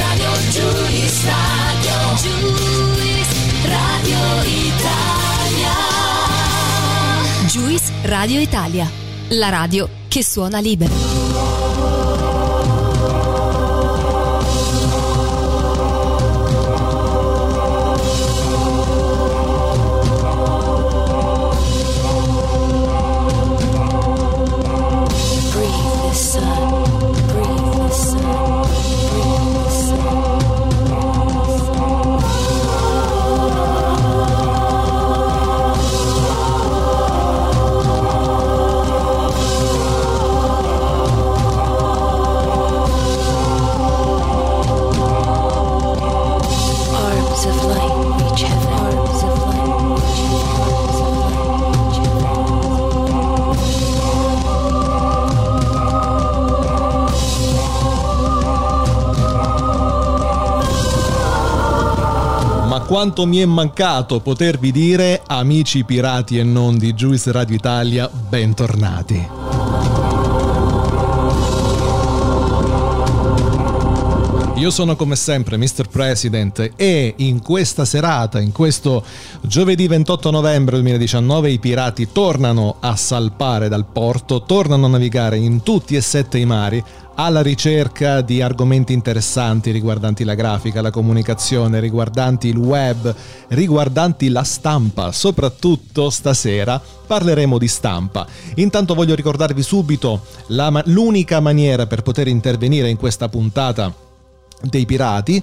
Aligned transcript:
Radio, 0.00 0.30
Juice 0.50 1.28
Radio, 1.28 1.96
Juice 2.16 3.34
Radio 3.66 4.18
Italia. 4.44 5.74
Juice 7.46 7.92
Radio 8.04 8.40
Italia, 8.40 8.90
la 9.28 9.48
radio 9.50 9.88
che 10.08 10.24
suona 10.24 10.58
libero. 10.58 11.09
Quanto 62.90 63.24
mi 63.24 63.38
è 63.38 63.44
mancato 63.44 64.18
potervi 64.18 64.72
dire, 64.72 65.22
amici 65.24 65.84
pirati 65.84 66.38
e 66.38 66.42
non 66.42 66.76
di 66.76 66.92
Juice 66.92 67.30
Radio 67.30 67.54
Italia, 67.54 68.10
bentornati. 68.10 69.59
Io 74.60 74.68
sono 74.70 74.94
come 74.94 75.16
sempre 75.16 75.56
Mr. 75.56 75.88
President 75.88 76.72
e 76.76 77.14
in 77.16 77.40
questa 77.40 77.86
serata, 77.86 78.40
in 78.40 78.52
questo 78.52 79.02
giovedì 79.40 79.86
28 79.86 80.30
novembre 80.30 80.76
2019, 80.76 81.50
i 81.50 81.58
pirati 81.58 82.12
tornano 82.12 82.76
a 82.78 82.94
salpare 82.94 83.70
dal 83.70 83.86
porto, 83.86 84.42
tornano 84.42 84.84
a 84.84 84.90
navigare 84.90 85.38
in 85.38 85.62
tutti 85.62 85.96
e 85.96 86.02
sette 86.02 86.36
i 86.36 86.44
mari 86.44 86.84
alla 87.14 87.40
ricerca 87.40 88.20
di 88.20 88.42
argomenti 88.42 88.92
interessanti 88.92 89.70
riguardanti 89.70 90.24
la 90.24 90.34
grafica, 90.34 90.82
la 90.82 90.90
comunicazione, 90.90 91.80
riguardanti 91.80 92.48
il 92.48 92.58
web, 92.58 93.14
riguardanti 93.48 94.28
la 94.28 94.44
stampa. 94.44 95.10
Soprattutto 95.10 96.10
stasera 96.10 96.78
parleremo 97.06 97.56
di 97.56 97.66
stampa. 97.66 98.26
Intanto 98.56 98.92
voglio 98.92 99.14
ricordarvi 99.14 99.62
subito 99.62 100.20
la- 100.48 100.82
l'unica 100.84 101.40
maniera 101.40 101.86
per 101.86 102.02
poter 102.02 102.28
intervenire 102.28 102.90
in 102.90 102.98
questa 102.98 103.30
puntata 103.30 104.08
dei 104.62 104.86
pirati 104.86 105.42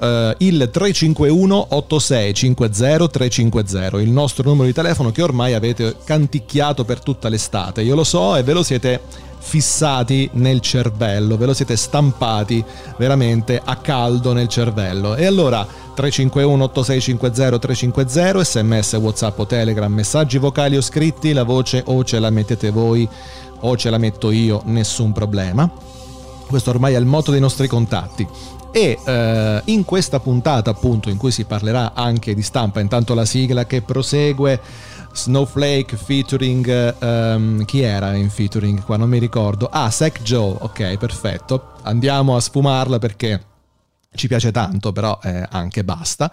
eh, 0.00 0.34
il 0.38 0.68
351 0.70 1.66
8650 1.70 3.08
350 3.08 4.00
il 4.00 4.10
nostro 4.10 4.48
numero 4.48 4.66
di 4.66 4.72
telefono 4.72 5.10
che 5.10 5.22
ormai 5.22 5.54
avete 5.54 5.96
canticchiato 6.04 6.84
per 6.84 7.00
tutta 7.00 7.28
l'estate. 7.28 7.82
Io 7.82 7.94
lo 7.94 8.04
so 8.04 8.36
e 8.36 8.42
ve 8.42 8.52
lo 8.52 8.62
siete 8.62 9.00
fissati 9.44 10.30
nel 10.34 10.60
cervello 10.60 11.36
ve 11.36 11.44
lo 11.44 11.52
siete 11.52 11.76
stampati 11.76 12.64
veramente 12.96 13.60
a 13.62 13.76
caldo 13.76 14.32
nel 14.32 14.48
cervello. 14.48 15.14
E 15.16 15.26
allora 15.26 15.66
351 15.66 16.64
8650 16.64 17.58
350 17.58 18.42
sms 18.42 18.92
whatsapp 18.94 19.38
o 19.38 19.46
telegram 19.46 19.92
messaggi 19.92 20.38
vocali 20.38 20.76
o 20.76 20.80
scritti 20.80 21.32
la 21.32 21.44
voce 21.44 21.82
o 21.86 22.02
ce 22.04 22.18
la 22.18 22.30
mettete 22.30 22.70
voi 22.70 23.08
o 23.60 23.76
ce 23.76 23.90
la 23.90 23.98
metto 23.98 24.30
io 24.30 24.62
nessun 24.64 25.12
problema 25.12 25.70
questo 26.46 26.70
ormai 26.70 26.94
è 26.94 26.98
il 26.98 27.06
motto 27.06 27.30
dei 27.30 27.40
nostri 27.40 27.66
contatti. 27.66 28.26
E 28.72 28.98
eh, 29.04 29.62
in 29.66 29.84
questa 29.84 30.18
puntata, 30.18 30.70
appunto, 30.70 31.08
in 31.08 31.16
cui 31.16 31.30
si 31.30 31.44
parlerà 31.44 31.92
anche 31.94 32.34
di 32.34 32.42
stampa, 32.42 32.80
intanto 32.80 33.14
la 33.14 33.24
sigla 33.24 33.66
che 33.66 33.82
prosegue. 33.82 34.60
Snowflake 35.14 35.96
featuring 35.96 36.96
ehm, 36.98 37.64
chi 37.66 37.82
era 37.82 38.14
in 38.14 38.30
featuring 38.30 38.82
qua 38.82 38.96
non 38.96 39.08
mi 39.08 39.20
ricordo 39.20 39.68
ah 39.70 39.88
Sack 39.88 40.22
Joe 40.22 40.56
ok 40.58 40.96
perfetto 40.96 41.74
andiamo 41.82 42.34
a 42.34 42.40
sfumarla 42.40 42.98
perché 42.98 43.44
ci 44.16 44.26
piace 44.26 44.50
tanto 44.50 44.90
però 44.90 45.16
eh, 45.22 45.46
anche 45.50 45.84
basta 45.84 46.32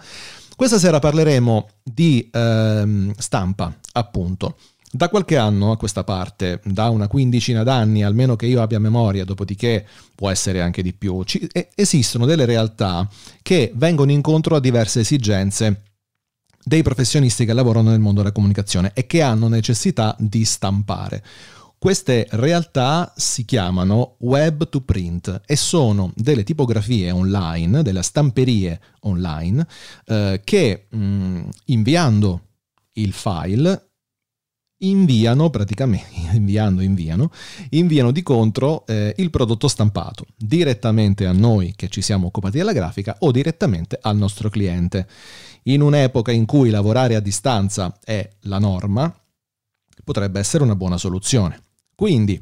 questa 0.56 0.80
sera 0.80 0.98
parleremo 0.98 1.68
di 1.80 2.28
ehm, 2.32 3.12
stampa 3.16 3.72
appunto 3.92 4.56
da 4.94 5.08
qualche 5.08 5.38
anno 5.38 5.70
a 5.72 5.78
questa 5.78 6.04
parte, 6.04 6.60
da 6.64 6.90
una 6.90 7.08
quindicina 7.08 7.62
d'anni, 7.62 8.04
almeno 8.04 8.36
che 8.36 8.44
io 8.44 8.60
abbia 8.60 8.78
memoria, 8.78 9.24
dopodiché 9.24 9.86
può 10.14 10.28
essere 10.28 10.60
anche 10.60 10.82
di 10.82 10.92
più, 10.92 11.22
ci- 11.22 11.48
esistono 11.74 12.26
delle 12.26 12.44
realtà 12.44 13.08
che 13.40 13.72
vengono 13.74 14.10
incontro 14.10 14.54
a 14.54 14.60
diverse 14.60 15.00
esigenze 15.00 15.84
dei 16.62 16.82
professionisti 16.82 17.46
che 17.46 17.54
lavorano 17.54 17.88
nel 17.88 18.00
mondo 18.00 18.20
della 18.20 18.34
comunicazione 18.34 18.92
e 18.92 19.06
che 19.06 19.22
hanno 19.22 19.48
necessità 19.48 20.14
di 20.18 20.44
stampare. 20.44 21.24
Queste 21.78 22.28
realtà 22.32 23.14
si 23.16 23.46
chiamano 23.46 24.16
web 24.18 24.68
to 24.68 24.82
print 24.82 25.40
e 25.46 25.56
sono 25.56 26.12
delle 26.14 26.44
tipografie 26.44 27.10
online, 27.10 27.82
delle 27.82 28.02
stamperie 28.02 28.78
online, 29.00 29.66
eh, 30.04 30.42
che 30.44 30.86
mh, 30.88 31.48
inviando 31.64 32.42
il 32.92 33.12
file 33.12 33.91
inviano 34.82 35.50
praticamente, 35.50 36.08
inviando, 36.36 36.82
inviano, 36.82 37.30
inviano 37.70 38.10
di 38.10 38.22
contro 38.22 38.86
eh, 38.86 39.14
il 39.18 39.30
prodotto 39.30 39.68
stampato 39.68 40.26
direttamente 40.36 41.26
a 41.26 41.32
noi 41.32 41.74
che 41.76 41.88
ci 41.88 42.02
siamo 42.02 42.26
occupati 42.26 42.58
della 42.58 42.72
grafica 42.72 43.16
o 43.20 43.30
direttamente 43.30 43.98
al 44.00 44.16
nostro 44.16 44.48
cliente. 44.48 45.06
In 45.64 45.80
un'epoca 45.80 46.32
in 46.32 46.46
cui 46.46 46.70
lavorare 46.70 47.14
a 47.14 47.20
distanza 47.20 47.96
è 48.04 48.28
la 48.42 48.58
norma, 48.58 49.14
potrebbe 50.04 50.40
essere 50.40 50.64
una 50.64 50.76
buona 50.76 50.96
soluzione. 50.98 51.62
Quindi, 51.94 52.40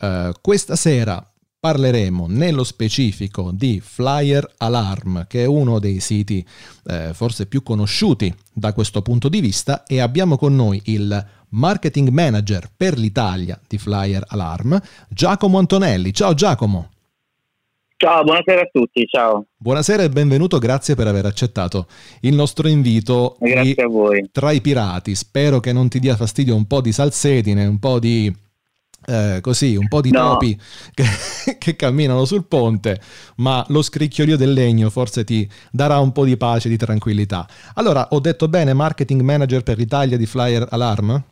eh, 0.00 0.32
questa 0.40 0.76
sera 0.76 1.24
parleremo 1.60 2.26
nello 2.28 2.62
specifico 2.62 3.50
di 3.52 3.80
Flyer 3.82 4.54
Alarm, 4.58 5.26
che 5.26 5.42
è 5.42 5.46
uno 5.46 5.80
dei 5.80 5.98
siti 5.98 6.46
eh, 6.86 7.12
forse 7.14 7.46
più 7.46 7.62
conosciuti 7.62 8.32
da 8.52 8.72
questo 8.72 9.02
punto 9.02 9.28
di 9.28 9.40
vista, 9.40 9.84
e 9.84 10.00
abbiamo 10.00 10.36
con 10.36 10.54
noi 10.54 10.80
il 10.84 11.26
marketing 11.50 12.08
manager 12.08 12.70
per 12.76 12.98
l'Italia 12.98 13.58
di 13.66 13.78
Flyer 13.78 14.24
Alarm, 14.28 14.80
Giacomo 15.08 15.58
Antonelli. 15.58 16.12
Ciao 16.12 16.34
Giacomo. 16.34 16.90
Ciao, 18.00 18.22
buonasera 18.22 18.60
a 18.60 18.68
tutti, 18.70 19.04
ciao. 19.08 19.46
Buonasera 19.56 20.04
e 20.04 20.08
benvenuto, 20.08 20.58
grazie 20.58 20.94
per 20.94 21.08
aver 21.08 21.26
accettato 21.26 21.88
il 22.20 22.32
nostro 22.32 22.68
invito 22.68 23.36
Grazie 23.40 23.74
di 23.74 23.80
a 23.80 23.86
voi. 23.88 24.28
Tra 24.30 24.52
i 24.52 24.60
pirati. 24.60 25.16
Spero 25.16 25.58
che 25.58 25.72
non 25.72 25.88
ti 25.88 25.98
dia 25.98 26.14
fastidio 26.14 26.54
un 26.54 26.66
po' 26.68 26.80
di 26.80 26.92
salsedine, 26.92 27.66
un 27.66 27.80
po' 27.80 27.98
di 27.98 28.32
eh, 29.06 29.40
così, 29.40 29.74
un 29.74 29.88
po' 29.88 30.00
di 30.00 30.12
No. 30.12 30.32
topi 30.32 30.56
che, 30.94 31.04
che 31.58 31.74
camminano 31.74 32.24
sul 32.24 32.44
ponte, 32.44 33.00
ma 33.36 33.64
lo 33.70 33.82
scricchiolio 33.82 34.36
del 34.36 34.52
legno 34.52 34.90
forse 34.90 35.24
ti 35.24 35.50
darà 35.72 35.98
un 35.98 36.12
po' 36.12 36.24
di 36.24 36.36
pace, 36.36 36.68
di 36.68 36.76
tranquillità. 36.76 37.48
Allora, 37.74 38.08
ho 38.10 38.20
detto 38.20 38.46
bene, 38.46 38.74
marketing 38.74 39.22
manager 39.22 39.64
per 39.64 39.76
l'Italia 39.76 40.16
di 40.16 40.26
Flyer 40.26 40.68
Alarm? 40.70 41.24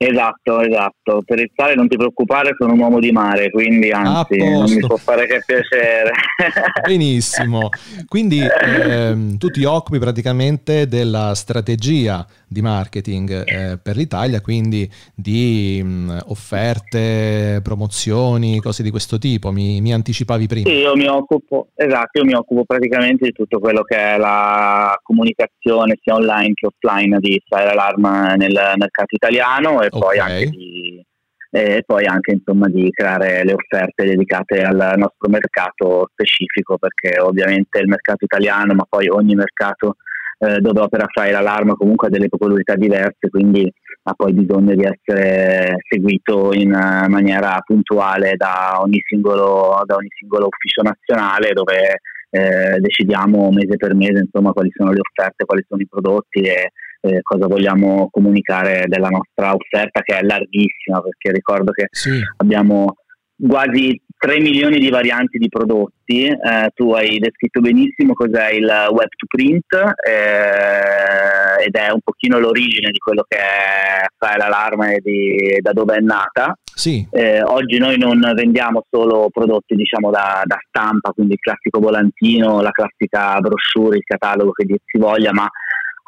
Esatto, 0.00 0.60
esatto. 0.60 1.22
Per 1.26 1.40
il 1.40 1.50
sale 1.56 1.74
non 1.74 1.88
ti 1.88 1.96
preoccupare, 1.96 2.54
sono 2.56 2.72
un 2.72 2.78
uomo 2.78 3.00
di 3.00 3.10
mare, 3.10 3.50
quindi 3.50 3.90
anzi 3.90 4.36
non 4.36 4.70
mi 4.70 4.78
può 4.78 4.96
fare 4.96 5.26
che 5.26 5.42
piacere. 5.44 6.12
Benissimo, 6.86 7.68
quindi 8.06 8.40
ehm, 8.40 9.38
tu 9.38 9.50
ti 9.50 9.64
occupi 9.64 9.98
praticamente 9.98 10.86
della 10.86 11.34
strategia 11.34 12.24
di 12.48 12.62
marketing 12.62 13.44
eh, 13.46 13.78
per 13.78 13.96
l'Italia, 13.96 14.40
quindi 14.40 14.90
di 15.14 15.80
mh, 15.82 16.18
offerte, 16.26 17.60
promozioni, 17.62 18.60
cose 18.60 18.82
di 18.82 18.90
questo 18.90 19.18
tipo, 19.18 19.52
mi, 19.52 19.80
mi 19.80 19.92
anticipavi 19.92 20.46
prima. 20.46 20.68
Sì, 20.68 20.76
io 20.76 20.96
mi 20.96 21.06
occupo, 21.06 21.68
esatto, 21.74 22.18
io 22.18 22.24
mi 22.24 22.34
occupo 22.34 22.64
praticamente 22.64 23.26
di 23.26 23.32
tutto 23.32 23.58
quello 23.58 23.82
che 23.82 23.96
è 23.96 24.16
la 24.16 24.98
comunicazione 25.02 25.98
sia 26.02 26.14
online 26.14 26.54
che 26.54 26.66
offline 26.66 27.18
di 27.20 27.40
Fire 27.46 27.70
Alarm 27.70 28.34
nel 28.36 28.52
mercato 28.76 29.14
italiano 29.14 29.82
e 29.82 29.88
poi 29.90 30.18
Ok. 30.18 30.28
anche 30.28 30.48
di 30.50 31.06
e 31.50 31.82
poi 31.86 32.04
anche 32.04 32.32
insomma 32.32 32.68
di 32.68 32.90
creare 32.90 33.42
le 33.42 33.54
offerte 33.54 34.04
dedicate 34.04 34.62
al 34.62 34.94
nostro 34.96 35.30
mercato 35.30 36.10
specifico 36.12 36.76
perché 36.76 37.18
ovviamente 37.20 37.78
il 37.78 37.88
mercato 37.88 38.24
italiano 38.24 38.74
ma 38.74 38.84
poi 38.86 39.08
ogni 39.08 39.34
mercato 39.34 39.96
eh, 40.38 40.60
dove 40.60 40.80
opera 40.80 41.06
Fire 41.08 41.34
Alarm 41.34 41.74
comunque 41.74 42.08
ha 42.08 42.10
delle 42.10 42.28
peculiarità 42.28 42.74
diverse 42.74 43.28
quindi 43.30 43.70
ha 44.04 44.14
poi 44.14 44.32
bisogno 44.32 44.74
di 44.74 44.84
essere 44.84 45.76
seguito 45.88 46.52
in 46.52 46.72
eh, 46.72 47.08
maniera 47.08 47.60
puntuale 47.64 48.34
da 48.36 48.80
ogni 48.80 49.00
singolo, 49.04 49.82
da 49.84 49.96
ogni 49.96 50.08
singolo 50.18 50.46
ufficio 50.46 50.82
nazionale 50.82 51.52
dove 51.52 52.00
eh, 52.30 52.78
decidiamo 52.78 53.50
mese 53.50 53.76
per 53.76 53.94
mese 53.94 54.20
insomma 54.20 54.52
quali 54.52 54.70
sono 54.74 54.92
le 54.92 55.00
offerte, 55.00 55.44
quali 55.44 55.64
sono 55.66 55.82
i 55.82 55.88
prodotti 55.88 56.40
e 56.40 56.70
eh, 57.00 57.22
cosa 57.22 57.46
vogliamo 57.46 58.08
comunicare 58.10 58.84
della 58.86 59.08
nostra 59.08 59.54
offerta 59.54 60.00
che 60.00 60.18
è 60.18 60.22
larghissima 60.22 61.00
perché 61.00 61.32
ricordo 61.32 61.72
che 61.72 61.86
Sì, 61.90 62.20
abbiamo 62.38 62.96
quasi 63.38 64.00
3 64.18 64.40
milioni 64.40 64.78
di 64.78 64.90
varianti 64.90 65.38
di 65.38 65.48
prodotti, 65.48 66.26
eh, 66.26 66.70
tu 66.74 66.92
hai 66.92 67.18
descritto 67.18 67.60
benissimo 67.60 68.14
cos'è 68.14 68.50
il 68.50 68.64
web 68.90 69.08
to 69.16 69.26
print 69.28 69.72
eh, 69.72 71.64
ed 71.64 71.74
è 71.74 71.90
un 71.90 72.00
pochino 72.02 72.38
l'origine 72.38 72.90
di 72.90 72.98
quello 72.98 73.24
che 73.26 73.36
è 73.36 74.06
File 74.18 74.44
Alarm 74.44 74.82
e 74.82 75.00
di- 75.02 75.58
da 75.60 75.72
dove 75.72 75.96
è 75.96 76.00
nata. 76.00 76.56
sì, 76.78 77.06
Eh, 77.10 77.42
oggi 77.42 77.78
noi 77.78 77.98
non 77.98 78.20
vendiamo 78.34 78.84
solo 78.88 79.28
prodotti 79.32 79.74
diciamo 79.74 80.10
da, 80.10 80.42
da 80.44 80.56
stampa, 80.68 81.10
quindi 81.10 81.32
il 81.32 81.40
classico 81.40 81.80
volantino, 81.80 82.60
la 82.60 82.70
classica 82.70 83.38
brochure, 83.40 83.96
il 83.96 84.04
catalogo 84.04 84.52
che 84.52 84.64
dir 84.64 84.78
si 84.84 84.96
voglia, 84.98 85.32
ma 85.32 85.48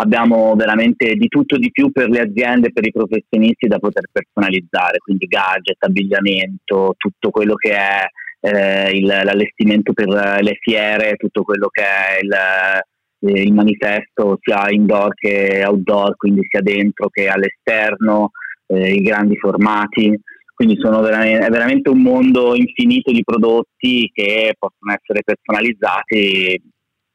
abbiamo 0.01 0.55
veramente 0.57 1.15
di 1.15 1.29
tutto 1.29 1.57
di 1.57 1.71
più 1.71 1.91
per 1.93 2.09
le 2.09 2.21
aziende 2.21 2.73
per 2.73 2.87
i 2.87 2.93
professionisti 2.93 3.67
da 3.67 3.79
poter 3.79 4.05
personalizzare, 4.11 4.99
quindi 4.99 5.27
gadget, 5.27 5.83
abbigliamento, 5.85 6.95
tutto 6.97 7.31
quello 7.31 7.55
che 7.55 7.73
è 7.73 8.07
eh, 8.43 8.97
il- 8.97 9.05
l'allestimento 9.05 9.93
per 9.93 10.09
le 10.09 10.57
fiere, 10.61 11.17
tutto 11.17 11.43
quello 11.43 11.69
che 11.69 11.83
è 11.83 12.19
il, 12.23 12.33
eh, 12.33 13.43
il 13.43 13.53
manifesto 13.53 14.39
sia 14.41 14.71
indoor 14.71 15.13
che 15.13 15.63
outdoor, 15.63 16.17
quindi 16.17 16.47
sia 16.49 16.63
dentro 16.63 17.09
che 17.11 17.29
all'esterno, 17.29 18.31
eh, 18.67 18.95
i 18.95 19.03
grandi 19.03 19.37
formati. 19.37 20.19
Quindi 20.55 20.79
veramente, 20.81 21.47
è 21.47 21.51
veramente 21.51 21.91
un 21.91 22.01
mondo 22.01 22.55
infinito 22.55 23.13
di 23.13 23.23
prodotti 23.25 24.11
che 24.13 24.55
possono 24.59 24.93
essere 24.93 25.23
personalizzati 25.23 26.63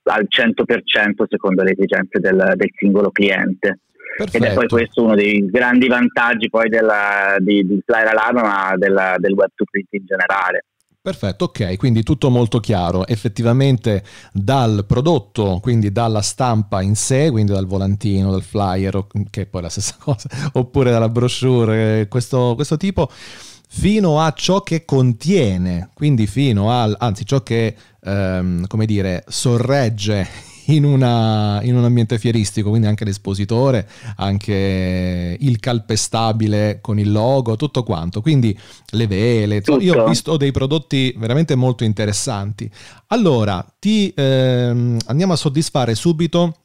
al 0.05 0.27
100% 0.29 1.25
secondo 1.27 1.63
le 1.63 1.71
esigenze 1.71 2.19
del, 2.19 2.53
del 2.55 2.71
singolo 2.75 3.11
cliente. 3.11 3.79
Ed 4.17 4.27
è 4.27 4.29
poi 4.31 4.39
perfetto. 4.39 4.75
questo 4.75 5.03
uno 5.03 5.15
dei 5.15 5.45
grandi 5.49 5.87
vantaggi 5.87 6.49
poi 6.49 6.69
della, 6.69 7.35
di, 7.39 7.65
di 7.67 7.81
Flyer 7.85 8.07
Alarm, 8.07 8.37
ma 8.37 8.73
della- 8.77 9.15
del 9.17 9.33
web 9.33 9.49
to 9.53 9.65
print 9.69 9.87
in 9.91 10.05
generale. 10.05 10.65
Perfetto, 11.05 11.45
ok, 11.45 11.75
quindi 11.75 12.01
tutto 12.01 12.31
molto 12.31 12.59
chiaro. 12.59 13.05
Effettivamente 13.05 14.03
dal 14.31 14.85
prodotto, 14.87 15.59
quindi 15.61 15.91
dalla 15.91 16.21
stampa 16.21 16.81
in 16.81 16.95
sé, 16.95 17.29
quindi 17.29 17.51
dal 17.51 17.67
volantino, 17.67 18.31
dal 18.31 18.41
flyer, 18.41 19.05
che 19.29 19.41
è 19.41 19.45
poi 19.45 19.61
la 19.61 19.69
stessa 19.69 19.97
cosa, 20.01 20.27
oppure 20.53 20.89
dalla 20.89 21.09
brochure, 21.09 22.07
questo, 22.07 22.53
questo 22.55 22.77
tipo, 22.77 23.07
fino 23.11 24.19
a 24.19 24.31
ciò 24.31 24.61
che 24.61 24.83
contiene, 24.83 25.89
quindi 25.93 26.25
fino 26.25 26.71
al, 26.71 26.95
anzi 26.97 27.23
ciò 27.23 27.43
che, 27.43 27.75
ehm, 28.05 28.67
come 28.67 28.85
dire, 28.85 29.23
sorregge 29.27 30.27
in, 30.67 30.83
una- 30.83 31.59
in 31.63 31.75
un 31.75 31.83
ambiente 31.83 32.17
fieristico, 32.19 32.69
quindi 32.69 32.87
anche 32.87 33.05
l'espositore, 33.05 33.87
anche 34.17 35.37
il 35.39 35.59
calpestabile 35.59 36.79
con 36.81 36.99
il 36.99 37.11
logo, 37.11 37.55
tutto 37.55 37.83
quanto. 37.83 38.21
Quindi 38.21 38.57
le 38.91 39.07
vele, 39.07 39.57
insomma, 39.57 39.81
io 39.81 39.93
ho 39.93 39.97
Tutto. 39.97 40.09
visto 40.09 40.37
dei 40.37 40.51
prodotti 40.51 41.13
veramente 41.17 41.55
molto 41.55 41.83
interessanti. 41.83 42.69
Allora, 43.07 43.65
ti 43.79 44.11
ehm, 44.15 44.97
andiamo 45.07 45.33
a 45.33 45.37
soddisfare 45.37 45.95
subito 45.95 46.55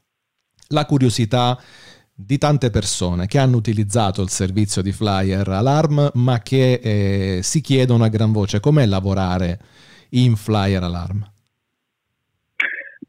la 0.69 0.87
curiosità 0.87 1.61
di 2.15 2.39
tante 2.39 2.71
persone 2.71 3.27
che 3.27 3.39
hanno 3.39 3.57
utilizzato 3.57 4.23
il 4.23 4.29
servizio 4.29 4.83
di 4.83 4.93
Flyer 4.93 5.49
Alarm, 5.49 6.11
ma 6.15 6.41
che 6.41 6.75
eh, 6.75 7.41
si 7.43 7.61
chiedono 7.63 8.05
a 8.05 8.09
gran 8.09 8.31
voce 8.31 8.61
com'è 8.61 8.85
lavorare 8.87 9.59
in 10.11 10.37
Flyer 10.37 10.83
Alarm. 10.83 11.29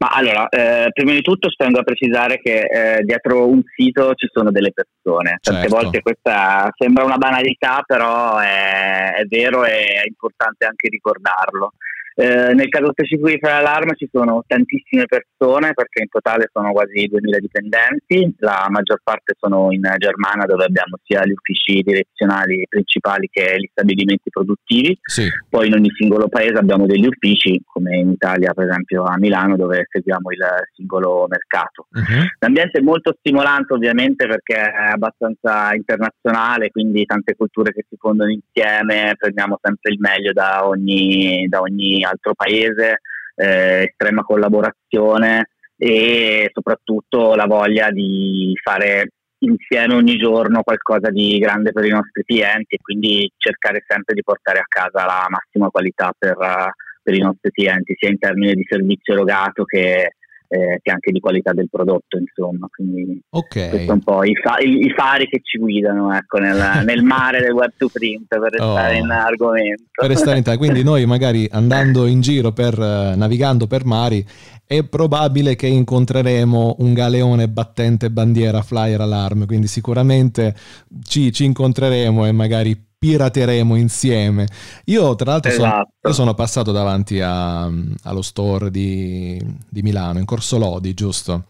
Ma 0.02 0.08
allora, 0.08 0.48
eh, 0.48 0.90
prima 0.92 1.12
di 1.12 1.20
tutto 1.20 1.48
tengo 1.56 1.78
a 1.78 1.84
precisare 1.84 2.40
che 2.40 2.62
eh, 2.62 3.02
dietro 3.04 3.46
un 3.46 3.62
sito 3.76 4.14
ci 4.14 4.28
sono 4.32 4.50
delle 4.50 4.72
persone. 4.72 5.38
Tante 5.40 5.68
Certo. 5.68 5.76
volte 5.76 6.02
questa 6.02 6.68
sembra 6.76 7.04
una 7.04 7.18
banalità, 7.18 7.84
però 7.86 8.38
è, 8.38 9.14
è 9.14 9.24
vero 9.26 9.64
e 9.64 9.84
è 9.84 10.02
importante 10.04 10.66
anche 10.66 10.88
ricordarlo. 10.88 11.74
Eh, 12.14 12.52
nel 12.54 12.68
caso 12.68 12.90
specifico 12.92 13.28
di 13.28 13.38
Fire 13.40 13.52
Alarm 13.54 13.94
ci 13.94 14.08
sono 14.12 14.44
tantissime 14.46 15.06
persone 15.06 15.72
perché 15.72 16.02
in 16.02 16.08
totale 16.08 16.48
sono 16.52 16.72
quasi 16.72 17.06
2000 17.06 17.38
dipendenti, 17.38 18.34
la 18.38 18.66
maggior 18.68 19.00
parte 19.02 19.34
sono 19.38 19.72
in 19.72 19.82
Germania 19.98 20.44
dove 20.46 20.64
abbiamo 20.64 20.98
sia 21.02 21.24
gli 21.24 21.32
uffici 21.32 21.80
direzionali 21.82 22.66
principali 22.68 23.28
che 23.30 23.56
gli 23.58 23.68
stabilimenti 23.70 24.30
produttivi 24.30 24.98
Sì, 25.02 25.28
poi 25.48 25.68
in 25.68 25.74
ogni 25.74 25.90
singolo 25.96 26.28
paese 26.28 26.58
abbiamo 26.58 26.86
degli 26.86 27.06
uffici, 27.06 27.60
come 27.64 27.96
in 27.96 28.10
Italia 28.10 28.52
per 28.52 28.68
esempio 28.68 29.04
a 29.04 29.16
Milano, 29.18 29.56
dove 29.56 29.86
seguiamo 29.88 30.30
il 30.30 30.44
singolo 30.74 31.26
mercato. 31.28 31.86
Mhm. 31.90 32.26
L'ambiente 32.40 32.78
è 32.78 32.82
molto 32.82 33.14
stimolante 33.18 33.72
ovviamente 33.72 34.26
perché 34.26 34.54
è 34.54 34.90
abbastanza 34.92 35.74
internazionale, 35.74 36.70
quindi 36.70 37.04
tante 37.04 37.34
culture 37.36 37.72
che 37.72 37.84
si 37.88 37.96
fondono 37.98 38.30
insieme, 38.30 39.14
prendiamo 39.16 39.58
sempre 39.62 39.92
il 39.92 39.98
meglio 39.98 40.32
da 40.32 40.66
ogni, 40.66 41.46
da 41.48 41.60
ogni 41.60 42.01
altro 42.04 42.34
paese, 42.34 43.00
eh, 43.34 43.88
estrema 43.88 44.22
collaborazione 44.22 45.48
e 45.76 46.50
soprattutto 46.52 47.34
la 47.34 47.46
voglia 47.46 47.90
di 47.90 48.52
fare 48.62 49.08
insieme 49.42 49.94
ogni 49.94 50.16
giorno 50.16 50.62
qualcosa 50.62 51.10
di 51.10 51.38
grande 51.38 51.72
per 51.72 51.84
i 51.84 51.90
nostri 51.90 52.22
clienti 52.22 52.76
e 52.76 52.78
quindi 52.80 53.30
cercare 53.36 53.84
sempre 53.86 54.14
di 54.14 54.22
portare 54.22 54.58
a 54.58 54.66
casa 54.68 55.04
la 55.04 55.26
massima 55.28 55.68
qualità 55.68 56.12
per, 56.16 56.36
eh, 56.40 56.70
per 57.02 57.14
i 57.14 57.20
nostri 57.20 57.50
clienti, 57.50 57.94
sia 57.98 58.08
in 58.08 58.18
termini 58.18 58.54
di 58.54 58.64
servizio 58.68 59.14
erogato 59.14 59.64
che, 59.64 60.12
eh, 60.52 60.80
che 60.82 60.90
anche 60.90 61.10
di 61.12 61.18
qualità 61.20 61.52
del 61.52 61.68
prodotto, 61.70 62.18
insomma. 62.18 62.66
Quindi 62.70 63.18
ok. 63.30 63.68
questo 63.70 63.90
è 63.90 63.94
un 63.94 64.00
po' 64.02 64.22
i, 64.22 64.34
fa- 64.34 64.58
i- 64.58 64.84
i 64.84 64.90
fari 64.94 65.26
che 65.26 65.40
ci 65.42 65.56
guidano 65.58 66.12
ecco, 66.14 66.38
nel, 66.38 66.56
nel 66.84 67.02
mare 67.02 67.40
del 67.40 67.52
web 67.52 67.70
to 67.78 67.88
print 67.88 68.26
per 68.28 68.50
restare 68.52 68.96
Oh. 69.00 69.02
in 69.04 69.10
argomento. 69.10 69.84
per 69.92 70.08
restare 70.08 70.32
in 70.36 70.40
Italia. 70.42 70.58
Quindi 70.58 70.82
noi 70.84 71.06
magari 71.06 71.48
andando 71.50 72.06
in 72.06 72.20
giro 72.20 72.52
per 72.52 72.78
eh, 72.78 73.14
navigando 73.16 73.66
per 73.66 73.84
mari 73.86 74.24
è 74.66 74.84
probabile 74.84 75.54
che 75.54 75.66
incontreremo 75.66 76.76
un 76.78 76.92
galeone 76.94 77.48
battente 77.48 78.10
bandiera 78.10 78.62
flyer 78.62 79.00
alarm, 79.00 79.46
quindi 79.46 79.66
sicuramente 79.66 80.54
ci, 81.02 81.32
ci 81.32 81.44
incontreremo 81.44 82.26
e 82.26 82.32
magari 82.32 82.90
pirateremo 83.02 83.74
insieme. 83.74 84.46
Io 84.84 85.16
tra 85.16 85.32
l'altro 85.32 85.50
sono, 85.50 85.66
Esatto. 85.66 85.90
io 86.08 86.12
sono 86.12 86.34
passato 86.34 86.70
davanti 86.70 87.20
a- 87.20 87.64
allo 87.64 88.22
store 88.22 88.70
di, 88.70 89.42
di 89.68 89.82
Milano, 89.82 90.20
in 90.20 90.24
Corso 90.24 90.56
Lodi, 90.56 90.94
giusto? 90.94 91.46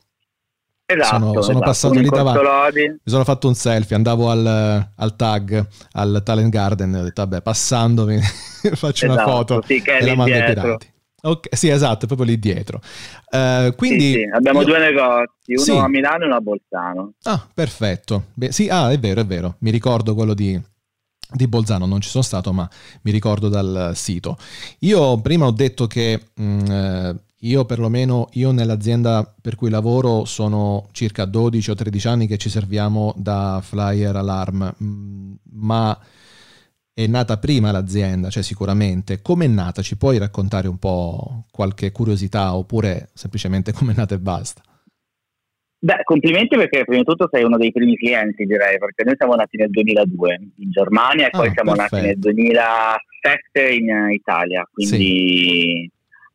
Esatto, 0.87 1.19
sono- 1.19 1.33
sono 1.33 1.43
esatto. 1.43 1.61
passato 1.61 1.95
lì 2.01 2.09
davanti. 2.09 2.43
Lodi. 2.43 2.89
Mi 2.89 2.99
sono 3.05 3.25
fatto 3.25 3.49
un 3.49 3.55
selfie, 3.55 3.95
andavo 3.97 4.31
al, 4.31 4.89
al 4.97 5.17
tag, 5.17 5.67
al 5.93 6.23
Talent 6.25 6.51
Garden, 6.51 6.95
e 6.95 7.01
ho 7.01 7.03
detto 7.03 7.21
vabbè 7.21 7.43
passando 7.43 8.07
mi 8.07 8.19
faccio 8.73 9.05
una 9.05 9.15
Esatto, 9.15 9.31
foto 9.31 9.63
sì, 9.67 9.83
e 9.85 10.05
la 10.07 10.15
mando 10.15 10.35
ai 10.35 10.45
pirati. 10.45 10.91
Ok, 11.25 11.55
sì, 11.55 11.69
esatto, 11.69 12.05
è 12.05 12.07
proprio 12.09 12.27
lì 12.27 12.39
dietro. 12.39 12.81
Eh, 13.31 13.75
quindi 13.77 14.13
Sì, 14.13 14.13
sì, 14.21 14.29
abbiamo 14.33 14.61
io- 14.61 14.67
due 14.67 14.79
negozi, 14.79 15.53
uno 15.55 15.61
Sì. 15.63 15.71
a 15.77 15.87
Milano 15.89 16.23
e 16.25 16.27
uno 16.27 16.37
a 16.37 16.41
Bolzano. 16.41 17.13
Ah, 17.25 17.47
perfetto. 17.53 18.25
Beh, 18.33 18.53
sì, 18.53 18.69
ah, 18.71 18.91
è 18.91 18.99
vero, 18.99 19.21
è 19.21 19.27
vero. 19.27 19.57
Mi 19.59 19.71
ricordo 19.71 20.15
quello 20.15 20.33
di, 20.35 20.59
di 21.33 21.49
Bolzano, 21.49 21.87
non 21.87 22.01
ci 22.01 22.09
sono 22.09 22.23
stato, 22.23 22.53
ma 22.53 22.69
mi 23.03 23.11
ricordo 23.11 23.49
dal 23.49 23.93
sito. 23.95 24.37
Io 24.81 25.21
prima 25.21 25.47
ho 25.47 25.51
detto 25.53 25.87
che 25.87 26.21
mh, 26.35 26.71
eh, 26.71 27.15
io 27.45 27.65
perlomeno, 27.65 28.29
io 28.33 28.53
nell'azienda 28.53 29.35
per 29.41 29.57
cui 29.57 29.69
lavoro 29.69 30.25
sono 30.25 30.89
circa 30.93 31.25
12 31.25 31.71
o 31.71 31.75
13 31.75 32.09
anni 32.09 32.27
che 32.27 32.39
ci 32.39 32.49
serviamo 32.49 33.15
da 33.17 33.61
Flyer 33.63 34.15
Alarm, 34.15 34.75
mm, 34.83 35.33
ma 35.55 35.99
è 36.95 37.07
nata 37.07 37.39
prima 37.39 37.73
l'azienda, 37.73 38.31
cioè 38.31 38.43
sicuramente. 38.43 39.23
Come 39.23 39.47
è 39.47 39.49
nata? 39.49 39.83
Ci 39.83 39.97
puoi 39.97 40.19
raccontare 40.19 40.69
un 40.69 40.79
po' 40.79 41.45
qualche 41.51 41.91
curiosità 41.91 42.55
oppure 42.55 43.11
semplicemente 43.15 43.73
come 43.73 43.93
è 43.93 43.97
nata 43.97 44.15
e 44.15 44.19
basta? 44.19 44.63
Beh, 45.85 46.05
complimenti 46.05 46.55
perché 46.57 46.85
prima 46.85 47.01
di 47.01 47.05
tutto 47.05 47.29
sei 47.29 47.43
uno 47.43 47.57
dei 47.57 47.73
primi 47.73 47.97
clienti, 47.97 48.45
direi, 48.45 48.79
perché 48.79 49.03
noi 49.03 49.17
siamo 49.17 49.35
nati 49.35 49.57
nel 49.57 49.69
2002 49.71 50.39
in 50.59 50.71
Germania 50.71 51.25
e 51.27 51.31
Ah, 51.33 51.39
poi 51.39 51.51
siamo 51.53 51.75
perfetto. 51.75 51.97
nati 51.97 52.07
nel 52.07 52.19
2007 52.21 53.71
in 53.75 54.09
Italia, 54.13 54.69
quindi 54.73 55.91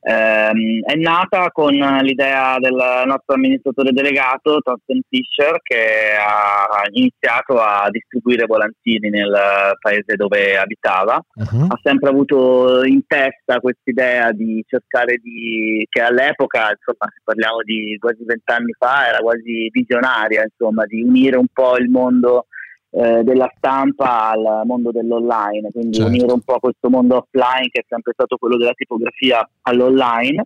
ehm, 0.08 0.84
è 0.86 0.96
nata 0.96 1.50
con 1.52 1.74
l'idea 1.74 2.58
del 2.60 2.74
nostro 3.06 3.36
amministratore 3.36 3.92
delegato, 3.92 4.60
Thorsten 4.62 5.02
Fischer, 5.10 5.60
che 5.62 6.16
ha 6.18 6.82
iniziato 6.92 7.60
a 7.60 7.88
distribuire 7.90 8.46
volantini 8.46 9.10
nel 9.10 9.36
paese 9.80 10.16
dove 10.16 10.58
abitava 10.58 11.22
Mhm. 11.36 11.68
ha 11.70 11.80
sempre 11.84 12.10
avuto 12.10 12.84
in 12.84 13.06
testa 13.06 13.60
quest'idea 13.60 14.32
di 14.32 14.64
cercare 14.68 15.18
di, 15.18 15.86
che 15.90 16.02
all'epoca, 16.02 16.70
insomma, 16.70 17.12
se 17.14 17.22
parliamo 17.24 17.62
di 17.64 17.98
quasi 18.00 18.24
vent'anni 18.24 18.74
fa, 18.78 19.08
era 19.08 19.18
quasi 19.20 19.70
visionaria, 19.72 20.44
insomma, 20.44 20.86
di 20.86 21.04
unire 21.04 21.38
un 21.38 21.48
po' 21.52 21.78
il 21.78 21.90
mondo 21.90 22.48
eh, 22.90 23.24
della 23.24 23.52
stampa 23.56 24.30
al 24.30 24.62
mondo 24.66 24.92
dell'online, 24.92 25.70
quindi 25.72 25.98
Certo. 25.98 26.10
unire 26.10 26.32
un 26.32 26.42
po' 26.42 26.60
questo 26.60 26.90
mondo 26.90 27.18
offline 27.18 27.70
che 27.70 27.82
è 27.82 27.86
sempre 27.88 28.14
stato 28.14 28.38
quello 28.38 28.58
della 28.58 28.74
tipografia 28.74 29.48
all'online. 29.64 30.44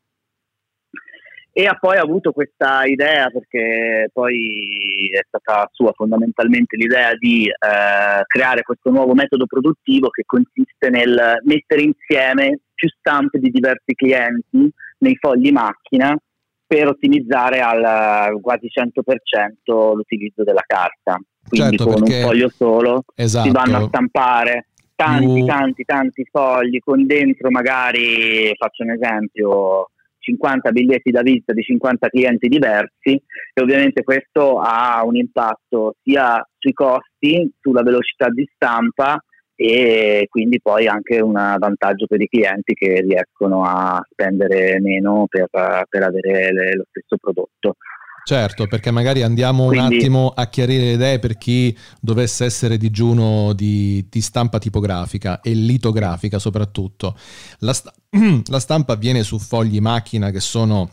E 1.54 1.66
ha 1.66 1.78
poi 1.78 1.98
avuto 1.98 2.32
questa 2.32 2.86
idea, 2.86 3.30
perché 3.30 4.10
poi 4.14 5.10
è 5.12 5.22
stata 5.28 5.68
sua 5.74 5.92
fondamentalmente 5.92 6.78
l'idea 6.78 7.14
di 7.16 7.46
eh, 7.46 8.24
creare 8.26 8.62
questo 8.62 8.90
nuovo 8.90 9.14
metodo 9.14 9.46
produttivo 9.46 10.10
che 10.10 10.24
consiste 10.26 10.90
nel 10.90 11.42
mettere 11.44 11.82
insieme 11.82 12.62
più 12.74 12.88
stampe 12.88 13.40
di 13.40 13.50
diversi 13.52 13.94
clienti 13.94 14.72
nei 15.00 15.18
fogli 15.18 15.52
macchina 15.52 16.18
per 16.66 16.88
ottimizzare 16.88 17.60
al 17.60 18.40
quasi 18.40 18.68
100% 18.74 19.94
l'utilizzo 19.94 20.44
della 20.44 20.64
carta. 20.66 21.20
Quindi 21.48 21.78
Certo, 21.78 21.92
con 21.92 22.02
perché- 22.04 22.18
un 22.18 22.22
foglio 22.30 22.50
solo 22.50 23.04
Esatto. 23.16 23.46
si 23.48 23.52
vanno 23.54 23.78
a 23.78 23.88
stampare 23.88 24.68
tanti, 24.96 25.34
Più- 25.34 25.46
tanti, 25.46 25.84
tanti 25.84 26.28
fogli 26.32 26.80
con 26.80 27.06
dentro 27.06 27.50
magari, 27.50 28.54
faccio 28.58 28.84
un 28.84 28.92
esempio, 28.92 29.90
50 30.20 30.72
biglietti 30.72 31.10
da 31.10 31.22
visita 31.24 31.52
di 31.52 31.64
50 31.64 32.08
clienti 32.08 32.48
diversi 32.48 33.10
e 33.54 33.62
ovviamente 33.62 34.04
questo 34.04 34.60
ha 34.60 35.02
un 35.04 35.16
impatto 35.16 35.96
sia 36.04 36.48
sui 36.60 36.74
costi, 36.74 37.52
sulla 37.60 37.82
velocità 37.82 38.30
di 38.30 38.48
stampa 38.54 39.20
e 39.56 40.28
quindi 40.30 40.60
poi 40.62 40.88
anche 40.88 41.20
un 41.20 41.34
vantaggio 41.34 42.06
per 42.06 42.22
i 42.22 42.28
clienti 42.28 42.74
che 42.76 43.02
riescono 43.02 43.64
a 43.66 44.00
spendere 44.12 44.80
meno 44.80 45.26
per, 45.28 45.48
per 45.50 46.04
avere 46.04 46.54
le- 46.54 46.76
lo 46.76 46.84
stesso 46.90 47.18
prodotto. 47.20 47.78
Certo, 48.24 48.68
perché 48.68 48.92
magari 48.92 49.24
andiamo 49.24 49.63
un 49.63 49.70
Quindi- 49.70 49.96
attimo 49.98 50.30
a 50.30 50.48
chiarire 50.48 50.84
le 50.84 50.92
idee 50.94 51.20
per 51.20 51.38
chi 51.38 51.75
dovesse 52.00 52.46
essere 52.46 52.78
digiuno 52.78 53.54
di, 53.54 54.06
di 54.10 54.22
stampa 54.22 54.60
tipografica 54.60 55.42
e 55.42 55.54
litografica 55.54 56.40
soprattutto. 56.40 57.18
La, 57.60 57.74
sta- 57.74 57.94
la 58.46 58.60
stampa 58.60 58.94
avviene 58.94 59.24
su 59.24 59.40
fogli 59.40 59.80
macchina 59.80 60.30
che 60.30 60.40
sono 60.40 60.90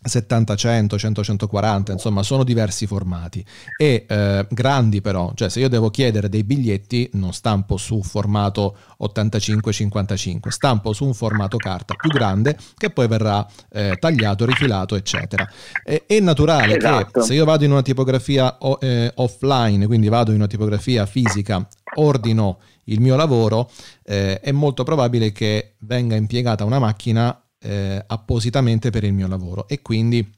70, 0.00 0.54
100, 0.54 0.96
100, 0.98 1.24
140, 1.24 1.92
insomma 1.92 2.22
sono 2.22 2.44
diversi 2.44 2.86
formati 2.86 3.44
e 3.76 4.06
eh, 4.08 4.46
grandi 4.48 5.00
però, 5.00 5.32
cioè 5.34 5.48
se 5.48 5.58
io 5.60 5.68
devo 5.68 5.90
chiedere 5.90 6.28
dei 6.28 6.44
biglietti 6.44 7.10
non 7.14 7.32
stampo 7.32 7.76
su 7.76 8.00
formato 8.02 8.76
85-55, 9.00 10.48
stampo 10.48 10.92
su 10.92 11.04
un 11.04 11.14
formato 11.14 11.56
carta 11.56 11.94
più 11.94 12.10
grande 12.10 12.56
che 12.76 12.90
poi 12.90 13.08
verrà 13.08 13.46
eh, 13.70 13.96
tagliato, 13.98 14.44
rifilato 14.46 14.94
eccetera. 14.94 15.48
E- 15.84 16.04
è 16.06 16.20
naturale 16.20 16.76
Esatto. 16.76 17.20
che 17.20 17.26
se 17.26 17.34
io 17.34 17.44
vado 17.44 17.64
in 17.64 17.72
una 17.72 17.82
tipografia 17.82 18.56
o- 18.60 18.78
eh, 18.80 19.10
offline, 19.16 19.86
quindi 19.86 20.08
vado 20.08 20.30
in 20.30 20.36
una 20.36 20.46
tipografia 20.46 21.06
fisica, 21.06 21.66
ordino 21.96 22.58
il 22.84 23.00
mio 23.00 23.16
lavoro, 23.16 23.68
eh, 24.04 24.40
è 24.40 24.52
molto 24.52 24.84
probabile 24.84 25.32
che 25.32 25.74
venga 25.80 26.14
impiegata 26.16 26.64
una 26.64 26.78
macchina 26.78 27.38
eh, 27.60 28.02
appositamente 28.06 28.90
per 28.90 29.04
il 29.04 29.12
mio 29.12 29.28
lavoro 29.28 29.66
e 29.68 29.82
quindi 29.82 30.36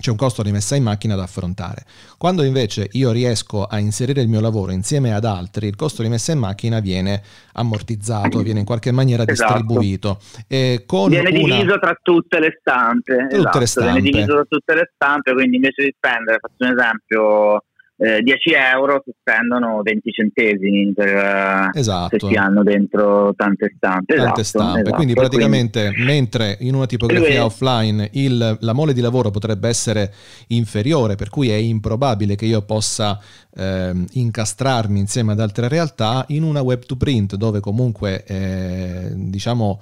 c'è 0.00 0.10
un 0.10 0.16
costo 0.16 0.42
di 0.42 0.50
messa 0.50 0.76
in 0.76 0.82
macchina 0.82 1.14
da 1.14 1.24
affrontare. 1.24 1.84
Quando 2.16 2.42
invece 2.42 2.88
io 2.92 3.10
riesco 3.10 3.64
a 3.64 3.78
inserire 3.78 4.22
il 4.22 4.28
mio 4.28 4.40
lavoro 4.40 4.72
insieme 4.72 5.12
ad 5.12 5.26
altri, 5.26 5.66
il 5.66 5.76
costo 5.76 6.00
di 6.02 6.08
messa 6.08 6.32
in 6.32 6.38
macchina 6.38 6.80
viene 6.80 7.22
ammortizzato, 7.52 8.40
viene 8.40 8.60
in 8.60 8.64
qualche 8.64 8.92
maniera 8.92 9.24
Esatto. 9.26 9.52
distribuito. 9.58 10.18
E 10.48 10.84
con 10.86 11.10
viene 11.10 11.28
una- 11.28 11.38
diviso 11.56 11.78
tra 11.78 11.94
tutte 12.02 12.40
le 12.40 12.56
stampe. 12.58 13.14
Tutte 13.28 13.34
le 13.34 13.38
esatto, 13.40 13.66
stampe. 13.66 13.92
Viene 14.00 14.10
diviso 14.10 14.32
tra 14.32 14.44
tutte 14.48 14.74
le 14.74 14.90
stampe, 14.94 15.32
quindi 15.34 15.56
invece 15.56 15.82
di 15.84 15.94
spendere, 15.94 16.38
faccio 16.40 16.54
un 16.72 16.78
esempio, 16.78 17.64
eh, 18.02 18.22
10 18.22 18.50
euro 18.72 19.02
si 19.04 19.12
spendono 19.20 19.82
20 19.82 20.10
centesimi 20.10 20.92
per, 20.94 21.08
eh, 21.08 21.68
se 21.72 21.78
Esatto. 21.80 22.26
si 22.28 22.34
hanno 22.34 22.62
dentro 22.62 23.34
tante 23.36 23.74
stampe. 23.76 24.14
tante 24.14 24.40
Esatto, 24.40 24.42
stampe. 24.42 24.80
esatto. 24.80 24.94
Quindi 24.96 25.12
praticamente 25.14 25.92
mentre 25.98 26.56
in 26.60 26.74
una 26.74 26.86
tipografia 26.86 27.28
Lui- 27.28 27.36
offline 27.38 28.08
il- 28.14 28.56
la 28.60 28.72
mole 28.72 28.94
di 28.94 29.00
lavoro 29.02 29.30
potrebbe 29.30 29.68
essere 29.68 30.12
inferiore, 30.48 31.14
per 31.16 31.28
cui 31.28 31.50
è 31.50 31.54
improbabile 31.56 32.36
che 32.36 32.46
io 32.46 32.62
possa 32.62 33.18
ehm, 33.52 34.06
incastrarmi 34.12 34.98
insieme 35.00 35.32
ad 35.32 35.40
altre 35.40 35.66
realtà, 35.68 36.24
in 36.28 36.44
una 36.44 36.62
web 36.62 36.84
to 36.84 36.96
print 36.96 37.34
dove 37.34 37.58
comunque 37.60 38.24
eh, 38.24 39.10
diciamo 39.14 39.80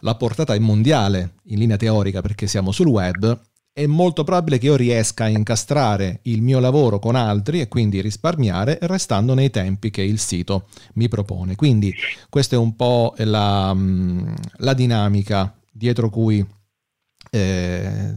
la 0.00 0.14
portata 0.14 0.54
è 0.54 0.58
mondiale 0.58 1.34
in 1.48 1.58
linea 1.58 1.76
teorica 1.76 2.20
perché 2.22 2.46
siamo 2.46 2.72
sul 2.72 2.86
web. 2.88 3.38
È 3.78 3.86
molto 3.86 4.24
probabile 4.24 4.58
che 4.58 4.66
io 4.66 4.74
riesca 4.74 5.22
a 5.24 5.28
incastrare 5.28 6.18
il 6.22 6.42
mio 6.42 6.58
lavoro 6.58 6.98
con 6.98 7.14
altri 7.14 7.60
e 7.60 7.68
quindi 7.68 8.00
risparmiare 8.00 8.76
restando 8.82 9.34
nei 9.34 9.50
tempi 9.50 9.90
che 9.90 10.02
il 10.02 10.18
sito 10.18 10.66
mi 10.94 11.06
propone. 11.06 11.54
Quindi 11.54 11.94
questa 12.28 12.56
è 12.56 12.58
un 12.58 12.74
po' 12.74 13.14
la, 13.18 13.72
mm, 13.72 14.34
la 14.56 14.74
dinamica 14.74 15.56
dietro 15.70 16.10
cui 16.10 16.44
eh, 17.30 18.14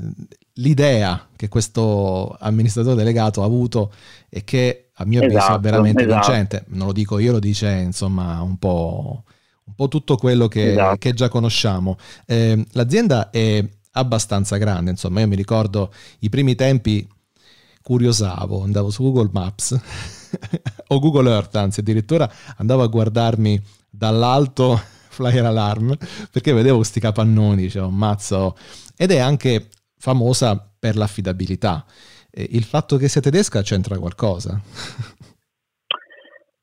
l'idea 0.54 1.28
che 1.36 1.48
questo 1.48 2.36
amministratore 2.40 2.96
delegato 2.96 3.44
ha 3.44 3.46
avuto 3.46 3.94
e 4.30 4.44
che 4.44 4.90
a 4.96 5.06
mio 5.06 5.20
avviso 5.22 5.38
è 5.38 5.42
Esatto, 5.42 5.60
veramente 5.60 6.04
esatto. 6.06 6.26
vincente. 6.32 6.64
Non 6.70 6.88
lo 6.88 6.94
dico 6.94 7.20
io, 7.20 7.34
lo 7.34 7.40
dice 7.40 7.70
insomma 7.70 8.42
un 8.42 8.58
po', 8.58 9.26
un 9.66 9.74
po' 9.76 9.88
tutto 9.88 10.18
quello 10.18 10.48
che, 10.48 10.72
Esatto. 10.72 10.98
che 10.98 11.14
già 11.14 11.30
conosciamo. 11.30 11.98
Eh, 12.26 12.66
l'azienda 12.72 13.30
è 13.30 13.64
abbastanza 13.92 14.58
grande, 14.58 14.92
insomma 14.92 15.20
io 15.20 15.28
mi 15.28 15.36
ricordo 15.36 15.94
i 16.20 16.30
primi 16.30 16.56
tempi 16.56 17.08
curiosavo, 17.82 18.64
andavo 18.64 18.90
su 18.90 19.04
Google 19.04 19.30
Maps 19.32 19.78
o 20.88 21.00
Google 21.00 21.30
Earth, 21.30 21.56
anzi 21.56 21.80
addirittura 21.80 22.32
andavo 22.58 22.84
a 22.84 22.88
guardarmi 22.88 23.62
dall'alto 23.90 24.80
Flyer 25.10 25.46
Alarm 25.46 25.96
perché 26.32 26.54
vedevo 26.54 26.78
questi 26.78 27.00
capannoni, 27.00 27.64
dicevo 27.64 27.90
mazzo, 27.90 28.58
ed 28.96 29.12
è 29.12 29.20
anche 29.20 29.70
famosa 29.98 30.58
per 30.80 30.96
l'affidabilità. 30.96 31.86
Il 32.34 32.64
fatto 32.64 32.96
che 32.96 33.10
sia 33.10 33.20
tedesca 33.20 33.62
c'entra 33.62 33.98
qualcosa? 33.98 34.60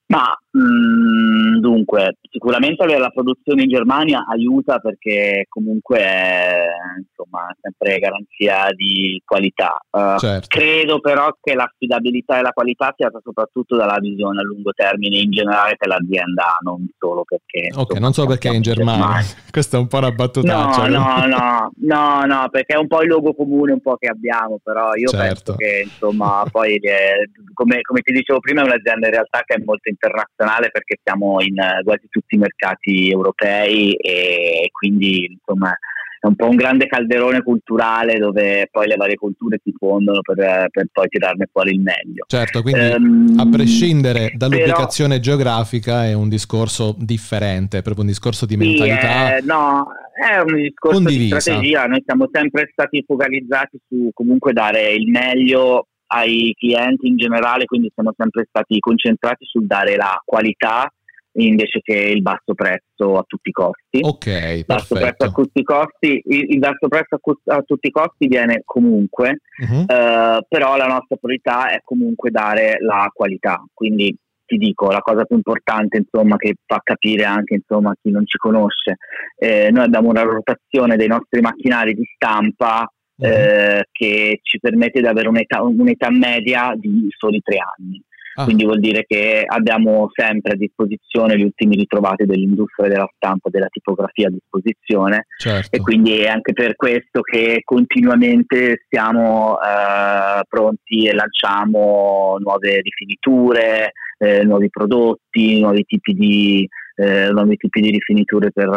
Ma 0.09 0.25
mh, 0.59 1.61
dunque, 1.61 2.17
sicuramente 2.31 2.83
avere 2.83 2.99
la 3.01 3.11
produzione 3.11 3.63
in 3.63 3.69
Germania 3.69 4.25
aiuta 4.29 4.79
perché 4.79 5.47
comunque 5.49 5.99
è 5.99 6.67
insomma, 6.99 7.47
sempre 7.61 7.99
garanzia 7.99 8.69
di 8.75 9.21
qualità. 9.25 9.77
Eh, 9.91 10.17
Certo. 10.19 10.47
Credo 10.49 11.01
però 11.01 11.29
che 11.41 11.55
l'affidabilità 11.55 12.39
e 12.39 12.43
la 12.43 12.51
qualità 12.53 12.93
sia 12.97 13.11
soprattutto 13.23 13.77
dalla 13.77 13.99
visione 14.01 14.41
a 14.41 14.45
lungo 14.45 14.73
termine 14.73 15.19
in 15.19 15.31
generale 15.31 15.77
per 15.77 15.89
l'azienda, 15.89 16.57
non 16.65 16.87
solo 16.99 17.25
perché... 17.25 17.69
Ok, 17.73 17.81
insomma, 17.81 18.01
non 18.01 18.13
solo 18.13 18.29
perché 18.29 18.49
è 18.49 18.55
in 18.55 18.63
siamo 18.63 18.81
Germania, 18.83 19.25
questa 19.51 19.77
è 19.77 19.81
un 19.81 19.87
po' 19.87 19.99
una 19.99 20.09
No, 20.09 20.15
battutaccia. 20.15 20.87
no, 20.89 21.27
no, 21.27 21.71
no, 21.77 22.25
no, 22.25 22.49
perché 22.51 22.75
è 22.75 22.79
un 22.79 22.87
po' 22.87 23.03
il 23.03 23.09
luogo 23.09 23.35
comune 23.35 23.73
un 23.73 23.81
po' 23.81 23.97
che 23.97 24.09
abbiamo, 24.09 24.59
però 24.63 24.95
io 24.95 25.09
Certo. 25.09 25.55
penso 25.55 25.57
che 25.57 25.83
insomma 25.85 26.45
poi 26.51 26.77
eh, 26.77 27.31
come, 27.53 27.81
come 27.83 28.01
ti 28.01 28.13
dicevo 28.13 28.41
prima 28.41 28.63
è 28.63 28.65
un'azienda 28.65 29.07
in 29.07 29.13
realtà 29.13 29.43
che 29.45 29.55
è 29.55 29.63
molto 29.65 29.89
internazionale 29.89 30.47
perché 30.71 30.99
siamo 31.03 31.41
in 31.41 31.59
eh, 31.59 31.83
quasi 31.85 32.07
tutti 32.09 32.35
i 32.35 32.39
mercati 32.39 33.11
europei 33.11 33.93
e 33.95 34.69
quindi 34.73 35.27
insomma 35.31 35.77
è 36.21 36.27
un 36.27 36.35
po' 36.35 36.49
un 36.49 36.57
grande 36.57 36.87
calderone 36.87 37.43
culturale 37.43 38.19
dove 38.19 38.69
poi 38.73 38.89
le 38.89 38.97
varie 38.97 39.15
culture 39.15 39.61
si 39.63 39.73
fondono 39.79 40.21
per, 40.21 40.67
per 40.69 40.87
poi 40.91 41.07
tirarne 41.09 41.47
fuori 41.53 41.71
il 41.75 41.81
meglio. 41.81 42.25
Certo, 42.27 42.63
quindi 42.63 42.81
Ehm, 42.81 43.35
a 43.39 43.47
prescindere 43.49 44.33
dall'ubicazione 44.35 45.21
però- 45.21 45.37
geografica 45.37 46.07
è 46.07 46.15
un 46.15 46.29
discorso 46.29 46.97
differente, 46.99 47.83
proprio 47.83 48.03
un 48.03 48.11
discorso 48.11 48.47
di 48.47 48.55
Sì, 48.55 48.67
mentalità. 48.67 49.37
eh, 49.37 49.43
no, 49.43 49.87
è 50.13 50.39
un 50.41 50.57
discorso 50.57 50.97
Condivisa. 50.97 51.35
di 51.37 51.41
strategia. 51.41 51.85
Noi 51.87 52.03
siamo 52.05 52.29
sempre 52.33 52.69
stati 52.73 53.05
focalizzati 53.07 53.79
su 53.87 54.11
comunque 54.13 54.53
dare 54.53 54.91
il 54.95 55.09
meglio 55.09 55.87
ai 56.09 56.55
clienti 56.59 57.07
in 57.07 57.17
generale, 57.17 57.65
quindi 57.65 57.91
siamo 57.95 58.13
sempre 58.17 58.47
stati 58.49 58.79
concentrati 58.79 59.45
sul 59.45 59.67
dare 59.67 59.97
la 59.97 60.21
qualità 60.25 60.91
invece 61.33 61.81
che 61.83 61.95
il 61.95 62.23
basso 62.23 62.55
prezzo 62.55 63.17
a 63.17 63.23
tutti 63.27 63.51
i 63.51 63.53
costi. 63.53 64.01
Ok, 64.03 64.65
basso 64.65 64.95
prezzo 64.95 65.25
a 65.25 65.31
tutti 65.31 65.61
i 65.61 65.63
costi, 65.63 66.21
il, 66.25 66.51
il 66.51 66.59
basso 66.59 66.89
prezzo 66.89 67.15
a, 67.15 67.19
cu- 67.21 67.41
a 67.47 67.63
tutti 67.63 67.89
i 67.89 67.93
costi 67.93 68.27
viene 68.27 68.63
comunque, 68.65 69.41
Mhm. 69.59 69.85
eh, 69.87 70.39
però 70.49 70.77
la 70.77 70.87
nostra 70.87 71.17
priorità 71.17 71.71
è 71.71 71.81
comunque 71.85 72.31
dare 72.31 72.79
la 72.81 73.09
qualità. 73.13 73.63
Quindi 73.73 74.17
ti 74.45 74.57
dico, 74.57 74.91
la 74.91 75.01
cosa 75.01 75.25
più 75.25 75.37
importante 75.37 75.99
insomma, 75.99 76.37
che 76.37 76.55
fa 76.65 76.81
capire 76.83 77.25
anche 77.25 77.55
insomma, 77.55 77.95
chi 78.01 78.11
non 78.11 78.27
ci 78.27 78.39
conosce, 78.39 78.97
eh, 79.37 79.71
noi 79.71 79.85
abbiamo 79.85 80.09
una 80.09 80.23
rotazione 80.23 80.97
dei 80.97 81.07
nostri 81.09 81.41
macchinari 81.41 81.95
di 81.95 82.03
stampa 82.15 82.91
Mhm. 83.19 83.31
eh, 83.31 83.85
che 83.91 84.41
ci 84.43 84.59
permette 84.61 85.01
di 85.01 85.07
avere 85.07 85.29
un'età, 85.29 85.63
un'età 85.63 86.11
media 86.11 86.73
di 86.77 87.09
soli 87.17 87.41
tre 87.43 87.57
anni. 87.77 88.01
Ah, 88.35 88.45
Quindi 88.45 88.65
vuol 88.65 88.79
dire 88.79 89.05
che 89.05 89.43
abbiamo 89.45 90.09
sempre 90.15 90.53
a 90.53 90.57
disposizione 90.57 91.37
gli 91.37 91.43
ultimi 91.43 91.75
ritrovati 91.75 92.25
dell'industria 92.25 92.87
della 92.89 93.11
stampa, 93.17 93.51
della 93.51 93.67
tipografia 93.69 94.29
a 94.29 94.31
disposizione 94.31 95.27
certo. 95.39 95.75
e 95.75 95.81
quindi 95.81 96.19
è 96.19 96.29
anche 96.29 96.53
per 96.53 96.77
questo 96.77 97.21
che 97.21 97.63
continuamente 97.65 98.85
siamo 98.89 99.59
eh, 99.61 100.45
pronti 100.49 101.09
e 101.09 101.15
lanciamo 101.15 102.37
nuove 102.39 102.81
rifiniture, 102.81 103.91
eh, 104.19 104.45
nuovi 104.45 104.71
prodotti, 104.71 105.59
nuovi 105.59 105.83
tipi 105.83 106.13
di, 106.13 106.69
eh, 106.95 107.31
nuovi 107.31 107.57
tipi 107.57 107.81
di 107.81 107.91
rifiniture 107.91 108.53
per, 108.53 108.69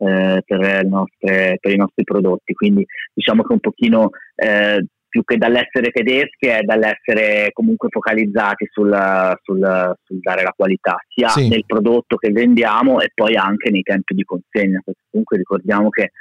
eh, 0.00 0.42
per, 0.44 0.84
nostre- 0.86 1.58
per 1.60 1.72
i 1.72 1.76
nostri 1.76 2.04
prodotti. 2.04 2.54
Quindi 2.54 2.84
diciamo 3.12 3.42
che 3.42 3.52
un 3.52 3.60
pochino 3.60 4.10
eh, 4.34 4.84
più 5.10 5.24
che 5.24 5.36
dall'essere 5.36 5.90
tedeschi 5.90 6.46
è 6.46 6.62
dall'essere 6.62 7.50
comunque 7.52 7.88
focalizzati 7.90 8.68
sul, 8.70 8.96
sul- 9.42 9.94
sul 10.04 10.18
dare 10.20 10.42
la 10.42 10.54
qualità 10.56 10.96
sia 11.08 11.28
Sì. 11.28 11.48
nel 11.48 11.64
prodotto 11.66 12.16
che 12.16 12.30
vendiamo 12.30 13.00
e 13.00 13.10
poi 13.12 13.34
anche 13.34 13.70
nei 13.70 13.82
tempi 13.82 14.14
di 14.14 14.22
consegna 14.22 14.80
comunque 15.10 15.36
ricordiamo 15.36 15.88
che 15.90 16.12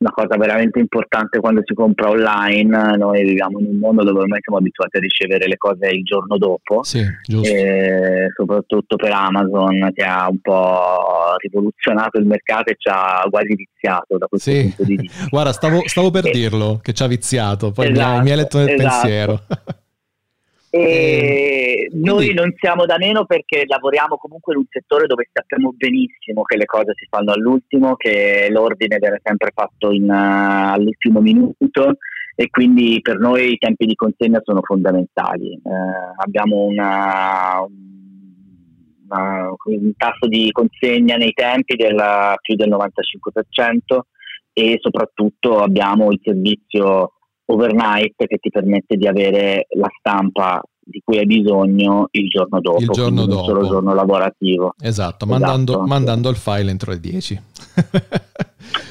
una 0.00 0.10
cosa 0.12 0.36
veramente 0.36 0.78
importante 0.78 1.40
quando 1.40 1.60
si 1.64 1.74
compra 1.74 2.08
online 2.10 2.96
noi 2.96 3.24
viviamo 3.24 3.58
in 3.58 3.66
un 3.66 3.78
mondo 3.78 4.04
dove 4.04 4.20
ormai 4.20 4.38
siamo 4.40 4.58
abituati 4.60 4.96
a 4.96 5.00
ricevere 5.00 5.48
le 5.48 5.56
cose 5.56 5.88
il 5.88 6.04
giorno 6.04 6.38
dopo 6.38 6.84
Sì, 6.84 7.02
giusto. 7.24 7.52
e 7.52 8.28
soprattutto 8.36 8.94
per 8.96 9.10
Amazon 9.12 9.90
che 9.92 10.04
ha 10.04 10.28
un 10.28 10.38
po' 10.40 11.34
rivoluzionato 11.38 12.18
il 12.18 12.26
mercato 12.26 12.70
e 12.70 12.76
ci 12.78 12.88
ha 12.88 13.26
quasi 13.28 13.54
viziato 13.56 14.16
da 14.18 14.26
questo 14.26 14.50
Sì. 14.50 14.62
punto 14.62 14.84
di 14.84 14.96
vista 15.02 15.26
Guarda, 15.28 15.52
stavo, 15.52 15.82
stavo 15.86 16.10
per 16.10 16.26
Eh. 16.26 16.30
dirlo, 16.30 16.78
che 16.82 16.92
ci 16.92 17.02
ha 17.02 17.06
viziato, 17.08 17.72
poi 17.72 17.90
Esatto, 17.90 18.22
mi 18.22 18.30
hai 18.30 18.36
letto 18.36 18.58
nel 18.58 18.68
esatto. 18.70 18.82
pensiero. 19.00 19.40
E 20.70 21.86
quindi- 21.90 22.04
noi 22.04 22.34
non 22.34 22.52
siamo 22.58 22.84
da 22.84 22.96
meno 22.98 23.24
perché 23.24 23.64
lavoriamo 23.66 24.16
comunque 24.16 24.52
in 24.52 24.60
un 24.60 24.66
settore 24.68 25.06
dove 25.06 25.28
sappiamo 25.32 25.72
benissimo 25.76 26.42
che 26.42 26.56
le 26.56 26.66
cose 26.66 26.92
si 26.94 27.06
fanno 27.08 27.32
all'ultimo, 27.32 27.96
che 27.96 28.48
l'ordine 28.50 28.98
viene 28.98 29.20
sempre 29.22 29.50
fatto 29.54 29.90
in, 29.90 30.10
eh, 30.10 30.72
all'ultimo 30.74 31.20
minuto 31.20 31.96
e 32.34 32.50
quindi 32.50 33.00
per 33.02 33.18
noi 33.18 33.52
i 33.52 33.58
tempi 33.58 33.86
di 33.86 33.94
consegna 33.94 34.40
sono 34.44 34.60
fondamentali. 34.62 35.54
Eh, 35.54 35.60
abbiamo 36.22 36.64
una- 36.64 37.64
una- 39.08 39.48
un 39.64 39.92
tasso 39.96 40.26
di 40.28 40.50
consegna 40.52 41.16
nei 41.16 41.32
tempi 41.32 41.76
del 41.76 42.00
più 42.42 42.54
del 42.54 42.68
95% 42.68 44.06
e 44.52 44.76
soprattutto 44.80 45.58
abbiamo 45.60 46.10
il 46.12 46.20
servizio 46.22 47.12
overnight 47.50 48.14
che 48.26 48.36
ti 48.38 48.50
permette 48.50 48.96
di 48.96 49.06
avere 49.06 49.66
la 49.76 49.88
stampa 49.98 50.60
di 50.88 51.02
cui 51.04 51.18
hai 51.18 51.26
bisogno 51.26 52.08
il 52.12 52.28
giorno 52.28 52.60
dopo, 52.60 52.80
Il 52.80 52.88
giorno 52.88 53.26
non 53.26 53.38
solo 53.44 53.52
dopo. 53.52 53.60
il 53.64 53.68
giorno 53.68 53.94
lavorativo. 53.94 54.74
Esatto, 54.80 55.26
mandando, 55.26 55.72
Esatto. 55.72 55.86
mandando 55.86 56.28
il 56.30 56.36
file 56.36 56.70
entro 56.70 56.92
le 56.92 57.00
10. 57.00 57.42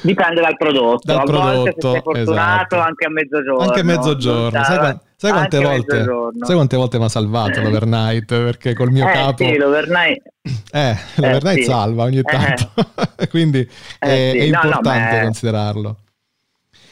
Dipende 0.02 0.40
dal 0.40 0.56
prodotto, 0.56 1.00
Dal 1.04 1.18
a 1.18 1.24
volte 1.24 1.72
se 1.72 1.76
prodotto, 1.78 1.90
sei 1.92 2.00
fortunato 2.02 2.32
esatto. 2.32 2.78
anche 2.78 3.06
a 3.06 3.10
mezzogiorno. 3.10 3.62
Anche 3.64 3.80
a 3.80 3.84
mezzogiorno. 3.84 4.64
Sai, 4.64 4.96
sai 5.16 5.30
quante 5.32 5.60
volte, 5.60 6.04
sai 6.40 6.54
quante 6.54 6.76
volte 6.76 6.98
mi 6.98 7.04
ha 7.04 7.08
salvato 7.08 7.60
l'overnight? 7.60 8.24
Perché 8.26 8.74
col 8.74 8.90
mio 8.90 9.08
eh, 9.08 9.12
capo... 9.12 9.44
sì, 9.44 9.56
l'overnight 9.56 10.22
Eh, 10.72 10.94
l'overnight 11.16 11.58
sì. 11.58 11.64
salva 11.64 12.04
ogni 12.04 12.18
Eh. 12.18 12.22
tanto. 12.22 12.70
Quindi 13.30 13.68
è, 13.98 14.06
Eh, 14.08 14.30
sì. 14.32 14.38
è 14.38 14.50
No, 14.50 14.58
no, 14.60 14.64
importante 14.66 14.88
ma 15.10 15.18
è- 15.20 15.22
considerarlo. 15.24 15.96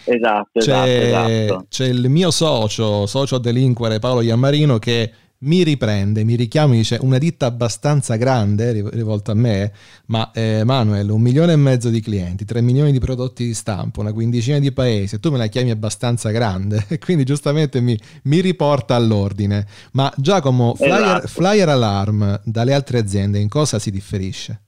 Esatto, 0.08 0.60
esatto, 0.60 0.84
C'è, 0.86 1.02
esatto. 1.02 1.66
c'è 1.68 1.86
il 1.86 2.08
mio 2.08 2.30
socio, 2.30 3.06
socio 3.06 3.38
delinquere 3.38 3.98
Paolo 3.98 4.20
Iammarino, 4.20 4.78
che 4.78 5.12
mi 5.38 5.64
riprende, 5.64 6.22
mi 6.24 6.36
richiama, 6.36 6.72
mi 6.72 6.76
dice 6.78 6.96
una 7.02 7.18
ditta 7.18 7.46
abbastanza 7.46 8.14
grande, 8.16 8.72
ri- 8.72 8.88
rivolta 8.92 9.32
a 9.32 9.34
me, 9.34 9.72
ma 10.06 10.30
eh, 10.32 10.62
Manuel, 10.64 11.10
un 11.10 11.20
milione 11.20 11.52
e 11.52 11.56
mezzo 11.56 11.90
di 11.90 12.00
clienti, 12.00 12.44
tre 12.44 12.60
milioni 12.60 12.92
di 12.92 13.00
prodotti 13.00 13.44
di 13.44 13.52
stampa, 13.52 14.00
una 14.00 14.12
quindicina 14.12 14.60
di 14.60 14.72
paesi, 14.72 15.16
e 15.16 15.20
tu 15.20 15.30
me 15.32 15.38
la 15.38 15.48
chiami 15.48 15.70
abbastanza 15.70 16.30
grande, 16.30 16.84
e 16.88 16.98
quindi 17.00 17.24
giustamente 17.24 17.80
mi, 17.80 17.98
mi 18.24 18.40
riporta 18.40 18.94
all'ordine. 18.94 19.66
Ma 19.92 20.10
Giacomo, 20.16 20.74
Flyer, 20.76 21.16
Esatto. 21.16 21.26
Flyer 21.26 21.68
Alarm 21.68 22.40
dalle 22.44 22.72
altre 22.74 22.98
aziende 22.98 23.38
in 23.40 23.48
cosa 23.48 23.78
si 23.80 23.90
differisce? 23.90 24.60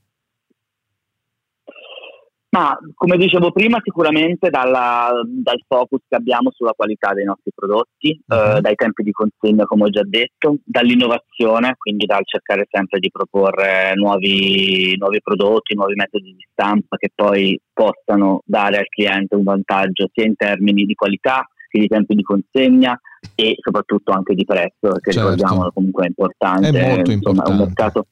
Ma 2.50 2.78
come 2.94 3.18
dicevo 3.18 3.52
prima, 3.52 3.78
sicuramente 3.82 4.48
dalla- 4.48 5.12
dal 5.26 5.62
focus 5.66 6.00
che 6.08 6.16
abbiamo 6.16 6.50
sulla 6.50 6.72
qualità 6.74 7.12
dei 7.12 7.24
nostri 7.24 7.50
prodotti, 7.54 8.18
Mhm. 8.26 8.56
eh, 8.56 8.60
dai 8.62 8.74
tempi 8.74 9.02
di 9.02 9.12
consegna, 9.12 9.66
come 9.66 9.84
ho 9.84 9.88
già 9.90 10.02
detto, 10.02 10.56
dall'innovazione, 10.64 11.74
quindi 11.76 12.06
dal 12.06 12.22
cercare 12.24 12.66
sempre 12.70 13.00
di 13.00 13.10
proporre 13.10 13.92
nuovi, 13.96 14.96
nuovi 14.96 15.20
prodotti, 15.22 15.74
nuovi 15.74 15.92
metodi 15.94 16.32
di 16.34 16.46
stampa 16.50 16.96
che 16.96 17.10
poi 17.14 17.58
possano 17.70 18.40
dare 18.46 18.78
al 18.78 18.88
cliente 18.88 19.36
un 19.36 19.42
vantaggio 19.44 20.08
sia 20.12 20.24
in 20.24 20.34
termini 20.34 20.84
di 20.84 20.94
qualità 20.94 21.46
che 21.68 21.80
di 21.80 21.86
tempi 21.86 22.14
di 22.14 22.22
consegna 22.22 22.98
e 23.34 23.56
soprattutto 23.60 24.10
anche 24.12 24.34
di 24.34 24.46
prezzo, 24.46 24.88
perché 24.88 25.12
Certo. 25.12 25.28
ricordiamolo 25.32 25.70
comunque 25.72 26.04
è 26.04 26.08
importante. 26.08 26.68
È 26.70 26.94
molto 26.94 27.10
insomma, 27.10 27.42
È 27.42 27.48
un 27.48 27.52
importante. 27.58 27.64
mercato 27.66 28.06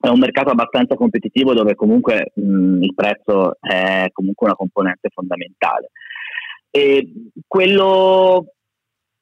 è 0.00 0.08
un 0.08 0.18
mercato 0.18 0.50
abbastanza 0.50 0.94
competitivo 0.94 1.54
dove 1.54 1.74
comunque 1.74 2.32
mh, 2.34 2.82
il 2.82 2.94
prezzo 2.94 3.56
è 3.60 4.06
comunque 4.12 4.46
una 4.46 4.56
componente 4.56 5.08
fondamentale. 5.12 5.90
E 6.70 7.30
quello 7.46 8.46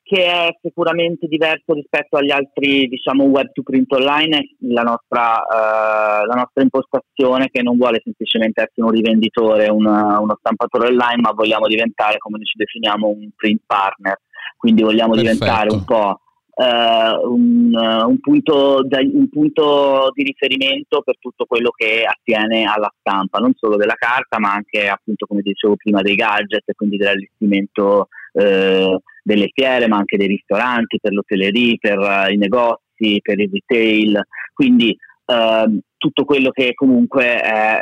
che 0.02 0.24
è 0.24 0.56
sicuramente 0.62 1.26
diverso 1.26 1.72
rispetto 1.72 2.16
agli 2.16 2.30
altri 2.30 2.86
diciamo 2.86 3.24
web 3.24 3.50
to 3.52 3.62
print 3.62 3.90
online 3.92 4.38
è 4.38 4.42
la 4.68 4.82
nostra, 4.82 5.38
eh, 5.38 6.26
la 6.26 6.34
nostra 6.34 6.62
impostazione 6.62 7.48
che 7.50 7.60
non 7.62 7.76
vuole 7.76 8.00
semplicemente 8.04 8.60
essere 8.62 8.86
un 8.86 8.92
rivenditore, 8.92 9.68
una- 9.68 10.20
uno 10.20 10.36
stampatore 10.38 10.88
online, 10.88 11.22
ma 11.22 11.32
vogliamo 11.32 11.66
diventare, 11.66 12.18
come 12.18 12.36
noi 12.36 12.46
ci 12.46 12.56
definiamo, 12.56 13.08
un 13.08 13.30
print 13.34 13.62
partner. 13.66 14.20
Quindi 14.56 14.82
vogliamo 14.82 15.14
Perfetto. 15.14 15.32
diventare 15.32 15.72
un 15.72 15.84
po' 15.84 16.20
eh, 16.58 17.26
un, 17.26 17.70
eh, 17.74 18.02
un 18.04 18.18
punto 18.18 18.82
da- 18.82 19.00
un 19.00 19.28
punto 19.28 20.10
di 20.14 20.22
riferimento 20.22 21.02
per 21.02 21.18
tutto 21.18 21.44
quello 21.44 21.70
che 21.70 22.04
attiene 22.04 22.64
alla 22.64 22.92
stampa, 22.98 23.38
non 23.38 23.52
solo 23.56 23.76
della 23.76 23.94
carta, 23.94 24.38
ma 24.38 24.52
anche 24.52 24.88
appunto 24.88 25.26
come 25.26 25.42
dicevo 25.42 25.76
prima 25.76 26.00
dei 26.00 26.14
gadget, 26.14 26.72
quindi 26.74 26.96
dell'allestimento 26.96 28.08
eh, 28.32 28.98
delle 29.22 29.50
fiere, 29.52 29.86
ma 29.88 29.96
anche 29.98 30.16
dei 30.16 30.28
ristoranti, 30.28 30.98
per 31.00 31.12
l'hotellerie, 31.12 31.76
per 31.78 32.30
i 32.30 32.36
negozi, 32.36 33.20
per 33.20 33.38
il 33.38 33.50
retail. 33.52 34.26
Quindi 34.54 34.96
ehm, 35.26 35.80
tutto 35.96 36.24
quello 36.24 36.50
che 36.50 36.72
comunque 36.74 37.40
è 37.40 37.80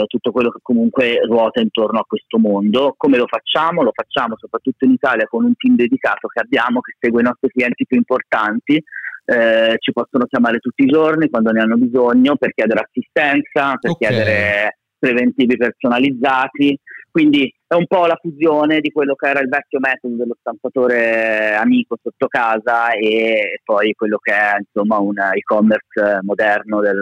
eh, 0.00 0.04
tutto 0.06 0.30
quello 0.30 0.50
che 0.50 0.58
comunque 0.62 1.18
ruota 1.26 1.60
intorno 1.60 1.98
a 1.98 2.04
questo 2.06 2.38
mondo. 2.38 2.94
Come 2.96 3.16
lo 3.16 3.26
facciamo? 3.26 3.82
Lo 3.82 3.92
facciamo 3.92 4.36
soprattutto 4.38 4.84
in 4.84 4.92
Italia 4.92 5.26
con 5.26 5.44
un 5.44 5.54
team 5.56 5.74
dedicato 5.76 6.28
che 6.28 6.40
abbiamo 6.40 6.80
che 6.80 6.94
segue 6.98 7.20
i 7.20 7.24
nostri 7.24 7.48
clienti 7.48 7.86
più 7.86 7.96
importanti. 7.96 8.82
Eh, 9.28 9.74
ci 9.78 9.92
possono 9.92 10.26
chiamare 10.26 10.58
tutti 10.58 10.84
i 10.84 10.86
giorni 10.86 11.28
quando 11.28 11.50
ne 11.50 11.60
hanno 11.60 11.76
bisogno 11.76 12.36
per 12.36 12.52
chiedere 12.54 12.86
assistenza, 12.88 13.76
per 13.80 13.90
Ok. 13.90 13.98
chiedere 13.98 14.78
preventivi 14.98 15.56
personalizzati. 15.56 16.78
Quindi 17.10 17.52
è 17.66 17.74
un 17.74 17.86
po' 17.86 18.06
la 18.06 18.18
fusione 18.20 18.80
di 18.80 18.90
quello 18.90 19.14
che 19.14 19.28
era 19.28 19.40
il 19.40 19.48
vecchio 19.48 19.78
metodo 19.80 20.16
dello 20.16 20.36
stampatore 20.38 21.54
amico 21.54 21.96
sotto 22.02 22.26
casa 22.26 22.92
e 22.92 23.60
poi 23.64 23.94
quello 23.94 24.18
che 24.18 24.32
è 24.32 24.56
insomma 24.58 24.98
un 24.98 25.18
e-commerce 25.18 26.20
moderno 26.22 26.80
del, 26.80 27.00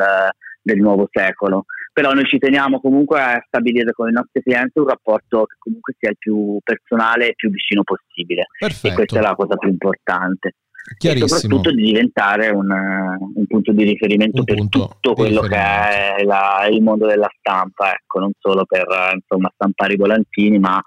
del 0.62 0.78
nuovo 0.78 1.08
secolo. 1.10 1.64
Però 1.92 2.12
noi 2.12 2.26
ci 2.26 2.38
teniamo 2.38 2.80
comunque 2.80 3.20
a 3.20 3.44
stabilire 3.46 3.92
con 3.92 4.08
i 4.08 4.12
nostri 4.12 4.42
clienti 4.42 4.78
un 4.78 4.88
rapporto 4.88 5.44
che 5.46 5.56
comunque 5.58 5.94
sia 5.98 6.10
il 6.10 6.18
più 6.18 6.58
personale 6.62 7.28
e 7.28 7.34
più 7.34 7.50
vicino 7.50 7.82
possibile. 7.82 8.46
Perfetto. 8.58 8.88
E 8.88 8.94
questa 8.94 9.18
è 9.18 9.22
la 9.22 9.34
cosa 9.34 9.56
più 9.56 9.68
importante. 9.68 10.54
E 11.00 11.16
soprattutto 11.26 11.72
di 11.72 11.82
diventare 11.82 12.50
un, 12.50 12.70
un 12.70 13.46
punto 13.46 13.72
di 13.72 13.84
riferimento 13.84 14.40
Un 14.40 14.44
per 14.44 14.68
tutto 14.68 15.14
quello 15.14 15.40
che 15.40 15.56
è 15.56 16.22
la- 16.24 16.66
il 16.70 16.82
mondo 16.82 17.06
della 17.06 17.30
stampa, 17.38 17.92
ecco, 17.92 18.20
non 18.20 18.32
solo 18.38 18.64
per 18.66 18.86
insomma, 19.14 19.50
stampare 19.54 19.94
i 19.94 19.96
volantini, 19.96 20.58
ma 20.58 20.80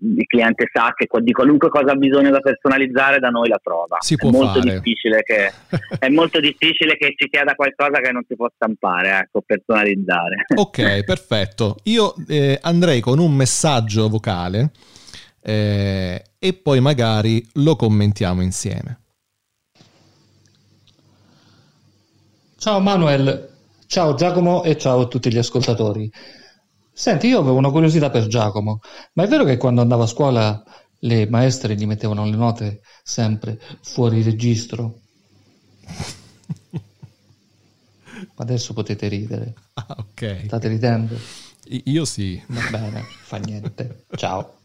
il 0.00 0.26
cliente 0.26 0.70
sa 0.72 0.92
che 0.94 1.06
di 1.20 1.32
qualunque 1.32 1.68
cosa 1.68 1.92
ha 1.92 1.96
bisogno 1.96 2.30
da 2.30 2.40
personalizzare 2.40 3.18
da 3.18 3.28
noi 3.28 3.48
la 3.48 3.58
trova. 3.62 3.96
Si 4.00 4.16
può 4.16 4.28
è 4.28 4.32
molto 4.32 4.60
fare. 4.60 4.74
difficile 4.74 5.22
che 5.22 5.52
è 5.98 6.08
molto 6.08 6.40
difficile 6.40 6.96
che 6.96 7.14
ci 7.16 7.28
chieda 7.28 7.54
qualcosa 7.54 8.00
che 8.00 8.12
non 8.12 8.24
si 8.26 8.36
può 8.36 8.48
stampare, 8.54 9.18
ecco, 9.18 9.42
personalizzare. 9.44 10.46
Ok, 10.54 11.04
perfetto. 11.04 11.76
Io 11.84 12.14
eh, 12.28 12.58
andrei 12.62 13.00
con 13.00 13.18
un 13.18 13.34
messaggio 13.34 14.08
vocale 14.08 14.70
eh, 15.42 16.22
e 16.38 16.52
poi 16.54 16.80
magari 16.80 17.44
lo 17.54 17.76
commentiamo 17.76 18.42
insieme. 18.42 19.00
Ciao 22.58 22.80
Manuel, 22.80 23.48
ciao 23.86 24.14
Giacomo 24.14 24.62
e 24.64 24.76
ciao 24.76 25.02
a 25.02 25.06
tutti 25.06 25.32
gli 25.32 25.38
ascoltatori. 25.38 26.10
Senti, 26.92 27.28
io 27.28 27.38
avevo 27.38 27.56
una 27.56 27.70
curiosità 27.70 28.10
per 28.10 28.26
Giacomo, 28.26 28.80
ma 29.14 29.22
è 29.22 29.28
vero 29.28 29.44
che 29.44 29.56
quando 29.56 29.80
andavo 29.80 30.02
a 30.02 30.06
scuola 30.06 30.62
le 31.00 31.28
maestre 31.28 31.76
gli 31.76 31.86
mettevano 31.86 32.24
le 32.24 32.36
note 32.36 32.80
sempre 33.04 33.58
fuori 33.82 34.22
registro? 34.22 34.98
Adesso 38.36 38.72
potete 38.74 39.08
ridere. 39.08 39.54
Ah, 39.74 39.96
ok. 39.98 40.42
State 40.46 40.68
ridendo? 40.68 41.16
Io 41.84 42.04
sì. 42.04 42.42
Va 42.48 42.60
bene, 42.70 43.04
fa 43.22 43.36
niente. 43.38 44.04
Ciao. 44.16 44.56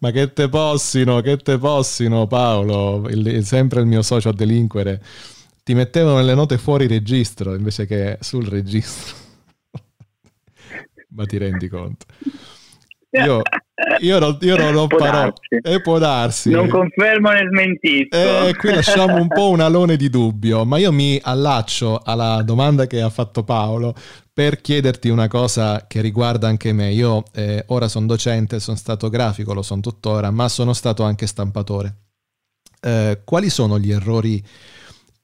Ma 0.00 0.10
che 0.10 0.32
te 0.32 0.48
possino, 0.48 1.20
che 1.20 1.36
te 1.38 1.58
possino 1.58 2.26
Paolo, 2.26 3.08
Il- 3.08 3.44
sempre 3.44 3.80
il 3.80 3.86
mio 3.86 4.02
socio 4.02 4.28
a 4.30 4.32
delinquere. 4.32 5.02
Ti 5.68 5.74
mettevano 5.74 6.22
le 6.22 6.32
note 6.32 6.56
fuori 6.56 6.86
registro 6.86 7.54
invece 7.54 7.84
che 7.84 8.16
sul 8.22 8.46
registro. 8.46 9.14
Ma 11.12 11.26
ti 11.26 11.36
rendi 11.36 11.68
conto? 11.68 12.06
Io, 13.10 13.42
io 13.98 14.18
non, 14.18 14.38
io 14.40 14.56
non 14.56 14.74
ho 14.74 14.86
parole. 14.86 15.34
E 15.62 15.82
può 15.82 15.98
darsi. 15.98 16.48
Non 16.48 16.70
confermo 16.70 17.32
né 17.32 17.46
smentisco. 17.50 18.16
E 18.16 18.54
qui 18.56 18.72
lasciamo 18.72 19.16
un 19.16 19.28
po' 19.28 19.50
un 19.50 19.60
alone 19.60 19.98
di 19.98 20.08
dubbio, 20.08 20.64
ma 20.64 20.78
io 20.78 20.90
mi 20.90 21.20
allaccio 21.22 22.00
alla 22.02 22.40
domanda 22.42 22.86
che 22.86 23.02
ha 23.02 23.10
fatto 23.10 23.44
Paolo 23.44 23.94
per 24.32 24.62
chiederti 24.62 25.10
una 25.10 25.28
cosa 25.28 25.84
che 25.86 26.00
riguarda 26.00 26.48
anche 26.48 26.72
me. 26.72 26.92
Io 26.92 27.24
eh, 27.34 27.62
ora 27.66 27.88
sono 27.88 28.06
docente, 28.06 28.58
sono 28.58 28.78
stato 28.78 29.10
grafico, 29.10 29.52
lo 29.52 29.60
sono 29.60 29.82
tuttora, 29.82 30.30
ma 30.30 30.48
sono 30.48 30.72
stato 30.72 31.02
anche 31.02 31.26
stampatore. 31.26 31.94
Eh, 32.80 33.20
quali 33.22 33.50
sono 33.50 33.78
gli 33.78 33.92
errori 33.92 34.42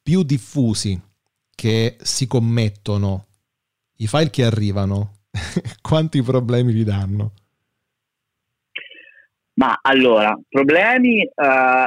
più 0.05 0.23
diffusi 0.23 1.01
che 1.55 1.97
si 2.03 2.27
commettono? 2.27 3.27
I 3.97 4.07
file 4.07 4.29
che 4.29 4.45
arrivano, 4.45 5.21
quanti 5.81 6.23
problemi 6.23 6.75
vi 6.75 6.85
danno? 6.85 7.33
Ma 9.57 9.79
allora, 9.83 10.37
problemi 10.49 11.23
eh, 11.23 11.31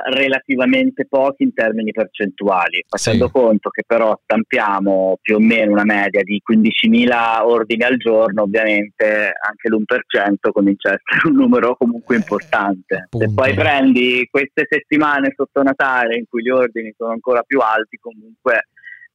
relativamente 0.06 1.06
pochi 1.06 1.43
in 1.43 1.53
termini 1.53 1.91
percentuali, 1.91 2.86
facendo 2.88 3.25
Sì. 3.25 3.32
conto 3.34 3.69
che 3.69 3.84
però 3.86 4.17
stampiamo 4.23 5.17
più 5.21 5.36
o 5.36 5.39
meno 5.39 5.71
una 5.73 5.84
media 5.84 6.23
di 6.23 6.41
15.000 6.41 7.43
ordini 7.43 7.84
al 7.84 7.97
giorno, 7.97 8.43
ovviamente 8.43 9.06
anche 9.06 9.67
l'1% 9.69 10.51
comincia 10.51 10.91
a 10.91 10.93
essere 10.93 11.27
un 11.27 11.36
numero 11.36 11.75
comunque 11.75 12.15
importante. 12.15 13.08
Se 13.10 13.23
appunto. 13.23 13.34
poi 13.34 13.53
prendi 13.53 14.27
queste 14.32 14.65
settimane 14.69 15.34
sotto 15.36 15.62
Natale 15.62 16.15
in 16.15 16.23
cui 16.30 16.43
gli 16.43 16.49
ordini 16.49 16.93
sono 16.95 17.12
ancora 17.12 17.41
più 17.41 17.60
alti, 17.60 17.97
comunque 17.97 18.67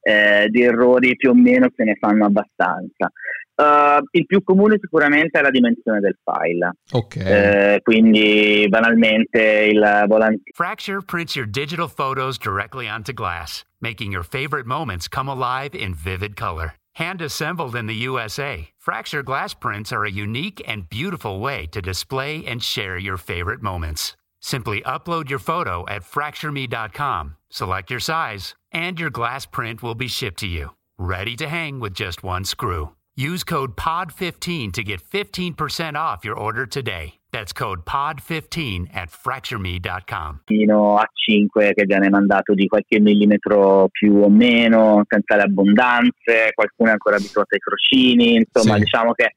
eh, 0.03 0.47
di 0.49 0.61
errori 0.61 1.15
più 1.15 1.31
o 1.31 1.33
meno 1.33 1.69
se 1.75 1.83
ne 1.83 1.95
fanno 1.99 2.25
abbastanza. 2.25 3.11
Eh, 3.55 4.01
il 4.11 4.25
più 4.25 4.43
comune 4.43 4.77
sicuramente 4.79 5.39
è 5.39 5.41
la 5.41 5.49
dimensione 5.49 5.99
del 5.99 6.17
file. 6.23 6.71
Ok. 6.91 7.15
Eh, 7.15 7.79
quindi 7.81 8.65
banalmente 8.67 9.69
il 9.71 10.05
volantino 10.07 10.41
Fracture 10.53 11.01
prints 11.01 11.35
your 11.35 11.47
digital 11.47 11.87
photos 11.87 12.37
directly 12.37 12.87
onto 12.87 13.13
glass, 13.13 13.63
making 13.79 14.11
your 14.11 14.25
favorite 14.25 14.65
moments 14.65 15.07
come 15.07 15.29
alive 15.29 15.73
in 15.73 15.93
vivid 15.93 16.35
color. 16.35 16.75
Hand 16.97 17.21
assembled 17.21 17.75
in 17.75 17.87
the 17.87 18.07
USA, 18.07 18.69
Fracture 18.77 19.23
glass 19.23 19.55
prints 19.55 19.91
are 19.91 20.05
a 20.05 20.11
unique 20.11 20.61
and 20.67 20.87
beautiful 20.89 21.39
way 21.39 21.65
to 21.71 21.81
display 21.81 22.45
and 22.45 22.61
share 22.61 22.97
your 22.97 23.17
favorite 23.17 23.63
moments. 23.63 24.15
Simply 24.41 24.81
upload 24.81 25.29
your 25.29 25.39
photo 25.39 25.85
at 25.87 26.03
fractureme.com, 26.03 27.37
select 27.49 27.89
your 27.89 28.01
size, 28.01 28.55
and 28.73 28.99
your 28.99 29.09
glass 29.09 29.45
print 29.45 29.81
will 29.81 29.95
be 29.95 30.07
shipped 30.07 30.39
to 30.39 30.47
you, 30.47 30.71
ready 30.97 31.35
to 31.35 31.47
hang 31.47 31.79
with 31.79 31.93
just 31.93 32.23
one 32.23 32.43
screw. 32.45 32.89
Use 33.15 33.43
code 33.43 33.75
POD15 33.75 34.71
to 34.73 34.83
get 34.83 34.99
15% 34.99 35.95
off 35.95 36.25
your 36.25 36.35
order 36.35 36.65
today. 36.65 37.13
That's 37.31 37.53
code 37.53 37.85
POD15 37.85 38.87
at 38.91 39.09
fractureme.com. 39.11 40.41
A5 40.49 41.73
che 41.73 41.85
viene 41.85 42.09
mandato 42.09 42.53
di 42.55 42.65
qualche 42.67 42.99
millimetro 42.99 43.87
più 43.91 44.15
o 44.23 44.29
meno, 44.29 45.03
senza 45.07 45.35
le 45.35 45.43
abbondanze, 45.43 46.51
qualcuno 46.55 46.89
è 46.89 46.93
ancora 46.93 47.17
abituato 47.17 47.53
ai 47.53 47.59
crocini, 47.59 48.35
insomma 48.35 48.75
Sì. 48.77 48.81
diciamo 48.81 49.13
che 49.13 49.33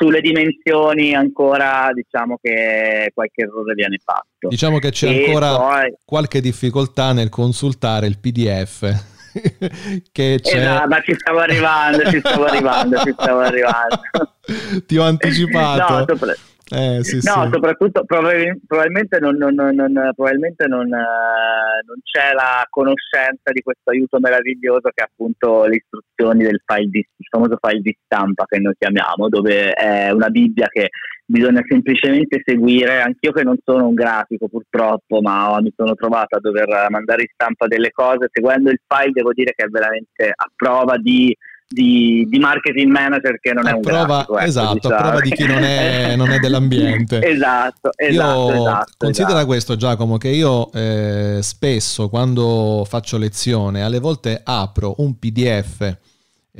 sulle 0.00 0.22
dimensioni 0.22 1.14
ancora 1.14 1.90
diciamo 1.92 2.38
che 2.40 3.10
qualche 3.12 3.42
errore 3.42 3.74
viene 3.74 3.98
fatto. 4.02 4.48
Diciamo 4.48 4.78
che 4.78 4.90
c'è 4.90 5.08
E 5.10 5.26
ancora 5.26 5.54
poi- 5.56 5.94
qualche 6.06 6.40
difficoltà 6.40 7.12
nel 7.12 7.28
consultare 7.28 8.06
il 8.06 8.18
PDF. 8.18 9.08
che 10.10 10.38
c'è... 10.42 10.58
Esatto, 10.58 10.88
ma 10.88 11.00
ci 11.02 11.14
stavo 11.16 11.38
arrivando, 11.38 12.10
ci 12.10 12.18
stavo 12.18 12.44
arrivando, 12.46 12.98
ci 13.04 13.12
stavo 13.12 13.40
arrivando. 13.40 14.00
Ti 14.86 14.96
ho 14.96 15.02
anticipato. 15.04 15.92
No, 15.98 16.04
sopra- 16.08 16.34
Eh, 16.72 17.02
sì, 17.02 17.16
No, 17.26 17.44
sì. 17.44 17.50
soprattutto 17.52 18.04
probabil- 18.04 18.60
probabilmente, 18.66 19.18
non, 19.18 19.36
non- 19.36 19.54
non- 19.54 20.10
probabilmente 20.14 20.66
non, 20.66 20.86
eh, 20.86 21.82
non 21.84 21.96
c'è 22.02 22.32
la 22.32 22.64
conoscenza 22.70 23.50
di 23.52 23.60
questo 23.60 23.90
aiuto 23.90 24.18
meraviglioso 24.20 24.90
che 24.94 25.02
è 25.02 25.08
appunto 25.10 25.64
le 25.66 25.76
istruzioni 25.76 26.44
del 26.44 26.62
file 26.64 26.86
di, 26.88 26.98
il 26.98 27.26
famoso 27.28 27.58
file 27.60 27.80
di 27.80 27.96
stampa 28.04 28.44
che 28.46 28.58
noi 28.60 28.74
chiamiamo, 28.78 29.28
dove 29.28 29.72
è 29.72 30.10
una 30.10 30.28
Bibbia 30.28 30.68
che 30.68 30.90
bisogna 31.26 31.62
semplicemente 31.66 32.40
seguire. 32.44 33.00
Anch'io 33.00 33.32
che 33.32 33.42
non 33.42 33.56
sono 33.64 33.88
un 33.88 33.94
grafico 33.94 34.48
purtroppo, 34.48 35.20
ma 35.20 35.60
mi 35.60 35.72
sono 35.76 35.94
trovato 35.94 36.36
a 36.36 36.40
dover 36.40 36.86
mandare 36.88 37.22
in 37.22 37.28
stampa 37.32 37.66
delle 37.66 37.90
cose, 37.90 38.28
seguendo 38.32 38.70
il 38.70 38.80
file 38.86 39.10
devo 39.12 39.32
dire 39.32 39.52
che 39.56 39.64
è 39.64 39.68
veramente 39.68 40.30
a 40.32 40.50
prova 40.54 40.96
di... 40.98 41.36
di- 41.72 42.26
di 42.28 42.38
marketing 42.40 42.90
manager 42.90 43.38
che 43.38 43.52
non 43.52 43.68
è 43.68 43.70
A 43.70 43.74
un 43.76 43.80
prova- 43.80 44.04
grafico 44.06 44.38
ecco, 44.38 44.46
esatto, 44.48 44.74
diciamo. 44.74 44.96
prova 44.96 45.20
di 45.20 45.30
chi 45.30 45.46
non 45.46 45.62
è- 45.62 46.14
non 46.16 46.30
è 46.30 46.38
dell'ambiente. 46.38 47.20
esatto, 47.24 47.90
esatto, 47.94 48.52
esatto, 48.52 48.92
considera 48.98 49.32
esatto. 49.34 49.46
questo 49.46 49.76
Giacomo 49.76 50.18
che 50.18 50.28
io 50.28 50.72
eh, 50.72 51.38
spesso 51.42 52.08
quando 52.08 52.84
faccio 52.88 53.18
lezione 53.18 53.82
alle 53.82 54.00
volte 54.00 54.40
apro 54.42 54.94
un 54.98 55.16
PDF 55.18 55.96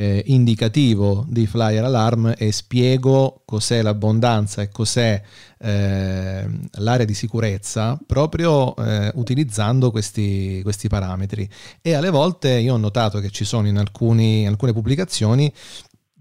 eh, 0.00 0.22
indicativo 0.28 1.26
di 1.28 1.46
flyer 1.46 1.84
alarm 1.84 2.32
e 2.38 2.52
spiego 2.52 3.42
cos'è 3.44 3.82
l'abbondanza 3.82 4.62
e 4.62 4.70
cos'è 4.70 5.22
eh, 5.58 6.48
l'area 6.70 7.04
di 7.04 7.12
sicurezza 7.12 8.00
proprio 8.06 8.74
eh, 8.76 9.12
utilizzando 9.16 9.90
questi, 9.90 10.60
questi 10.62 10.88
parametri. 10.88 11.46
E 11.82 11.92
alle 11.92 12.08
volte 12.08 12.48
io 12.48 12.72
ho 12.74 12.78
notato 12.78 13.20
che 13.20 13.28
ci 13.28 13.44
sono 13.44 13.68
in 13.68 13.76
alcuni- 13.76 14.46
alcune 14.46 14.72
pubblicazioni 14.72 15.52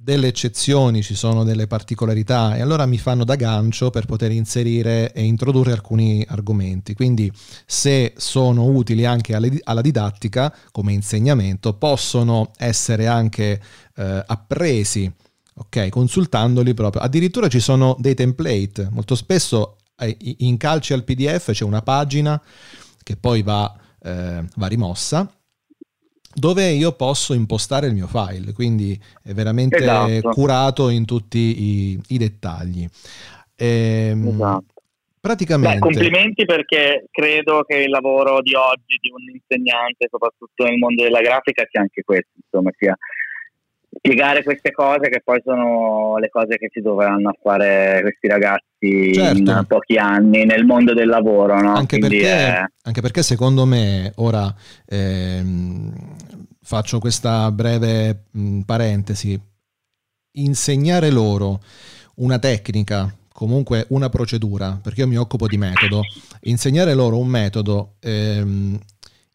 delle 0.02 0.28
eccezioni, 0.28 1.04
ci 1.04 1.14
sono 1.14 1.44
delle 1.44 1.68
particolarità 1.68 2.56
e 2.56 2.62
allora 2.62 2.86
mi 2.86 2.98
fanno 2.98 3.26
da 3.26 3.36
gancio 3.36 3.90
per 3.90 4.06
poter 4.06 4.32
inserire 4.32 5.12
e 5.12 5.24
introdurre 5.24 5.74
alcuni 5.74 6.26
argomenti. 6.26 6.94
Quindi 6.94 7.30
se 7.66 8.14
sono 8.16 8.64
utili 8.66 9.06
anche 9.06 9.36
alla 9.36 9.82
didattica 9.82 10.56
come 10.72 10.94
insegnamento, 10.94 11.74
possono 11.74 12.52
essere 12.58 13.08
anche 13.08 13.62
eh, 13.96 14.24
appresi, 14.26 15.12
ok, 15.56 15.90
consultandoli 15.90 16.74
proprio. 16.74 17.02
Addirittura 17.02 17.50
ci 17.50 17.60
sono 17.60 17.98
dei 18.00 18.16
template, 18.16 18.88
molto 18.92 19.16
spesso 19.16 19.76
eh, 19.98 20.16
incalci 20.38 20.94
al 20.94 21.04
PDF 21.04 21.52
c'è 21.52 21.66
una 21.66 21.82
pagina 21.82 22.42
che 23.04 23.18
poi 23.18 23.44
va, 23.44 23.76
eh, 24.02 24.46
va 24.56 24.68
rimossa 24.68 25.30
dove 26.34 26.70
io 26.70 26.94
posso 26.94 27.34
impostare 27.34 27.88
il 27.88 27.94
mio 27.94 28.08
file, 28.08 28.54
quindi 28.54 29.00
è 29.24 29.32
veramente 29.34 29.78
Esatto. 29.78 30.30
curato 30.30 30.90
in 30.90 31.06
tutti 31.06 31.38
i, 31.38 32.02
i 32.10 32.18
dettagli. 32.18 32.88
Ehm, 33.56 34.28
Esatto. 34.28 34.74
Praticamente, 35.22 35.74
Beh, 35.74 35.80
complimenti 35.82 36.46
perché 36.46 37.08
credo 37.12 37.64
che 37.64 37.76
il 37.76 37.90
lavoro 37.90 38.42
di 38.42 38.56
oggi 38.56 38.98
di 39.02 39.12
un 39.12 39.36
insegnante, 39.36 40.08
soprattutto 40.10 40.64
nel 40.64 40.78
mondo 40.78 41.04
della 41.04 41.20
grafica, 41.20 41.68
sia 41.70 41.82
anche 41.82 42.04
questo, 42.04 42.32
insomma, 42.42 42.72
sia 42.78 42.96
spiegare 44.00 44.44
queste 44.44 44.72
cose 44.72 45.10
che 45.10 45.22
poi 45.24 45.42
sono 45.44 46.18
le 46.18 46.30
cose 46.30 46.58
che 46.58 46.70
si 46.72 46.82
dovranno 46.82 47.34
fare 47.42 48.00
questi 48.02 48.28
ragazzi 48.28 49.14
Certo. 49.14 49.38
in 49.38 49.66
pochi 49.68 49.98
anni 49.98 50.46
nel 50.46 50.66
mondo 50.66 50.94
del 50.94 51.08
lavoro, 51.08 51.62
no? 51.62 51.74
Anche 51.74 52.00
perché, 52.00 52.32
è- 52.32 52.64
anche 52.84 53.02
perché 53.02 53.22
secondo 53.22 53.66
me, 53.66 54.12
ora 54.16 54.54
ehm, 54.88 55.94
faccio 56.62 57.00
questa 57.00 57.52
breve 57.52 58.24
mh, 58.32 58.62
parentesi, 58.62 59.40
insegnare 60.38 61.10
loro 61.10 61.60
una 62.16 62.40
tecnica, 62.40 63.14
comunque 63.34 63.86
una 63.90 64.10
procedura, 64.10 64.80
perché 64.82 65.02
io 65.02 65.08
mi 65.08 65.18
occupo 65.18 65.48
di 65.48 65.58
metodo, 65.58 66.02
insegnare 66.42 66.94
loro 66.94 67.18
un 67.18 67.28
metodo 67.28 67.96
ehm, 68.00 68.80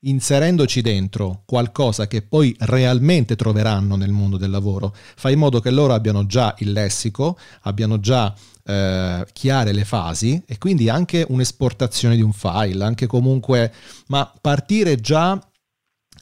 inserendoci 0.04 0.80
dentro 0.80 1.42
qualcosa 1.46 2.06
che 2.06 2.22
poi 2.22 2.54
realmente 2.60 3.36
troveranno 3.36 3.96
nel 3.96 4.10
mondo 4.10 4.36
del 4.36 4.50
lavoro, 4.50 4.94
fa 5.16 5.30
in 5.30 5.38
modo 5.38 5.60
che 5.60 5.70
loro 5.70 5.94
abbiano 5.94 6.26
già 6.26 6.54
il 6.58 6.72
lessico, 6.72 7.38
abbiano 7.62 8.00
già 8.00 8.34
eh, 8.64 9.26
chiare 9.32 9.72
le 9.72 9.84
fasi 9.84 10.42
e 10.46 10.58
quindi 10.58 10.88
anche 10.88 11.24
un'esportazione 11.28 12.16
di 12.16 12.22
un 12.22 12.32
file, 12.32 12.84
anche 12.84 13.06
comunque, 13.06 13.72
ma 14.08 14.32
partire 14.40 14.96
già 14.96 15.38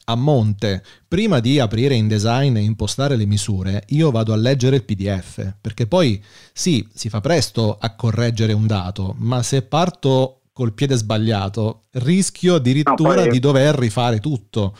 a 0.05 0.15
monte, 0.17 0.83
prima 1.07 1.39
di 1.39 1.61
aprire 1.61 1.95
InDesign 1.95 2.57
e 2.57 2.63
impostare 2.63 3.17
le 3.17 3.25
misure, 3.25 3.85
io 3.89 4.11
vado 4.11 4.33
a 4.33 4.37
leggere 4.37 4.77
il 4.77 4.85
PDF, 4.85 5.55
perché 5.61 5.87
poi 5.87 6.23
sì, 6.53 6.87
si 6.93 7.09
fa 7.09 7.21
presto 7.21 7.77
a 7.79 7.95
correggere 7.95 8.53
un 8.53 8.67
dato, 8.67 9.15
ma 9.19 9.43
se 9.43 9.63
parto 9.63 10.42
col 10.53 10.75
piede 10.75 10.97
sbagliato, 10.97 11.85
rischio 11.93 12.57
addirittura 12.57 13.15
No, 13.15 13.23
poi- 13.23 13.31
di 13.31 13.39
dover 13.39 13.75
rifare 13.75 14.21
tutto. 14.21 14.75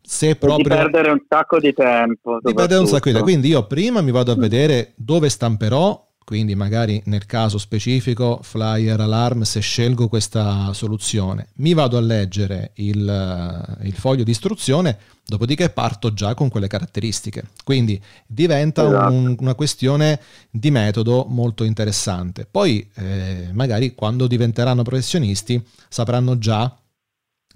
Se 0.00 0.28
di 0.28 0.36
proprio 0.36 0.68
perdere 0.68 1.10
un 1.10 1.22
sacco 1.28 1.58
di 1.58 1.72
tempo. 1.72 2.38
di 2.40 2.54
perdere 2.54 2.80
un 2.80 2.86
sacco 2.86 3.06
di 3.06 3.12
tempo. 3.12 3.22
Quindi 3.24 3.48
io 3.48 3.66
prima 3.66 4.00
mi 4.02 4.12
vado 4.12 4.30
a 4.30 4.36
vedere 4.36 4.92
dove 4.96 5.28
stamperò, 5.28 6.05
quindi 6.26 6.56
magari 6.56 7.00
nel 7.04 7.24
caso 7.24 7.56
specifico 7.56 8.40
flyer 8.42 8.98
alarm 8.98 9.42
se 9.42 9.60
scelgo 9.60 10.08
questa 10.08 10.72
soluzione, 10.72 11.50
mi 11.58 11.72
vado 11.72 11.96
a 11.96 12.00
leggere 12.00 12.72
il, 12.74 13.08
eh, 13.08 13.86
il 13.86 13.94
foglio 13.94 14.24
di 14.24 14.32
istruzione, 14.32 14.98
dopodiché 15.24 15.70
parto 15.70 16.12
già 16.12 16.34
con 16.34 16.48
quelle 16.48 16.66
caratteristiche. 16.66 17.44
Quindi 17.62 18.02
diventa 18.26 18.84
Esatto. 18.84 19.12
un- 19.12 19.36
una 19.38 19.54
questione 19.54 20.18
di 20.50 20.72
metodo 20.72 21.26
molto 21.28 21.62
interessante. 21.62 22.44
Poi 22.50 22.90
eh, 22.96 23.50
magari 23.52 23.94
quando 23.94 24.26
diventeranno 24.26 24.82
professionisti 24.82 25.64
sapranno 25.88 26.38
già 26.38 26.76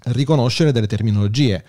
riconoscere 0.03 0.71
delle 0.71 0.87
terminologie 0.87 1.63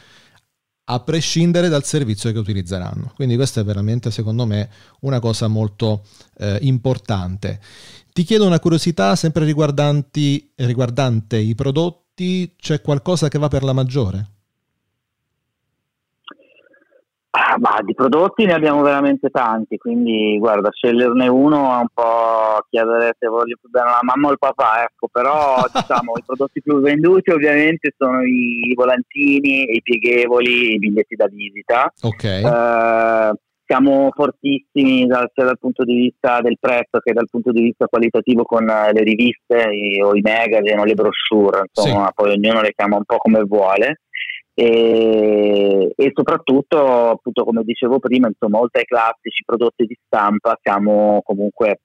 a 0.85 1.01
prescindere 1.01 1.69
dal 1.69 1.85
servizio 1.85 2.33
che 2.33 2.39
utilizzeranno. 2.39 3.13
Quindi 3.15 3.37
questa 3.37 3.61
è 3.61 3.65
veramente, 3.65 4.11
secondo 4.11 4.47
me, 4.47 4.69
una 5.01 5.21
cosa 5.21 5.49
molto 5.49 6.05
eh, 6.39 6.59
importante. 6.63 7.61
Ti 8.13 8.25
chiedo 8.25 8.47
una 8.47 8.61
curiosità 8.61 9.17
sempre 9.17 9.45
riguardante 9.45 11.37
i 11.37 11.55
prodotti, 11.55 12.55
c'è 12.57 12.81
qualcosa 12.81 13.29
che 13.29 13.39
va 13.39 13.49
per 13.49 13.63
la 13.63 13.73
maggiore? 13.73 14.32
Ah, 17.53 17.57
ma 17.59 17.79
di 17.85 17.93
prodotti 17.95 18.47
ne 18.47 18.55
abbiamo 18.55 18.81
veramente 18.81 19.29
tanti, 19.29 19.77
quindi 19.77 20.39
guarda, 20.39 20.71
sceglierne 20.73 21.29
uno 21.29 21.71
è 21.75 21.77
un 21.81 21.87
po' 21.93 22.65
chiedere 22.71 23.15
se 23.19 23.27
voglio 23.27 23.57
più 23.61 23.69
bene 23.69 23.89
alla 23.89 23.99
mamma 24.03 24.29
o 24.29 24.31
al 24.31 24.39
papà, 24.39 24.83
ecco, 24.85 25.09
però 25.13 25.57
diciamo 25.73 26.13
i 26.17 26.23
prodotti 26.25 26.63
più 26.63 26.81
venduti 26.81 27.31
ovviamente 27.31 27.93
sono 27.99 28.23
i 28.23 28.73
volantini, 28.75 29.65
i 29.75 29.83
pieghevoli, 29.83 30.73
i 30.75 30.79
biglietti 30.79 31.15
da 31.15 31.27
visita. 31.27 31.93
Ok, 32.03 32.25
Eh, 32.25 33.33
siamo 33.67 34.11
fortissimi 34.15 35.07
dal- 35.07 35.31
sia 35.35 35.45
dal 35.45 35.59
punto 35.59 35.85
di 35.85 35.95
vista 35.95 36.41
del 36.41 36.57
prezzo 36.61 36.99
che 37.03 37.13
dal 37.13 37.29
punto 37.31 37.53
di 37.53 37.63
vista 37.63 37.87
qualitativo 37.87 38.45
con 38.45 38.69
eh, 38.69 38.93
le 38.93 39.03
riviste 39.03 39.69
i- 39.73 40.01
o 40.03 40.15
i 40.15 40.21
magazine 40.21 40.79
o 40.81 40.85
le 40.85 40.95
brochure, 40.95 41.65
insomma, 41.73 42.11
poi 42.15 42.33
ognuno 42.33 42.61
le 42.63 42.73
chiama 42.75 42.97
un 42.97 43.05
po' 43.05 43.17
come 43.19 43.41
vuole. 43.43 44.01
E, 44.55 45.93
e 45.97 46.11
soprattutto, 46.15 47.11
appunto, 47.11 47.45
come 47.45 47.63
dicevo 47.63 47.99
prima, 47.99 48.29
insomma, 48.29 48.59
oltre 48.59 48.81
ai 48.81 48.87
classici 48.87 49.43
prodotti 49.45 49.87
di 49.87 49.97
stampa, 50.07 50.59
siamo 50.61 51.21
comunque 51.25 51.81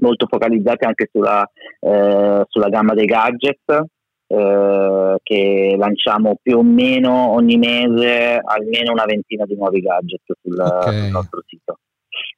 molto 0.00 0.26
focalizzati 0.28 0.84
anche 0.84 1.08
sulla, 1.12 1.48
eh, 1.80 2.44
sulla 2.48 2.68
gamma 2.68 2.94
dei 2.94 3.06
gadget 3.06 3.84
eh, 4.26 5.16
che 5.22 5.74
lanciamo 5.78 6.36
più 6.42 6.58
o 6.58 6.62
meno 6.62 7.30
ogni 7.32 7.56
mese 7.56 8.40
almeno 8.42 8.92
una 8.92 9.04
ventina 9.04 9.44
di 9.44 9.54
nuovi 9.54 9.80
gadget 9.80 10.22
sul, 10.40 10.58
Ok. 10.58 10.82
sul 10.82 11.10
nostro 11.10 11.42
sito 11.46 11.78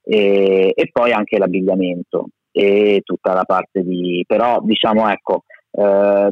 e, 0.03 0.73
e 0.75 0.88
poi 0.92 1.12
anche 1.12 1.38
l'abbigliamento 1.38 2.29
e 2.51 3.01
tutta 3.05 3.33
la 3.33 3.45
parte 3.45 3.83
di 3.83 4.25
però 4.27 4.61
diciamo 4.62 5.09
ecco 5.11 5.45
eh, 5.77 6.29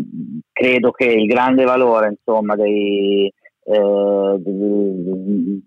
credo 0.52 0.90
che 0.90 1.04
il 1.04 1.26
grande 1.26 1.64
valore 1.64 2.08
insomma 2.16 2.56
dei 2.56 3.30
eh, 3.66 4.36
del, 4.38 5.62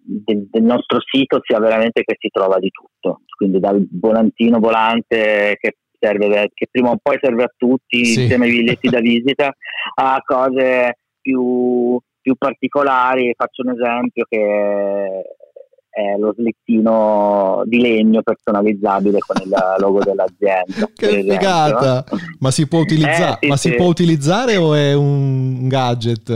del- 0.51 0.63
nostro 0.63 0.99
sito 1.01 1.39
sia 1.43 1.59
veramente 1.59 2.03
che 2.03 2.15
si 2.19 2.29
trova 2.29 2.59
di 2.59 2.69
tutto 2.69 3.21
quindi 3.35 3.59
dal 3.59 3.85
volantino 3.99 4.59
volante 4.59 5.57
che 5.59 5.77
serve 5.99 6.51
che 6.53 6.67
prima 6.69 6.91
o 6.91 6.97
poi 7.01 7.17
serve 7.19 7.43
a 7.43 7.53
tutti 7.55 8.05
Sì. 8.05 8.21
insieme 8.21 8.45
ai 8.45 8.51
biglietti 8.51 8.89
da 8.89 8.99
visita 8.99 9.51
a 9.95 10.21
cose 10.23 10.99
più, 11.19 11.99
più 12.21 12.35
particolari 12.35 13.33
faccio 13.35 13.63
un 13.63 13.71
esempio 13.71 14.25
che 14.29 15.36
è 15.97 16.15
lo 16.19 16.31
slittino 16.37 17.63
di 17.65 17.81
legno 17.81 18.21
personalizzabile 18.21 19.17
con 19.17 19.35
il 19.43 19.49
logo 19.79 20.03
dell'azienda 20.03 20.87
che 20.95 21.23
figata! 21.23 22.03
Ma 22.39 22.51
si 22.51 22.67
può 22.67 22.79
utilizzare, 22.79 23.31
Eh, 23.31 23.37
sì, 23.41 23.47
ma 23.47 23.57
si 23.57 23.69
sì. 23.69 23.75
può 23.75 23.87
utilizzare 23.87 24.57
o 24.57 24.75
è 24.75 24.93
un 24.93 25.67
gadget? 25.67 26.29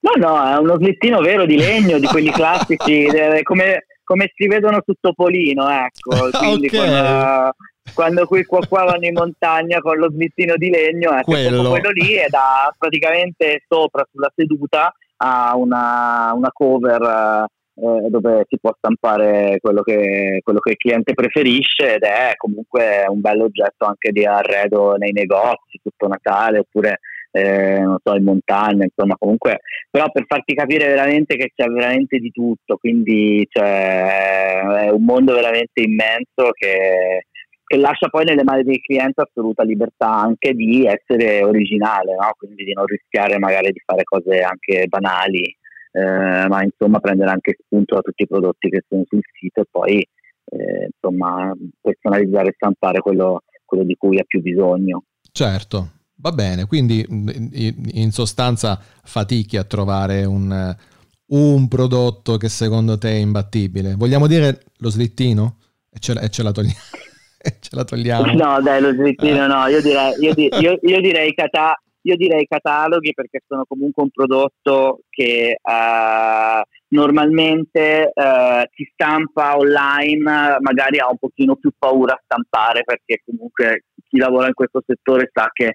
No, 0.00 0.12
no, 0.16 0.44
è 0.44 0.56
uno 0.58 0.76
slittino 0.76 1.20
vero 1.20 1.46
di 1.46 1.56
legno, 1.56 1.98
di 2.00 2.06
quelli 2.06 2.30
classici, 2.30 3.04
eh, 3.06 3.42
come, 3.44 3.86
come 4.02 4.32
si 4.34 4.48
vedono 4.48 4.82
su 4.84 4.94
Topolino, 5.00 5.68
ecco. 5.68 6.28
Quindi 6.36 6.66
Ok. 6.66 6.76
con, 6.76 6.88
eh, 6.88 7.50
quando 7.94 8.26
qui 8.26 8.44
qua, 8.44 8.58
qua 8.66 8.84
vanno 8.84 9.06
in 9.06 9.14
montagna 9.14 9.78
con 9.80 9.98
lo 9.98 10.10
slittino 10.10 10.56
di 10.56 10.68
legno, 10.68 11.10
ecco, 11.12 11.30
è 11.36 11.46
Quello. 11.46 11.68
quello 11.70 11.90
lì 11.90 12.16
e 12.16 12.26
da 12.28 12.74
praticamente 12.76 13.62
sopra 13.68 14.04
sulla 14.10 14.32
seduta 14.34 14.92
ha 15.18 15.56
una, 15.56 16.32
una 16.34 16.50
cover 16.52 17.46
eh, 17.78 18.08
dove 18.08 18.46
si 18.48 18.58
può 18.58 18.74
stampare 18.76 19.58
quello 19.60 19.82
che, 19.82 20.40
quello 20.42 20.60
che 20.60 20.70
il 20.70 20.76
cliente 20.76 21.12
preferisce 21.12 21.96
ed 21.96 22.02
è 22.02 22.32
comunque 22.36 23.04
un 23.08 23.20
bello 23.20 23.44
oggetto 23.44 23.84
anche 23.84 24.12
di 24.12 24.24
arredo 24.24 24.94
nei 24.96 25.12
negozi, 25.12 25.80
tutto 25.82 26.08
Natale 26.08 26.60
oppure 26.60 27.00
eh, 27.32 27.80
non 27.80 27.98
so, 28.02 28.14
in 28.14 28.24
montagna, 28.24 28.84
insomma 28.84 29.14
comunque 29.18 29.60
però 29.90 30.10
per 30.10 30.24
farti 30.26 30.54
capire 30.54 30.86
veramente 30.86 31.36
che 31.36 31.52
c'è 31.54 31.66
veramente 31.66 32.16
di 32.18 32.30
tutto, 32.30 32.78
quindi 32.78 33.46
cioè, 33.50 34.62
è 34.86 34.90
un 34.90 35.04
mondo 35.04 35.34
veramente 35.34 35.82
immenso 35.82 36.52
che, 36.52 37.26
che 37.66 37.76
lascia 37.76 38.08
poi 38.08 38.24
nelle 38.24 38.42
mani 38.42 38.62
del 38.62 38.80
cliente 38.80 39.20
assoluta 39.20 39.64
libertà 39.64 40.10
anche 40.10 40.54
di 40.54 40.86
essere 40.86 41.42
originale, 41.42 42.14
no? 42.14 42.32
quindi 42.38 42.64
di 42.64 42.72
non 42.72 42.86
rischiare 42.86 43.38
magari 43.38 43.70
di 43.70 43.82
fare 43.84 44.04
cose 44.04 44.40
anche 44.40 44.86
banali, 44.86 45.54
eh, 45.96 46.46
ma 46.48 46.62
insomma 46.62 46.98
prendere 47.00 47.30
anche 47.30 47.56
spunto 47.64 47.94
da 47.94 48.02
tutti 48.02 48.22
i 48.24 48.26
prodotti 48.26 48.68
che 48.68 48.82
sono 48.86 49.02
sul 49.06 49.20
sito 49.32 49.62
e 49.62 49.66
poi 49.70 49.96
eh, 49.98 50.88
insomma 50.92 51.52
personalizzare 51.80 52.48
e 52.48 52.52
stampare 52.54 53.00
quello, 53.00 53.42
quello 53.64 53.84
di 53.84 53.94
cui 53.96 54.18
ha 54.18 54.24
più 54.26 54.42
bisogno. 54.42 55.04
Certo, 55.32 55.90
va 56.16 56.32
bene, 56.32 56.66
quindi 56.66 57.04
in 57.08 58.10
sostanza 58.10 58.78
fatichi 59.02 59.56
a 59.56 59.64
trovare 59.64 60.24
un, 60.24 60.74
un 61.28 61.68
prodotto 61.68 62.36
che 62.36 62.48
secondo 62.48 62.98
te 62.98 63.10
è 63.10 63.14
imbattibile. 63.20 63.94
Vogliamo 63.94 64.26
dire 64.26 64.60
lo 64.78 64.90
slittino? 64.90 65.58
E 65.90 65.98
ce 65.98 66.12
la, 66.14 66.20
e 66.20 66.28
ce 66.28 66.42
la 66.42 66.52
togli- 66.52 66.68
e 67.40 67.56
ce 67.58 67.74
la 67.74 67.84
togliamo. 67.84 68.32
No, 68.34 68.60
dai, 68.60 68.80
lo 68.82 68.92
slittino 68.92 69.44
Eh. 69.44 69.46
no, 69.46 69.66
io 69.66 69.80
direi, 69.80 70.12
io, 70.20 70.34
di- 70.34 70.50
io- 70.60 70.78
io 70.82 71.00
direi 71.00 71.32
cata- 71.34 71.80
io 72.06 72.16
direi 72.16 72.46
cataloghi 72.46 73.12
perché 73.12 73.40
sono 73.46 73.64
comunque 73.66 74.04
un 74.04 74.10
prodotto 74.10 75.00
che 75.10 75.58
eh, 75.60 76.62
normalmente 76.88 78.12
eh, 78.12 78.68
si 78.72 78.88
stampa 78.92 79.56
online, 79.56 80.58
magari 80.60 80.98
ha 80.98 81.10
un 81.10 81.18
pochino 81.18 81.56
più 81.56 81.72
paura 81.76 82.14
a 82.14 82.20
stampare 82.22 82.84
perché 82.84 83.22
comunque 83.24 83.86
chi 84.08 84.18
lavora 84.18 84.46
in 84.46 84.54
questo 84.54 84.82
settore 84.86 85.30
sa 85.32 85.50
che 85.52 85.74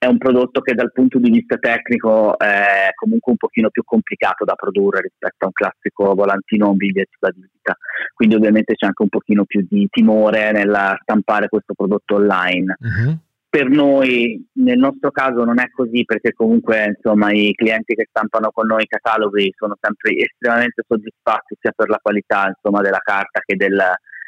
è 0.00 0.06
un 0.06 0.18
prodotto 0.18 0.60
che 0.60 0.74
dal 0.74 0.92
punto 0.92 1.18
di 1.18 1.28
vista 1.28 1.56
tecnico 1.56 2.38
è 2.38 2.90
comunque 2.94 3.32
un 3.32 3.38
pochino 3.38 3.68
più 3.70 3.82
complicato 3.84 4.44
da 4.44 4.54
produrre 4.54 5.00
rispetto 5.00 5.44
a 5.44 5.46
un 5.46 5.52
classico 5.52 6.14
volantino 6.14 6.66
o 6.66 6.70
un 6.70 6.76
biglietto 6.76 7.16
da 7.18 7.32
visita. 7.34 7.76
Quindi 8.14 8.36
ovviamente 8.36 8.74
c'è 8.74 8.86
anche 8.86 9.02
un 9.02 9.08
pochino 9.08 9.44
più 9.44 9.66
di 9.68 9.88
timore 9.90 10.52
nel 10.52 10.98
stampare 11.02 11.48
questo 11.48 11.74
prodotto 11.74 12.14
online. 12.14 12.76
Mhm. 12.78 13.18
Per 13.58 13.70
noi, 13.70 14.40
nel 14.52 14.78
nostro 14.78 15.10
caso 15.10 15.42
non 15.42 15.58
è 15.58 15.68
così 15.70 16.04
perché 16.04 16.32
comunque 16.32 16.94
insomma, 16.94 17.32
i 17.32 17.52
clienti 17.54 17.94
che 17.94 18.06
stampano 18.08 18.50
con 18.52 18.66
noi 18.66 18.84
i 18.84 18.86
cataloghi 18.86 19.52
sono 19.56 19.76
sempre 19.80 20.14
estremamente 20.16 20.84
soddisfatti 20.86 21.56
sia 21.60 21.72
per 21.74 21.88
la 21.88 21.98
qualità 22.00 22.46
insomma, 22.54 22.82
della 22.82 23.00
carta 23.02 23.40
che 23.44 23.56
del, 23.56 23.76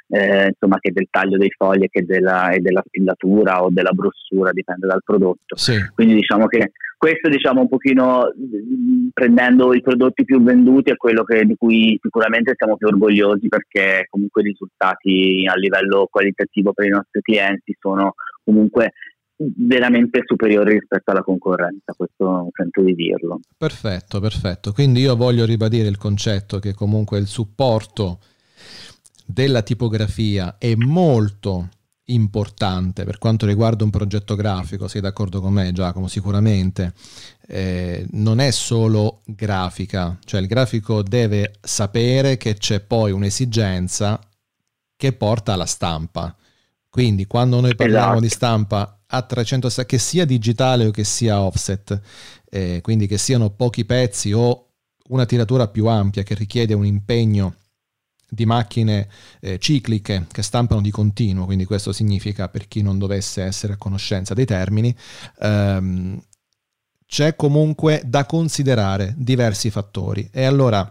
eh, 0.09 0.49
insomma, 0.49 0.79
che 0.81 0.91
del 0.91 1.07
taglio 1.09 1.39
dei 1.39 1.53
fogli 1.57 1.87
che 1.89 2.05
della, 2.05 2.51
e 2.51 2.59
della 2.59 2.83
spillatura 2.85 3.63
o 3.63 3.69
della 3.71 3.93
brossura, 3.93 4.51
dipende 4.51 4.89
dal 4.89 5.03
prodotto. 5.05 5.57
Sì. 5.57 5.79
Quindi 5.95 6.15
diciamo 6.15 6.47
che 6.47 6.73
questo 6.97 7.29
diciamo 7.29 7.61
un 7.61 7.69
pochino 7.69 8.33
prendendo 9.13 9.73
i 9.75 9.81
prodotti 9.81 10.25
più 10.25 10.43
venduti 10.43 10.91
è 10.91 10.97
quello 10.97 11.23
che, 11.23 11.45
di 11.45 11.55
cui 11.55 11.97
sicuramente 12.03 12.55
siamo 12.57 12.77
più 12.77 12.89
orgogliosi 12.89 13.47
perché 13.47 14.07
comunque 14.11 14.43
i 14.43 14.47
risultati 14.47 15.47
a 15.49 15.55
livello 15.55 16.09
qualitativo 16.11 16.73
per 16.73 16.87
i 16.87 16.91
nostri 16.91 17.21
clienti 17.21 17.77
sono 17.79 18.15
comunque 18.43 18.93
veramente 19.57 20.23
superiori 20.27 20.75
rispetto 20.75 21.11
alla 21.11 21.23
concorrenza, 21.23 21.93
questo 21.97 22.49
sento 22.53 22.83
di 22.83 22.95
dirlo. 22.95 23.41
Perfetto, 23.57 24.21
perfetto. 24.21 24.73
Quindi 24.73 25.01
io 25.01 25.17
voglio 25.17 25.45
ribadire 25.45 25.89
il 25.89 25.97
concetto 25.97 26.59
che 26.59 26.75
comunque 26.75 27.19
il 27.19 27.27
supporto 27.27 28.21
della 29.25 29.63
tipografia 29.63 30.57
è 30.59 30.75
molto 30.75 31.69
importante 32.11 33.05
per 33.05 33.19
quanto 33.19 33.47
riguarda 33.47 33.85
un 33.85 33.91
progetto 33.91 34.35
grafico, 34.35 34.89
sei 34.89 35.01
d'accordo 35.01 35.41
con 35.41 35.53
me 35.53 35.71
Giacomo? 35.73 36.09
Sicuramente 36.09 36.93
eh, 37.47 38.05
non 38.11 38.41
è 38.41 38.51
solo 38.51 39.23
grafica, 39.25 40.19
cioè 40.25 40.41
il 40.41 40.49
grafico 40.49 41.03
deve 41.03 41.53
sapere 41.61 42.37
che 42.37 42.55
c'è 42.55 42.81
poi 42.81 43.13
un'esigenza 43.13 44.19
che 44.97 45.13
porta 45.13 45.53
alla 45.53 45.67
stampa. 45.67 46.35
Quindi 46.89 47.27
quando 47.27 47.61
noi 47.61 47.77
parliamo 47.77 48.07
Esatto. 48.07 48.21
di 48.21 48.29
stampa 48.29 49.00
a 49.13 49.23
360, 49.23 49.87
che 49.87 49.99
sia 49.99 50.25
digitale 50.25 50.87
o 50.87 50.91
che 50.91 51.05
sia 51.05 51.41
offset, 51.41 52.01
eh, 52.49 52.81
quindi 52.83 53.07
che 53.07 53.19
siano 53.19 53.51
pochi 53.51 53.85
pezzi 53.85 54.33
o 54.33 54.67
una 55.09 55.27
tiratura 55.27 55.69
più 55.69 55.87
ampia 55.87 56.23
che 56.23 56.35
richiede 56.35 56.75
un 56.75 56.87
impegno 56.87 57.57
di 58.29 58.47
macchine 58.47 59.09
eh, 59.41 59.59
cicliche 59.59 60.27
che 60.31 60.43
stampano 60.43 60.81
di 60.81 60.91
continuo, 60.91 61.47
quindi 61.47 61.65
questo 61.65 61.93
significa 61.93 62.49
per 62.49 62.69
chi 62.69 62.81
non 62.83 62.99
dovesse 62.99 63.43
essere 63.43 63.73
a 63.73 63.77
conoscenza 63.77 64.35
dei 64.35 64.47
termini, 64.47 64.95
ehm, 65.41 66.23
c'è 67.07 67.35
comunque 67.35 68.03
da 68.07 68.25
considerare 68.25 69.15
diversi 69.17 69.69
fattori. 69.71 70.29
E 70.33 70.45
allora 70.45 70.91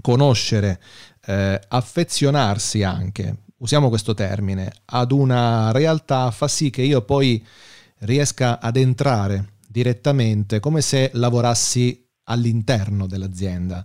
conoscere, 0.00 0.80
eh, 1.26 1.60
affezionarsi 1.68 2.84
anche, 2.84 3.38
usiamo 3.64 3.88
questo 3.88 4.12
termine, 4.12 4.70
ad 4.84 5.10
una 5.10 5.72
realtà 5.72 6.30
fa 6.30 6.48
sì 6.48 6.68
che 6.68 6.82
io 6.82 7.00
poi 7.00 7.42
riesca 8.00 8.60
ad 8.60 8.76
entrare 8.76 9.52
direttamente 9.66 10.60
come 10.60 10.82
se 10.82 11.10
lavorassi 11.14 12.06
all'interno 12.24 13.06
dell'azienda. 13.06 13.82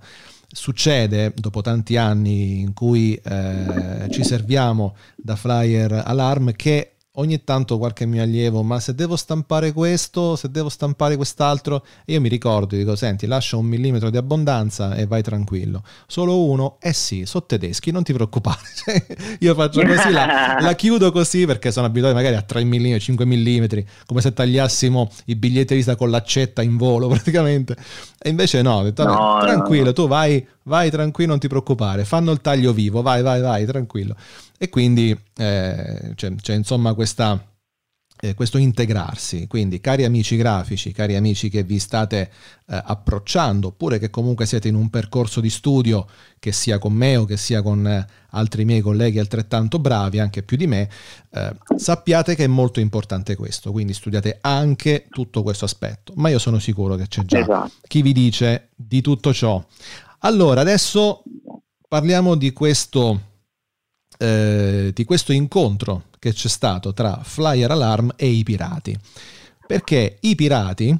Succede 0.51 1.31
dopo 1.33 1.61
tanti 1.61 1.95
anni 1.95 2.59
in 2.59 2.73
cui 2.73 3.15
eh, 3.15 4.07
ci 4.11 4.25
serviamo 4.25 4.97
da 5.15 5.37
flyer 5.37 6.03
alarm 6.05 6.51
che 6.51 6.95
ogni 7.13 7.43
tanto 7.43 7.77
qualche 7.77 8.05
mio 8.05 8.21
allievo, 8.21 8.63
ma 8.63 8.79
se 8.79 8.93
devo 8.95 9.15
stampare 9.15 9.73
questo, 9.73 10.35
se 10.35 10.49
devo 10.51 10.69
stampare 10.69 11.15
quest'altro, 11.15 11.85
io 12.05 12.21
mi 12.21 12.29
ricordo, 12.29 12.75
dico, 12.75 12.95
senti, 12.95 13.25
lascia 13.25 13.57
un 13.57 13.65
millimetro 13.65 14.09
di 14.09 14.17
abbondanza 14.17 14.95
e 14.95 15.05
vai 15.05 15.21
tranquillo. 15.21 15.83
Solo 16.07 16.43
uno? 16.45 16.77
Eh 16.79 16.93
sì, 16.93 17.25
sono 17.25 17.45
tedeschi, 17.45 17.91
non 17.91 18.03
ti 18.03 18.13
preoccupare. 18.13 18.57
Cioè, 18.79 19.05
io 19.39 19.55
faccio 19.55 19.81
così, 19.81 20.11
la, 20.11 20.57
la 20.59 20.73
chiudo 20.73 21.11
così 21.11 21.45
perché 21.45 21.71
sono 21.71 21.85
abituato 21.87 22.15
magari 22.15 22.35
a 22.35 22.41
3 22.41 22.63
mm, 22.63 22.97
5 22.97 23.25
mm, 23.25 23.65
come 24.05 24.21
se 24.21 24.31
tagliassimo 24.31 25.09
i 25.25 25.35
biglietti 25.35 25.69
di 25.69 25.75
vista 25.75 25.95
con 25.95 26.09
l'accetta 26.09 26.61
in 26.61 26.77
volo 26.77 27.07
praticamente. 27.09 27.75
E 28.17 28.29
invece 28.29 28.61
no, 28.61 28.75
ho 28.77 28.83
detto, 28.83 29.03
vabbè, 29.03 29.15
No, 29.15 29.33
no, 29.33 29.39
tranquillo, 29.39 29.85
no. 29.85 29.93
tu 29.93 30.07
vai, 30.07 30.45
vai 30.63 30.89
tranquillo, 30.89 31.31
non 31.31 31.39
ti 31.39 31.47
preoccupare, 31.47 32.05
fanno 32.05 32.31
il 32.31 32.41
taglio 32.41 32.71
vivo, 32.73 33.01
vai, 33.01 33.21
vai, 33.21 33.41
vai, 33.41 33.65
tranquillo. 33.65 34.15
E 34.61 34.67
quindi 34.67 35.17
eh, 35.37 36.11
c'è, 36.15 36.35
c'è 36.35 36.53
insomma 36.53 36.93
questa, 36.93 37.41
eh, 38.19 38.33
questo 38.33 38.57
integrarsi. 38.57 39.47
Quindi, 39.47 39.79
cari 39.79 40.03
amici 40.03 40.35
grafici, 40.35 40.91
cari 40.91 41.15
amici 41.15 41.47
che 41.47 41.63
vi 41.63 41.79
state 41.79 42.29
eh, 42.67 42.81
approcciando, 42.83 43.69
oppure 43.69 43.99
che 43.99 44.09
comunque 44.09 44.45
siete 44.45 44.67
in 44.67 44.75
un 44.75 44.89
percorso 44.89 45.39
di 45.39 45.49
studio 45.49 46.05
che 46.39 46.51
sia 46.51 46.77
con 46.77 46.91
me 46.91 47.15
o 47.15 47.23
che 47.23 47.37
sia 47.37 47.61
con 47.61 47.87
eh, 47.87 48.05
altri 48.31 48.65
miei 48.65 48.81
colleghi 48.81 49.17
altrettanto 49.17 49.79
bravi, 49.79 50.19
anche 50.19 50.43
più 50.43 50.57
di 50.57 50.67
me, 50.67 50.89
eh, 51.31 51.55
sappiate 51.77 52.35
che 52.35 52.43
è 52.43 52.47
molto 52.47 52.81
importante 52.81 53.37
questo. 53.37 53.71
Quindi 53.71 53.93
studiate 53.93 54.39
anche 54.41 55.07
tutto 55.09 55.41
questo 55.41 55.63
aspetto. 55.63 56.11
Ma 56.17 56.27
io 56.27 56.37
sono 56.39 56.59
sicuro 56.59 56.95
che 56.95 57.07
c'è 57.07 57.23
già 57.23 57.39
Esatto. 57.39 57.71
chi 57.87 58.01
vi 58.01 58.11
dice 58.11 58.71
di 58.75 58.99
tutto 58.99 59.33
ciò. 59.33 59.65
Allora, 60.19 60.59
adesso 60.59 61.23
parliamo 61.87 62.35
di 62.35 62.51
questo, 62.51 63.21
eh, 64.21 64.91
di 64.93 65.05
questo 65.05 65.31
incontro 65.31 66.03
che 66.19 66.33
c'è 66.33 66.49
stato 66.49 66.93
tra 66.93 67.21
Flyer 67.23 67.71
Alarm 67.71 68.11
e 68.17 68.27
i 68.27 68.43
pirati. 68.43 68.97
Perché 69.65 70.17
i 70.21 70.35
pirati 70.35 70.95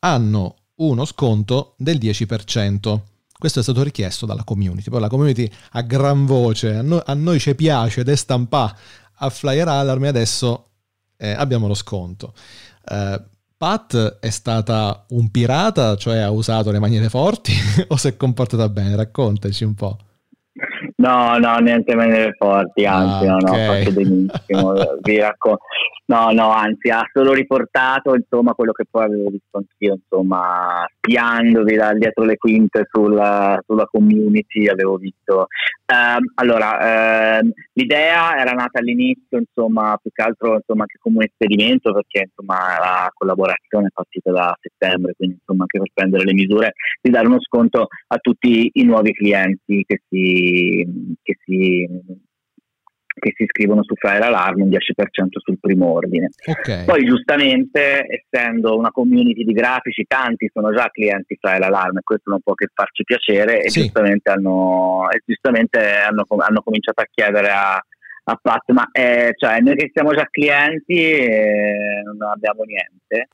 hanno 0.00 0.54
uno 0.76 1.04
sconto 1.04 1.74
del 1.76 1.98
10%. 1.98 3.00
Questo 3.36 3.60
è 3.60 3.62
stato 3.62 3.82
richiesto 3.82 4.24
dalla 4.24 4.44
community. 4.44 4.88
Poi 4.88 5.00
la 5.00 5.08
community 5.08 5.50
a 5.72 5.82
gran 5.82 6.24
voce, 6.24 6.76
a, 6.76 6.82
no- 6.82 7.02
a 7.04 7.12
noi 7.14 7.38
ci 7.38 7.54
piace 7.54 8.00
ed 8.00 8.08
è 8.08 8.16
stampa 8.16 8.74
a 9.16 9.30
Flyer 9.30 9.68
Alarm 9.68 10.04
e 10.04 10.08
adesso 10.08 10.70
eh, 11.18 11.32
abbiamo 11.32 11.66
lo 11.66 11.74
sconto. 11.74 12.32
Eh, 12.88 13.22
Pat 13.56 14.18
è 14.20 14.30
stata 14.30 15.04
un 15.10 15.30
pirata, 15.30 15.96
cioè 15.96 16.18
ha 16.18 16.30
usato 16.30 16.70
le 16.70 16.78
maniere 16.78 17.10
forti 17.10 17.52
o 17.88 17.96
si 17.96 18.08
è 18.08 18.16
comportata 18.16 18.68
bene? 18.70 18.96
Raccontaci 18.96 19.64
un 19.64 19.74
po'. 19.74 19.98
No, 21.04 21.36
no, 21.36 21.58
niente 21.58 21.94
maniere 21.94 22.32
forti, 22.38 22.86
anzi, 22.86 23.26
Ah, 23.26 23.32
no, 23.32 23.38
no, 23.40 23.52
ok. 23.52 23.58
ha 23.58 23.74
fatto 23.74 23.92
benissimo. 23.92 24.72
vi 25.02 25.18
racco- 25.18 25.58
no, 26.06 26.30
no, 26.30 26.50
anzi, 26.50 26.88
ha 26.88 27.02
solo 27.12 27.34
riportato 27.34 28.14
insomma 28.14 28.54
quello 28.54 28.72
che 28.72 28.84
poi 28.90 29.04
avevo 29.04 29.28
visto 29.28 29.58
anch'io, 29.58 29.98
insomma, 30.00 30.86
spiandovi 30.96 31.76
da 31.76 31.92
dietro 31.92 32.24
le 32.24 32.36
quinte 32.36 32.86
sulla, 32.90 33.60
sulla 33.66 33.86
community, 33.90 34.66
avevo 34.66 34.96
visto. 34.96 35.48
Ehm, 35.86 36.32
allora, 36.36 37.38
ehm, 37.38 37.52
l'idea 37.74 38.36
era 38.38 38.52
nata 38.52 38.78
all'inizio, 38.78 39.38
insomma, 39.38 39.98
più 40.00 40.10
che 40.10 40.22
altro 40.22 40.54
insomma, 40.54 40.82
anche 40.82 40.96
come 41.00 41.16
un 41.16 41.24
esperimento, 41.24 41.92
perché 41.92 42.30
insomma 42.30 42.78
la 42.78 43.10
collaborazione 43.12 43.88
è 43.88 43.92
partita 43.92 44.30
da 44.32 44.56
settembre, 44.58 45.12
quindi 45.16 45.36
insomma 45.38 45.62
anche 45.62 45.78
per 45.78 45.90
prendere 45.92 46.24
le 46.24 46.32
misure 46.32 46.72
di 47.02 47.10
dare 47.10 47.26
uno 47.26 47.40
sconto 47.40 47.88
a 48.08 48.16
tutti 48.18 48.70
i 48.72 48.84
nuovi 48.84 49.12
clienti 49.12 49.84
che 49.86 50.00
si, 50.08 50.86
che 51.22 51.36
si, 51.44 51.86
che 53.14 53.32
si 53.34 53.42
iscrivono 53.44 53.82
su 53.84 53.94
Flyer 53.94 54.22
Alarm, 54.22 54.62
un 54.62 54.68
10% 54.68 54.78
sul 55.38 55.58
primo 55.60 55.92
ordine. 55.92 56.30
Ok. 56.46 56.84
Poi 56.84 57.04
giustamente, 57.04 58.04
essendo 58.06 58.76
una 58.76 58.90
community 58.90 59.44
di 59.44 59.52
grafici, 59.52 60.04
tanti 60.06 60.50
sono 60.52 60.74
già 60.74 60.88
clienti 60.90 61.36
Flyer 61.40 61.62
Alarm 61.62 61.98
e 61.98 62.02
questo 62.02 62.30
non 62.30 62.40
può 62.40 62.54
che 62.54 62.68
farci 62.72 63.04
piacere 63.04 63.62
e 63.62 63.70
Sì. 63.70 63.82
giustamente, 63.82 64.30
hanno, 64.30 65.08
e 65.10 65.22
giustamente 65.24 65.78
hanno, 65.78 66.24
hanno 66.38 66.62
cominciato 66.62 67.00
a 67.00 67.08
chiedere 67.10 67.50
a, 67.50 67.74
a 67.74 68.38
Pat, 68.40 68.70
ma 68.72 68.88
eh, 68.90 69.32
cioè, 69.36 69.60
noi 69.60 69.76
che 69.76 69.90
siamo 69.92 70.12
già 70.14 70.26
clienti 70.30 70.98
eh, 70.98 72.02
non 72.04 72.30
abbiamo 72.30 72.62
niente. 72.64 73.28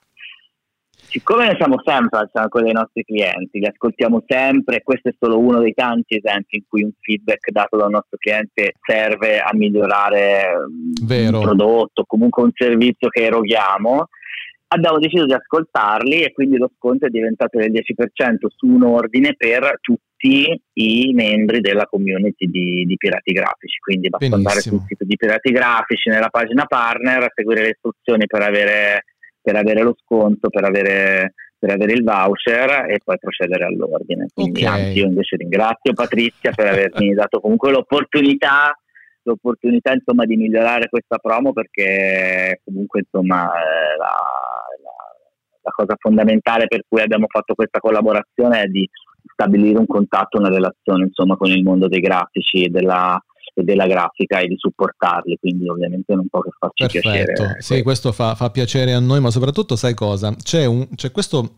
Siccome 1.11 1.47
noi 1.47 1.57
siamo 1.57 1.83
sempre 1.85 2.21
al 2.21 2.31
fianco 2.31 2.61
dei 2.63 2.73
nostri 2.73 3.03
clienti, 3.03 3.59
li 3.59 3.67
ascoltiamo 3.67 4.23
sempre, 4.29 4.77
e 4.77 4.83
questo 4.85 5.09
è 5.09 5.15
solo 5.19 5.41
uno 5.41 5.59
dei 5.59 5.75
tanti 5.75 6.17
esempi 6.17 6.57
in 6.57 6.63
cui 6.69 6.85
un 6.85 6.93
feedback 7.01 7.51
dato 7.51 7.77
dal 7.77 7.91
nostro 7.91 8.17
cliente 8.17 8.75
serve 8.81 9.41
a 9.41 9.51
migliorare 9.53 10.53
mm, 10.71 11.07
Vero. 11.07 11.39
un 11.39 11.45
prodotto, 11.45 12.05
comunque 12.07 12.45
un 12.45 12.53
servizio 12.55 13.09
che 13.09 13.25
eroghiamo, 13.25 14.07
abbiamo 14.73 14.99
deciso 14.99 15.27
di 15.27 15.33
ascoltarli 15.33 16.23
e 16.23 16.33
quindi 16.33 16.57
lo 16.57 16.71
sconto 16.77 17.07
è 17.07 17.11
diventato 17.11 17.59
del 17.59 17.73
10% 17.73 18.47
su 18.55 18.67
un 18.67 18.85
ordine 18.85 19.35
per 19.37 19.79
tutti 19.81 20.61
i 20.75 21.13
membri 21.13 21.61
della 21.61 21.87
community 21.87 22.47
di, 22.47 22.85
di 22.85 22.97
Pirati 22.97 23.33
Grafici. 23.33 23.79
Quindi 23.81 24.09
basta 24.09 24.27
andare 24.27 24.61
Benissimo. 24.61 24.79
sul 24.79 24.87
sito 24.87 25.05
di 25.05 25.17
Pirati 25.17 25.51
Grafici, 25.51 26.09
nella 26.09 26.29
pagina 26.29 26.67
partner, 26.67 27.25
a 27.25 27.33
seguire 27.35 27.63
le 27.63 27.71
istruzioni 27.71 28.27
per 28.27 28.43
avere, 28.43 29.05
per 29.43 29.57
avere 29.57 29.83
lo 29.83 29.95
sconto, 30.03 30.49
per 30.51 30.65
avere, 30.65 31.35
per 31.59 31.71
avere 31.71 31.93
il 31.93 32.03
voucher 32.05 32.91
e 32.91 33.01
poi 33.05 33.19
procedere 33.19 33.65
all'ordine. 33.65 34.29
Quindi 34.33 34.65
Ok. 34.65 34.71
anzi 34.71 34.99
io 34.99 35.07
invece 35.07 35.37
ringrazio 35.37 35.93
Patrizia 35.95 36.53
per 36.53 36.67
avermi 36.69 37.15
dato 37.15 37.41
comunque 37.41 37.71
l'opportunità 37.71 38.75
l'opportunità 39.23 39.93
insomma 39.93 40.25
di 40.25 40.35
migliorare 40.37 40.89
questa 40.89 41.19
promo 41.19 41.53
perché 41.53 42.63
comunque 42.65 43.01
insomma 43.01 43.45
eh, 43.53 43.97
la, 43.99 44.07
la- 44.07 45.09
la 45.63 45.71
cosa 45.73 45.95
fondamentale 45.99 46.67
per 46.69 46.85
cui 46.89 47.03
abbiamo 47.03 47.27
fatto 47.29 47.55
questa 47.55 47.81
collaborazione 47.81 48.63
è 48.63 48.67
di 48.67 48.89
stabilire 49.31 49.79
un 49.79 49.87
contatto, 49.87 50.39
una 50.39 50.49
relazione 50.49 51.05
insomma 51.05 51.37
con 51.37 51.51
il 51.51 51.63
mondo 51.63 51.87
dei 51.87 52.01
grafici 52.01 52.65
e 52.65 52.71
della, 52.71 53.23
della 53.55 53.87
grafica 53.87 54.39
e 54.39 54.49
di 54.49 54.57
supportarli, 54.57 55.37
quindi 55.39 55.69
ovviamente 55.69 56.15
non 56.15 56.29
può 56.29 56.41
che 56.41 56.51
farci 56.59 56.85
Perfetto, 56.85 57.43
piacere. 57.43 57.63
sì, 57.63 57.83
questo 57.83 58.13
fa, 58.13 58.35
fa 58.35 58.51
piacere 58.51 58.93
a 58.93 59.01
noi, 59.01 59.21
ma 59.21 59.31
soprattutto 59.31 59.77
sai 59.77 59.95
cosa? 59.95 60.35
C'è, 60.35 60.65
un, 60.65 60.89
c'è 60.95 61.11
questo, 61.11 61.57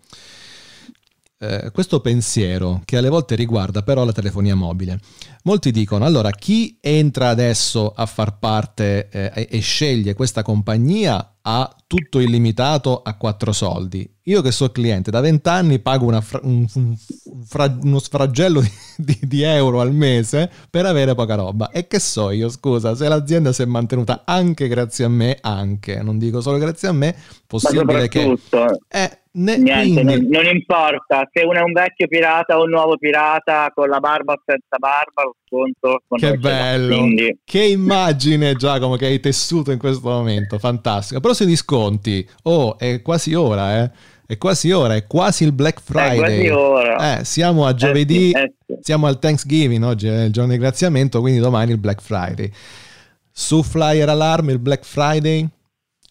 eh, 1.39 1.71
questo 1.73 2.01
pensiero 2.01 2.83
che 2.85 2.97
alle 2.97 3.09
volte 3.09 3.35
riguarda 3.35 3.83
però 3.83 4.05
la 4.05 4.13
telefonia 4.13 4.55
mobile. 4.55 4.99
Molti 5.45 5.71
dicono, 5.71 6.05
allora 6.05 6.31
chi 6.31 6.79
entra 6.81 7.29
adesso 7.29 7.93
a 7.95 8.07
far 8.07 8.39
parte 8.39 9.09
eh, 9.11 9.31
e, 9.35 9.49
e 9.51 9.61
sceglie 9.61 10.15
questa 10.15 10.43
compagnia 10.43 11.37
ha 11.43 11.77
tutto 11.87 12.21
illimitato 12.21 13.03
a 13.03 13.17
quattro 13.17 13.53
soldi. 13.53 14.09
Io 14.27 14.41
che 14.41 14.53
sono 14.53 14.71
cliente 14.71 15.11
da 15.11 15.21
20 15.21 15.49
anni 15.49 15.79
pago 15.81 16.07
una 16.07 16.21
fra- 16.21 16.41
un, 16.45 16.65
un 16.75 16.97
fra- 17.45 17.77
uno 17.83 17.99
sfragello 17.99 18.61
di, 18.61 18.71
di- 18.97 19.19
di 19.23 19.43
euro 19.43 19.81
al 19.81 19.93
mese 19.93 20.49
per 20.71 20.87
avere 20.87 21.15
poca 21.17 21.35
roba. 21.35 21.71
E 21.71 21.89
che 21.89 21.99
so 21.99 22.31
io, 22.31 22.49
scusa, 22.49 22.95
se 22.95 23.09
l'azienda 23.09 23.53
si 23.53 23.63
è 23.63 23.65
mantenuta 23.65 24.23
anche 24.25 24.69
grazie 24.69 25.05
a 25.07 25.09
me, 25.09 25.39
anche, 25.41 26.01
non 26.03 26.19
dico 26.19 26.41
solo 26.41 26.59
grazie 26.59 26.87
a 26.89 26.93
me, 26.93 27.17
possibile 27.47 28.07
che... 28.09 28.21
soprattutto, 28.21 28.81
Eh, 28.89 29.19
ne- 29.35 29.57
niente, 29.57 30.03
non, 30.03 30.27
non 30.29 30.47
importa 30.47 31.29
se 31.33 31.43
uno 31.45 31.59
è 31.59 31.63
un 31.63 31.73
vecchio 31.73 32.07
pirata 32.07 32.59
o 32.59 32.65
un 32.65 32.71
nuovo 32.71 32.97
pirata 32.99 33.71
con 33.75 33.89
la 33.89 34.01
barba 34.01 34.35
o 34.35 34.43
senza 34.45 34.77
barba, 34.79 35.23
lo 35.23 35.37
sconto 35.47 36.03
con 36.07 36.19
Che 36.19 36.37
bello, 36.37 36.97
Quindi, 36.97 37.39
che 37.45 37.65
immagine 37.65 38.55
Giacomo 38.55 38.97
che 38.97 39.07
hai 39.07 39.21
tessuto 39.21 39.71
in 39.71 39.79
questo 39.79 40.09
momento, 40.09 40.59
fantastico. 40.59 41.21
Però 41.21 41.33
sui 41.33 41.47
disconti, 41.47 42.27
oh, 42.45 42.79
è 42.79 43.01
quasi 43.03 43.35
ora, 43.35 43.83
eh. 43.83 43.91
È 44.25 44.39
quasi 44.39 44.71
ora, 44.71 44.95
è 44.95 45.07
quasi 45.07 45.45
il 45.45 45.53
Black 45.53 45.83
Friday. 45.83 46.17
quasi 46.17 46.49
ora. 46.49 47.19
Eh, 47.19 47.25
siamo 47.25 47.67
a 47.67 47.75
giovedì, 47.75 48.31
Eh 48.31 48.39
sì, 48.39 48.73
eh 48.73 48.75
sì. 48.77 48.79
siamo 48.81 49.07
al 49.07 49.19
Thanksgiving, 49.19 49.83
oggi 49.85 50.09
è 50.09 50.25
il 50.25 50.33
giorno 50.33 50.53
di 50.53 50.59
graziamento, 50.59 51.21
quindi 51.21 51.39
domani 51.39 51.73
il 51.73 51.79
Black 51.79 52.01
Friday. 52.01 52.51
Su 53.31 53.63
Flyer 53.63 54.09
Alarm 54.09 54.49
il 54.51 54.59
Black 54.59 54.85
Friday 54.85 55.47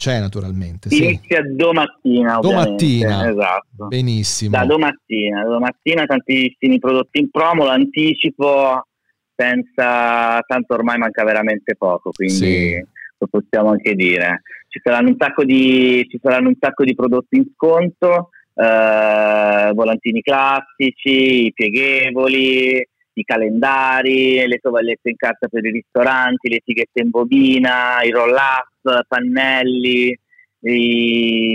c'è 0.01 0.19
naturalmente, 0.19 0.89
sì. 0.89 1.03
Inizia 1.03 1.43
domattina. 1.43 2.39
Domattina. 2.39 3.29
Esatto. 3.29 3.85
Benissimo. 3.85 4.57
Da 4.57 4.65
domattina, 4.65 5.43
domattina 5.43 6.05
tantissimi 6.07 6.79
prodotti 6.79 7.19
in 7.19 7.29
promo, 7.29 7.65
l'anticipo 7.65 8.87
senza 9.35 10.39
tanto 10.47 10.73
ormai 10.73 10.97
manca 10.97 11.23
veramente 11.23 11.75
poco, 11.75 12.09
quindi 12.09 12.33
Sì. 12.33 12.85
lo 13.19 13.27
possiamo 13.29 13.69
anche 13.69 13.93
dire. 13.93 14.41
Ci 14.69 14.79
saranno 14.83 15.09
un 15.09 15.17
sacco 15.19 15.43
di, 15.43 16.03
ci 16.09 16.19
saranno 16.19 16.47
un 16.47 16.55
sacco 16.59 16.83
di 16.83 16.95
prodotti 16.95 17.37
in 17.37 17.45
sconto, 17.53 18.29
eh, 18.55 19.71
volantini 19.75 20.21
classici, 20.21 21.45
i 21.45 21.53
pieghevoli, 21.53 22.87
i 23.13 23.23
calendari, 23.23 24.47
le 24.47 24.57
tovagliette 24.57 25.09
in 25.11 25.15
carta 25.15 25.47
per 25.47 25.63
i 25.63 25.69
ristoranti, 25.69 26.49
le 26.49 26.55
etichette 26.55 27.03
in 27.03 27.11
bobina, 27.11 28.01
i 28.01 28.09
roll-up, 28.09 28.69
pannelli, 29.07 30.17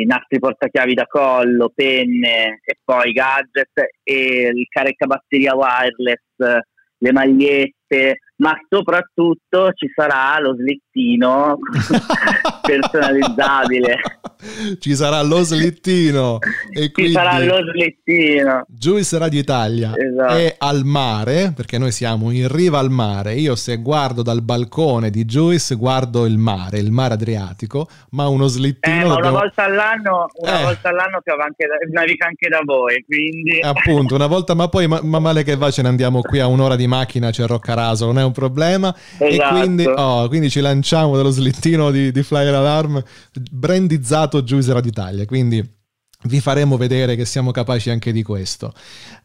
nastri 0.05 0.39
portachiavi 0.39 0.95
da 0.95 1.07
collo, 1.07 1.71
penne 1.75 2.61
e 2.65 2.79
poi 2.85 3.13
gadget 3.13 3.71
e 4.03 4.51
il 4.53 4.67
caricabatteria 4.69 5.55
wireless, 5.55 6.63
le 6.99 7.13
magliette, 7.13 8.19
ma 8.37 8.53
soprattutto 8.69 9.73
ci 9.75 9.91
sarà 9.95 10.39
lo 10.41 10.55
slittino 10.55 11.57
personalizzabile. 12.63 13.97
Ci 14.79 14.95
sarà 14.95 15.23
lo 15.23 15.43
slittino 15.43 16.39
e 16.73 16.91
Ci 16.95 17.11
sarà 17.11 17.39
lo 17.39 17.59
slittino. 17.71 18.65
Juice 18.69 19.19
Radio 19.19 19.41
Italia 19.41 19.93
Esatto. 19.97 20.35
è 20.35 20.55
al 20.59 20.85
mare, 20.85 21.53
perché 21.57 21.79
noi 21.79 21.91
siamo 21.93 22.31
in 22.31 22.49
riva 22.49 22.79
al 22.79 22.91
mare. 22.91 23.35
Io 23.35 23.55
se 23.57 23.77
guardo 23.79 24.23
dal 24.23 24.43
balcone 24.43 25.11
di 25.11 25.25
Juice 25.25 25.75
guardo 25.75 26.27
il 26.27 26.37
mare, 26.39 26.79
il 26.79 26.93
mare 26.93 27.15
Adriatico, 27.15 27.89
ma 28.11 28.29
uno 28.29 28.45
Eh, 28.47 28.49
slittino 28.49 28.97
ma 28.97 29.05
una 29.05 29.15
dobbiamo- 29.15 29.39
volta 29.39 29.65
all'anno, 29.65 30.27
una 30.35 30.61
Eh. 30.61 30.63
volta 30.65 30.89
all'anno 30.91 31.21
anche 31.43 31.67
da, 31.67 32.01
naviga 32.01 32.27
anche 32.27 32.49
da 32.49 32.61
voi, 32.65 33.03
quindi 33.07 33.61
Appunto, 33.61 34.15
una 34.15 34.27
volta, 34.27 34.55
ma 34.55 34.69
poi 34.69 34.87
ma, 34.87 35.01
ma 35.03 35.19
male 35.19 35.43
che 35.43 35.57
va 35.57 35.71
ce 35.71 35.83
ne 35.83 35.89
andiamo 35.89 36.21
qui 36.21 36.41
a 36.41 36.47
un'ora 36.47 36.77
di 36.77 36.87
macchina, 36.87 37.31
c'è 37.31 37.47
Roccaraso, 37.47 38.07
non 38.07 38.19
è 38.19 38.23
un 38.27 38.33
problema. 38.33 38.95
E 39.19 39.27
Esatto. 39.29 39.59
quindi, 39.59 39.85
oh, 39.87 40.29
quindi 40.29 40.51
ci 40.51 40.61
lanciamo 40.61 41.17
dello 41.17 41.31
slittino 41.31 41.91
di, 41.91 42.13
di 42.13 42.23
Flyer 42.23 42.55
Alarm 42.55 43.03
brandizzato 43.51 44.43
Juice 44.43 44.73
Radio 44.73 44.91
Italia. 44.91 45.25
Quindi 45.25 45.75
vi 46.25 46.41
faremo 46.41 46.77
vedere 46.77 47.15
che 47.15 47.25
siamo 47.25 47.51
capaci 47.51 47.91
anche 47.91 48.13
di 48.13 48.23
questo. 48.23 48.73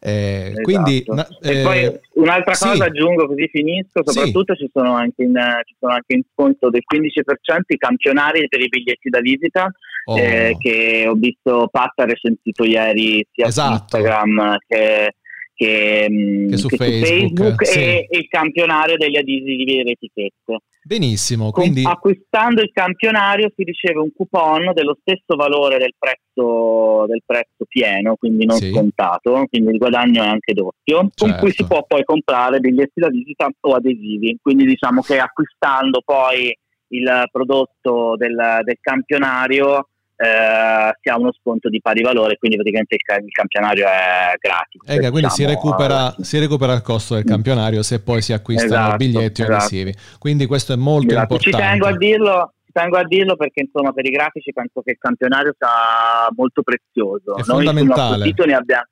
Eh, 0.00 0.46
Esatto. 0.50 0.60
Quindi, 0.62 1.02
na- 1.06 1.26
e 1.40 1.58
eh, 1.58 1.62
poi 1.62 1.98
un'altra 2.14 2.54
sì. 2.54 2.68
cosa 2.68 2.84
aggiungo 2.84 3.26
così 3.26 3.48
finisco, 3.48 4.02
Sì. 4.04 4.12
soprattutto 4.12 4.54
ci, 4.54 4.70
sono 4.72 4.94
anche 4.94 5.22
in, 5.22 5.34
ci 5.64 5.74
sono 5.78 5.92
anche 5.92 6.14
in 6.14 6.22
sconto 6.32 6.70
del 6.70 6.82
15% 6.92 7.60
i 7.66 7.76
campionari 7.76 8.46
per 8.48 8.60
i 8.60 8.68
biglietti 8.68 9.08
da 9.08 9.20
visita 9.20 9.70
oh, 10.04 10.18
eh, 10.18 10.56
che 10.58 11.06
ho 11.08 11.14
visto 11.14 11.68
Pat 11.70 11.98
ha 11.98 12.04
recensito 12.04 12.64
ieri 12.64 13.26
sia 13.32 13.50
su 13.50 13.60
Esatto. 13.60 13.96
Instagram 13.96 14.56
che, 14.66 15.14
che, 15.62 16.06
mh, 16.10 16.48
Che 16.50 16.56
su 16.56 16.68
che 16.68 16.76
Facebook, 16.76 17.66
sì. 17.66 17.78
e 17.78 18.06
e 18.10 18.18
il 18.18 18.28
campionario 18.28 18.96
degli 18.96 19.16
adesivi 19.16 19.78
e 19.78 19.82
le 19.84 19.90
etichette. 19.92 20.56
benissimo. 20.84 21.50
Con- 21.50 21.62
Quindi, 21.62 21.84
acquistando 21.86 22.60
il 22.60 22.70
campionario 22.72 23.50
si 23.54 23.62
riceve 23.62 24.00
un 24.00 24.10
coupon 24.14 24.72
dello 24.74 24.96
stesso 25.00 25.36
valore 25.36 25.78
del 25.78 25.94
prezzo, 25.98 27.06
del 27.06 27.22
prezzo 27.24 27.64
pieno, 27.68 28.16
quindi 28.16 28.44
non 28.46 28.56
Sì. 28.56 28.70
scontato, 28.72 29.44
quindi 29.48 29.70
il 29.72 29.78
guadagno 29.78 30.22
è 30.22 30.26
anche 30.26 30.52
doppio, 30.52 30.98
con 30.98 31.10
Certo. 31.28 31.36
cui 31.40 31.52
si 31.52 31.64
può 31.64 31.84
poi 31.86 32.02
comprare 32.04 32.58
biglietti 32.58 33.00
da 33.00 33.08
visita 33.08 33.48
o 33.60 33.74
adesivi. 33.74 34.36
Quindi 34.42 34.64
diciamo 34.64 35.02
che 35.02 35.18
acquistando 35.18 36.02
poi 36.04 36.56
il 36.88 37.24
prodotto 37.30 38.16
del, 38.16 38.36
del 38.64 38.76
campionario 38.80 39.88
eh, 40.22 40.92
si 41.00 41.08
ha 41.08 41.18
uno 41.18 41.32
sconto 41.32 41.68
di 41.68 41.80
pari 41.80 42.02
valore, 42.02 42.36
quindi 42.38 42.56
praticamente 42.56 42.94
il, 42.94 43.24
il 43.24 43.32
campionario 43.32 43.86
è 43.86 44.34
gratis. 44.38 44.80
eh, 44.86 45.10
quindi 45.10 45.30
si, 45.30 45.44
diciamo, 45.44 45.48
recupera, 45.48 46.14
eh, 46.14 46.22
si 46.24 46.38
recupera 46.38 46.72
il 46.74 46.82
costo 46.82 47.14
del 47.14 47.24
campionario 47.24 47.82
se 47.82 48.00
poi 48.00 48.22
si 48.22 48.32
acquistano 48.32 48.72
Esatto, 48.74 48.96
biglietti 48.96 49.40
o 49.40 49.44
esatto. 49.44 49.58
adesivi. 49.58 49.94
Quindi 50.18 50.46
questo 50.46 50.72
è 50.72 50.76
molto 50.76 51.08
Esatto, 51.12 51.38
Ci 51.38 51.48
importante. 51.48 51.78
tengo 51.78 51.86
a 51.94 51.96
dirlo. 51.98 52.52
ci 52.64 52.72
Tengo 52.72 52.96
a 52.96 53.04
dirlo 53.04 53.36
perché 53.36 53.60
insomma 53.62 53.92
per 53.92 54.06
i 54.06 54.10
grafici 54.10 54.52
penso 54.52 54.80
che 54.82 54.92
il 54.92 54.98
campionario 54.98 55.52
sia 55.58 55.68
molto 56.34 56.62
prezioso. 56.62 57.32
È 57.36 57.42
Noi 57.44 57.44
sul 57.44 57.54
fondamentale. 57.54 58.32
ne 58.46 58.54
abbiamo 58.54 58.84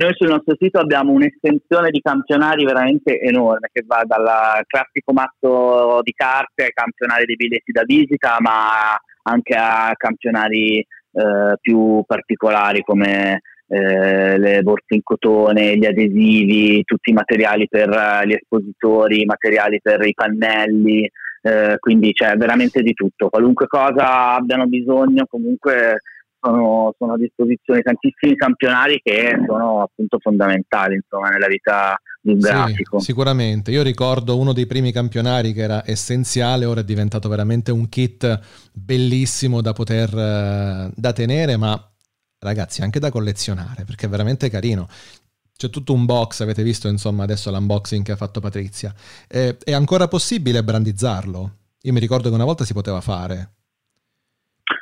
noi 0.00 0.14
sul 0.16 0.28
nostro 0.28 0.56
sito 0.58 0.78
abbiamo 0.78 1.12
un'estensione 1.12 1.90
di 1.90 2.00
campionari 2.00 2.64
veramente 2.64 3.20
enorme 3.20 3.68
che 3.70 3.84
va 3.86 4.00
dal 4.06 4.62
classico 4.66 5.12
mazzo 5.12 6.00
di 6.02 6.12
carte 6.12 6.64
ai 6.64 6.72
campionari 6.72 7.26
dei 7.26 7.36
biglietti 7.36 7.70
da 7.70 7.82
visita, 7.84 8.36
ma 8.40 8.96
anche 9.22 9.54
a 9.54 9.92
campionari 9.96 10.78
eh, 10.78 11.56
più 11.60 12.02
particolari 12.06 12.82
come 12.82 13.40
eh, 13.66 14.38
le 14.38 14.62
borse 14.62 14.94
in 14.94 15.02
cotone, 15.02 15.76
gli 15.76 15.86
adesivi, 15.86 16.82
tutti 16.84 17.10
i 17.10 17.14
materiali 17.14 17.68
per 17.68 17.88
eh, 17.88 18.26
gli 18.26 18.32
espositori, 18.32 19.22
i 19.22 19.26
materiali 19.26 19.80
per 19.80 20.04
i 20.06 20.12
pannelli, 20.12 21.08
eh, 21.42 21.76
quindi 21.78 22.12
c'è 22.12 22.36
veramente 22.36 22.82
di 22.82 22.92
tutto. 22.92 23.28
Qualunque 23.28 23.66
cosa 23.66 24.34
abbiano 24.34 24.66
bisogno, 24.66 25.26
comunque 25.28 26.00
sono, 26.40 26.94
sono 26.98 27.12
a 27.14 27.18
disposizione 27.18 27.82
tantissimi 27.82 28.34
campionari 28.34 29.00
che 29.02 29.32
sono 29.46 29.82
appunto 29.82 30.18
fondamentali 30.18 30.94
insomma, 30.96 31.28
nella 31.28 31.46
vita 31.46 32.00
di 32.20 32.32
un 32.32 32.40
Sì, 32.40 32.46
grafico. 32.48 32.98
sicuramente. 32.98 33.70
Io 33.70 33.82
ricordo 33.82 34.38
uno 34.38 34.52
dei 34.52 34.66
primi 34.66 34.92
campionari 34.92 35.52
che 35.52 35.60
era 35.62 35.82
essenziale, 35.86 36.64
ora 36.64 36.80
è 36.80 36.84
diventato 36.84 37.28
veramente 37.28 37.70
un 37.70 37.88
kit 37.88 38.40
bellissimo 38.72 39.60
da 39.60 39.72
poter 39.72 40.08
eh, 40.16 40.90
da 40.94 41.12
tenere, 41.12 41.56
ma 41.56 41.82
ragazzi 42.38 42.82
anche 42.82 42.98
da 43.00 43.10
collezionare, 43.10 43.84
perché 43.84 44.06
è 44.06 44.08
veramente 44.08 44.48
carino. 44.50 44.88
C'è 45.56 45.68
tutto 45.68 45.92
un 45.92 46.06
box, 46.06 46.40
avete 46.40 46.62
visto 46.62 46.88
insomma 46.88 47.24
adesso 47.24 47.50
l'unboxing 47.50 48.02
che 48.02 48.12
ha 48.12 48.16
fatto 48.16 48.40
Patrizia. 48.40 48.94
Eh, 49.28 49.58
è 49.62 49.72
ancora 49.72 50.08
possibile 50.08 50.64
brandizzarlo? 50.64 51.56
Io 51.82 51.92
mi 51.92 52.00
ricordo 52.00 52.28
che 52.30 52.34
una 52.34 52.44
volta 52.44 52.64
si 52.64 52.72
poteva 52.72 53.02
fare. 53.02 53.56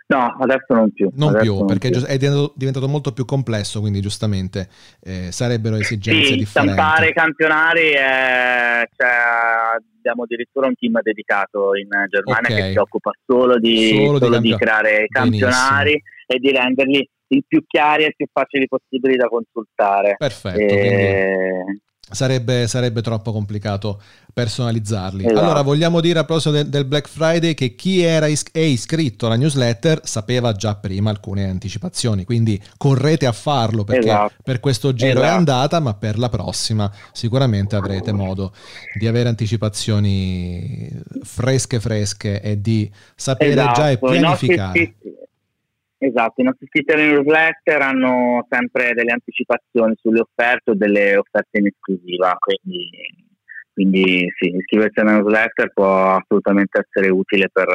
No, 0.09 0.37
adesso 0.41 0.73
non 0.75 0.91
più. 0.93 1.11
Non 1.15 1.31
adesso 1.35 1.57
più, 1.57 1.65
perché 1.67 1.91
più. 1.91 2.03
è 2.03 2.17
diventato, 2.17 2.53
diventato 2.57 2.89
molto 2.89 3.13
più 3.13 3.25
complesso, 3.25 3.81
quindi 3.81 4.01
giustamente 4.01 4.69
eh, 5.03 5.31
sarebbero 5.33 5.77
esigenze 5.77 6.25
Sì, 6.25 6.37
differenti. 6.37 6.73
stampare 6.75 7.09
i 7.09 7.13
campionari 7.13 7.91
è- 7.91 8.89
cioè, 8.97 9.09
abbiamo 9.99 10.23
addirittura 10.23 10.67
un 10.67 10.75
team 10.77 10.99
dedicato 11.03 11.75
in 11.75 11.89
Germania 12.09 12.49
Ok. 12.49 12.63
che 12.65 12.71
si 12.73 12.79
occupa 12.79 13.11
solo 13.27 13.59
di, 13.59 13.89
Solo 13.89 14.19
di 14.19 14.25
solo 14.25 14.39
di 14.39 14.51
campio- 14.51 14.57
creare 14.57 15.07
campionari 15.09 16.03
e 16.27 16.39
di 16.39 16.51
renderli 16.53 17.11
il 17.31 17.45
più 17.47 17.63
chiari 17.67 18.05
e 18.05 18.07
il 18.07 18.15
più 18.17 18.27
facili 18.33 18.67
possibili 18.67 19.17
da 19.17 19.27
consultare. 19.29 20.15
Perfetto, 20.17 20.57
quindi 20.57 20.79
E- 20.79 21.81
sarebbe, 22.11 22.67
sarebbe 22.67 23.03
troppo 23.03 23.33
complicato 23.33 24.01
personalizzarli. 24.33 25.25
Esatto. 25.25 25.41
Allora, 25.41 25.63
vogliamo 25.63 26.01
dire 26.01 26.21
a 26.21 26.25
proposito 26.25 26.51
del, 26.53 26.69
del 26.69 26.85
Black 26.85 27.09
Friday 27.09 27.55
che 27.55 27.75
chi 27.75 28.03
era 28.03 28.27
is- 28.27 28.45
è 28.53 28.61
iscritto 28.61 29.27
alla 29.27 29.37
newsletter 29.37 30.01
sapeva 30.05 30.53
già 30.53 30.77
prima 30.77 31.11
alcune 31.11 31.49
anticipazioni, 31.49 32.25
quindi 32.25 32.61
correte 32.77 33.27
a 33.27 33.33
farlo 33.33 33.83
perché 33.85 34.07
Esatto. 34.09 34.35
per 34.45 34.61
questo 34.61 34.95
giro 34.95 35.21
è 35.21 35.23
Esatto. 35.25 35.37
andata, 35.37 35.81
ma 35.81 35.95
per 35.95 36.19
la 36.19 36.29
prossima 36.29 36.91
sicuramente 37.13 37.75
avrete 37.77 38.13
modo 38.13 38.53
di 38.99 39.07
avere 39.09 39.29
anticipazioni 39.29 40.89
fresche 41.23 41.81
fresche 41.81 42.41
e 42.41 42.61
di 42.61 42.91
sapere 43.17 43.55
già 43.75 43.91
e 43.91 43.93
Esatto, 43.95 44.15
i 44.15 44.21
nostri 44.21 44.47
pianificare. 44.49 44.95
Esatto, 46.01 46.41
i 46.41 46.45
nostri 46.45 46.67
iscritti 46.67 46.93
alle 46.93 47.11
newsletter 47.11 47.83
hanno 47.83 48.47
sempre 48.49 48.93
delle 48.93 49.11
anticipazioni 49.11 49.95
sulle 50.01 50.21
offerte 50.21 50.71
o 50.71 50.75
delle 50.75 51.17
offerte 51.17 51.59
in 51.59 51.67
esclusiva, 51.67 52.37
quindi, 52.39 52.89
quindi 53.73 54.33
sì, 54.39 54.55
iscriversi 54.55 55.01
alla 55.01 55.17
newsletter 55.17 55.73
può 55.73 56.15
assolutamente 56.15 56.87
essere 56.87 57.11
utile 57.11 57.49
per, 57.53 57.67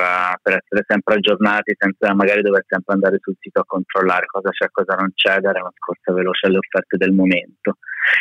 per 0.41 0.53
essere 0.63 0.86
sempre 0.88 1.15
aggiornati 1.15 1.76
senza 1.78 2.13
magari 2.13 2.41
dover 2.41 2.63
sempre 2.65 2.93
andare 2.93 3.17
sul 3.19 3.36
sito 3.41 3.59
a 3.59 3.65
controllare 3.65 4.26
cosa 4.28 4.51
c'è 4.51 4.67
e 4.67 4.71
cosa 4.71 4.95
non 4.95 5.11
c'è, 5.13 5.39
dare 5.39 5.59
una 5.59 5.74
scorsa 5.76 6.13
veloce 6.13 6.47
alle 6.47 6.59
offerte 6.59 6.95
del 6.95 7.11
momento. 7.11 7.76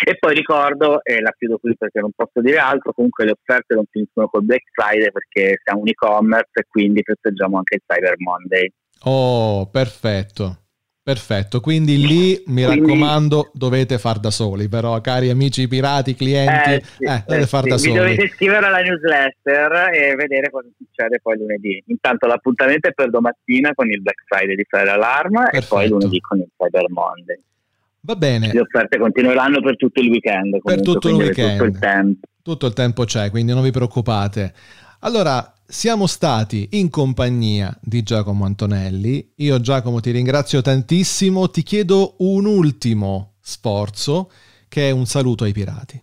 E 0.05 0.17
poi 0.19 0.35
ricordo, 0.35 1.05
e 1.05 1.21
la 1.21 1.33
chiudo 1.39 1.59
qui 1.59 1.77
perché 1.77 2.01
non 2.01 2.11
posso 2.11 2.41
dire 2.41 2.59
altro, 2.59 2.93
comunque 2.93 3.25
le 3.25 3.37
offerte 3.39 3.77
non 3.77 3.85
finiscono 3.89 4.27
col 4.27 4.43
Black 4.43 4.65
Friday 4.73 5.13
perché 5.13 5.61
siamo 5.63 5.83
un 5.83 5.89
e-commerce 5.89 6.59
e 6.59 6.67
quindi 6.69 7.03
festeggiamo 7.05 7.57
anche 7.57 7.77
il 7.77 7.83
Cyber 7.87 8.15
Monday. 8.19 8.69
Oh, 9.05 9.67
perfetto. 9.67 10.57
Perfetto, 11.05 11.59
quindi 11.61 11.97
lì 12.07 12.41
mi 12.47 12.63
Quindi- 12.63 12.79
raccomando 12.87 13.51
dovete 13.55 13.99
far 13.99 14.21
da 14.21 14.31
soli, 14.31 14.69
però 14.69 15.01
cari 15.01 15.31
amici 15.31 15.67
pirati, 15.67 16.15
clienti, 16.15 16.71
eh, 16.71 16.75
Eh, 16.77 16.83
sì, 16.85 17.05
dovete 17.27 17.41
eh, 17.41 17.47
far 17.47 17.63
sì. 17.65 17.69
da 17.71 17.79
soli. 17.79 17.93
dovete 17.95 18.23
iscrivere 18.23 18.67
alla 18.67 18.79
newsletter 18.83 19.73
e 19.93 20.15
vedere 20.15 20.49
cosa 20.51 20.69
succede 20.79 21.19
poi 21.21 21.39
lunedì. 21.39 21.83
Intanto 21.89 22.29
l'appuntamento 22.29 22.87
è 22.89 22.93
per 22.93 23.11
domattina 23.11 23.75
con 23.75 23.91
il 23.91 24.01
Black 24.01 24.23
Friday 24.29 24.55
di 24.55 24.65
Fire 24.69 24.91
Alarm 24.91 25.39
e 25.39 25.49
Perfetto. 25.51 25.75
poi 25.75 25.89
lunedì 25.89 26.21
con 26.21 26.39
il 26.39 26.47
Cyber 26.57 26.89
Monday. 26.91 27.41
Va 28.03 28.15
bene, 28.15 28.53
Le 28.53 28.61
offerte 28.61 28.99
continueranno 28.99 29.61
per 29.61 29.77
tutto 29.77 30.01
il 30.01 30.09
weekend. 30.09 30.61
Comunque, 30.61 30.81
tutto 30.85 31.09
il 31.09 31.15
weekend. 31.15 31.51
Tutto 31.59 31.65
il 31.65 31.79
tempo. 31.81 32.27
tutto 32.43 32.67
il 32.67 32.73
tempo 32.75 33.05
c'è, 33.05 33.29
quindi 33.31 33.53
non 33.53 33.63
vi 33.65 33.73
preoccupate. 33.73 34.55
Allora, 35.01 35.53
siamo 35.73 36.07
stati 36.07 36.69
in 36.73 36.91
compagnia 36.91 37.75
di 37.81 38.03
Giacomo 38.03 38.45
Antonelli. 38.45 39.33
Io 39.37 39.59
Giacomo 39.59 40.01
ti 40.01 40.11
ringrazio 40.11 40.61
tantissimo, 40.61 41.49
ti 41.49 41.63
chiedo 41.63 42.17
un 42.19 42.45
ultimo 42.45 43.37
sforzo 43.41 44.31
che 44.69 44.89
è 44.89 44.91
un 44.91 45.07
saluto 45.07 45.45
ai 45.45 45.53
pirati. 45.53 45.99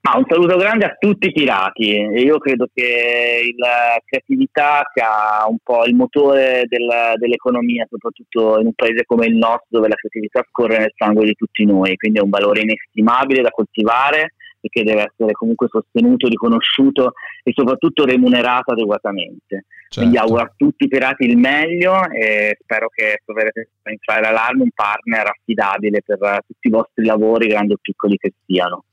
Ma 0.00 0.16
un 0.16 0.24
saluto 0.28 0.56
grande 0.56 0.86
a 0.86 0.96
tutti 0.98 1.28
i 1.28 1.32
pirati. 1.32 1.90
Io 1.90 2.38
credo 2.38 2.66
che 2.74 3.54
la 3.56 3.96
creatività 4.04 4.82
sia 4.92 5.46
un 5.46 5.58
po' 5.62 5.84
il 5.84 5.94
motore 5.94 6.64
del- 6.66 7.14
dell'economia, 7.16 7.86
soprattutto 7.88 8.58
in 8.58 8.66
un 8.66 8.74
paese 8.74 9.04
come 9.04 9.26
il 9.26 9.36
nostro, 9.36 9.68
dove 9.68 9.88
la 9.88 9.94
creatività 9.94 10.44
scorre 10.48 10.78
nel 10.78 10.92
sangue 10.96 11.26
di 11.26 11.34
tutti 11.34 11.64
noi, 11.64 11.94
quindi 11.94 12.18
è 12.18 12.22
un 12.22 12.30
valore 12.30 12.62
inestimabile 12.62 13.42
da 13.42 13.50
coltivare 13.50 14.32
e 14.60 14.68
che 14.68 14.82
deve 14.82 15.10
essere 15.12 15.32
comunque 15.32 15.68
sostenuto, 15.68 16.28
riconosciuto 16.28 17.12
e 17.42 17.52
soprattutto 17.54 18.04
remunerato 18.04 18.72
adeguatamente. 18.72 19.66
Quindi 19.88 20.16
Certo. 20.16 20.28
auguro 20.28 20.42
a 20.42 20.52
tutti 20.54 20.84
i 20.84 20.88
pirati 20.88 21.24
il 21.24 21.38
meglio 21.38 22.08
e 22.10 22.58
spero 22.60 22.88
che 22.88 23.22
troverete 23.24 23.70
in 23.90 23.96
Fire 24.00 24.26
Alarm 24.26 24.60
un 24.60 24.70
partner 24.74 25.28
affidabile 25.28 26.02
per 26.04 26.18
tutti 26.46 26.68
i 26.68 26.70
vostri 26.70 27.04
lavori, 27.04 27.48
grandi 27.48 27.72
o 27.72 27.78
piccoli 27.80 28.16
che 28.18 28.34
siano. 28.44 28.84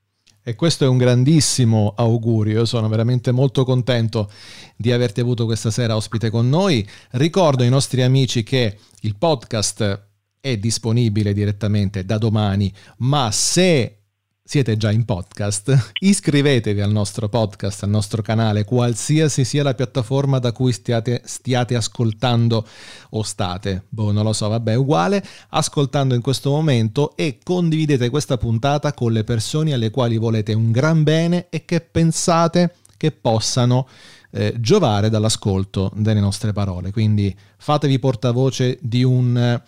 E 0.48 0.54
questo 0.54 0.86
è 0.86 0.88
un 0.88 0.98
grandissimo 0.98 1.96
augurio, 1.98 2.60
io 2.60 2.66
sono 2.66 2.88
veramente 2.88 3.32
molto 3.32 3.66
contento 3.66 4.30
di 4.78 4.92
averti 4.92 5.20
avuto 5.20 5.46
questa 5.46 5.72
sera 5.72 5.96
ospite 5.96 6.30
con 6.30 6.48
noi. 6.48 6.88
Ricordo 7.14 7.64
ai 7.64 7.70
nostri 7.70 8.04
amici 8.04 8.44
che 8.44 8.78
il 9.02 9.16
podcast 9.18 10.08
è 10.40 10.58
disponibile 10.58 11.34
direttamente 11.34 12.06
da 12.06 12.20
domani, 12.20 12.72
ma 12.98 13.32
se 13.32 14.05
siete 14.48 14.78
già 14.78 14.92
in 14.92 15.06
podcast, 15.06 15.94
iscrivetevi 16.02 16.80
al 16.80 16.92
nostro 16.92 17.28
podcast, 17.28 17.82
al 17.82 17.90
nostro 17.90 18.22
canale, 18.22 18.64
qualsiasi 18.64 19.44
sia 19.44 19.64
la 19.64 19.74
piattaforma 19.74 20.38
da 20.38 20.52
cui 20.52 20.72
stiate, 20.72 21.24
stiate 21.26 21.76
ascoltando 21.76 22.64
o 23.10 23.24
state, 23.24 23.86
boh, 23.90 24.12
non 24.12 24.24
lo 24.24 24.34
so, 24.34 24.48
vabbè, 24.48 24.76
uguale, 24.76 25.26
ascoltando 25.50 26.14
in 26.14 26.22
questo 26.22 26.52
momento 26.52 27.16
e 27.16 27.40
condividete 27.44 28.12
questa 28.12 28.38
puntata 28.38 28.94
con 28.94 29.12
le 29.14 29.24
persone 29.24 29.74
alle 29.74 29.90
quali 29.90 30.18
volete 30.18 30.54
un 30.54 30.72
gran 30.72 31.02
bene 31.02 31.48
e 31.50 31.66
che 31.66 31.82
pensate 31.82 32.76
che 32.98 33.10
possano 33.10 33.88
eh, 34.30 34.54
giovare 34.60 35.10
dall'ascolto 35.10 35.92
delle 35.96 36.20
nostre 36.20 36.54
parole. 36.54 36.92
Quindi 36.92 37.36
fatevi 37.58 37.98
portavoce 37.98 38.78
di 38.80 39.04
un 39.04 39.36
eh, 39.36 39.64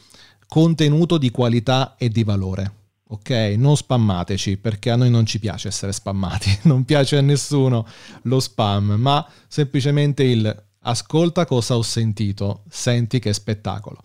contenuto 0.48 1.18
di 1.18 1.32
qualità 1.32 1.96
e 1.98 2.10
di 2.10 2.24
valore. 2.24 2.77
Ok, 3.10 3.30
non 3.58 3.78
spammateci 3.78 4.58
perché 4.58 4.90
a 4.90 4.98
noi 4.98 5.10
non 5.10 5.26
ci 5.26 5.40
piace 5.40 5.70
essere 5.70 5.94
spammati, 5.94 6.60
non 6.68 6.84
piace 6.84 7.18
a 7.18 7.22
nessuno 7.22 7.88
lo 8.24 8.40
spam, 8.40 8.96
ma 8.98 9.26
semplicemente 9.48 10.24
il 10.24 10.66
ascolta 10.82 11.46
cosa 11.46 11.76
ho 11.76 11.82
sentito, 11.82 12.64
senti 12.70 13.20
che 13.20 13.34
spettacolo. 13.34 14.02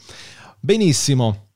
Benissimo, 0.60 1.48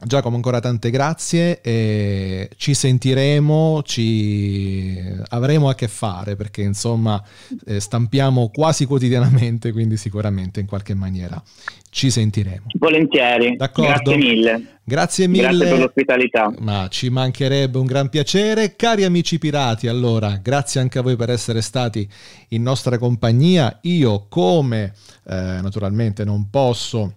Giacomo 0.00 0.36
ancora 0.36 0.60
tante 0.60 0.90
grazie, 0.90 1.60
e 1.60 2.50
ci 2.56 2.72
sentiremo, 2.72 3.82
ci 3.82 4.96
avremo 5.30 5.68
a 5.68 5.74
che 5.74 5.88
fare 5.88 6.36
perché 6.36 6.62
insomma 6.62 7.20
eh, 7.66 7.80
stampiamo 7.80 8.48
quasi 8.50 8.84
quotidianamente, 8.86 9.72
quindi 9.72 9.96
sicuramente 9.96 10.60
in 10.60 10.66
qualche 10.66 10.94
maniera 10.94 11.42
ci 11.90 12.10
sentiremo. 12.10 12.66
Volentieri, 12.78 13.56
D'accordo. 13.56 13.90
grazie 13.90 14.16
mille. 14.16 14.66
Grazie 14.84 15.26
mille. 15.26 15.42
Grazie 15.48 15.66
per 15.66 15.78
l'ospitalità. 15.78 16.54
Ma 16.60 16.86
ci 16.88 17.10
mancherebbe 17.10 17.78
un 17.78 17.86
gran 17.86 18.08
piacere. 18.08 18.76
Cari 18.76 19.02
amici 19.02 19.38
pirati, 19.38 19.88
allora, 19.88 20.38
grazie 20.40 20.80
anche 20.80 21.00
a 21.00 21.02
voi 21.02 21.16
per 21.16 21.30
essere 21.30 21.60
stati 21.60 22.08
in 22.50 22.62
nostra 22.62 22.98
compagnia. 22.98 23.80
Io, 23.82 24.26
come 24.28 24.94
eh, 25.26 25.58
naturalmente 25.60 26.24
non 26.24 26.48
posso 26.50 27.14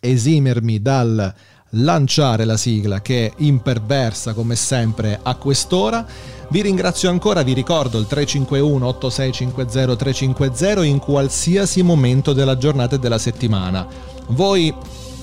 esimermi 0.00 0.82
dal 0.82 1.34
lanciare 1.74 2.44
la 2.44 2.56
sigla 2.56 3.00
che 3.00 3.26
è 3.26 3.32
imperversa 3.38 4.32
come 4.32 4.56
sempre 4.56 5.18
a 5.22 5.34
quest'ora. 5.36 6.06
Vi 6.48 6.60
ringrazio 6.60 7.10
ancora, 7.10 7.42
vi 7.42 7.52
ricordo 7.52 7.98
il 7.98 8.06
351 8.06 8.86
8650 8.86 9.96
350 9.96 10.84
in 10.84 10.98
qualsiasi 10.98 11.82
momento 11.82 12.32
della 12.32 12.56
giornata 12.56 12.96
e 12.96 12.98
della 12.98 13.18
settimana. 13.18 13.86
Voi 14.28 14.74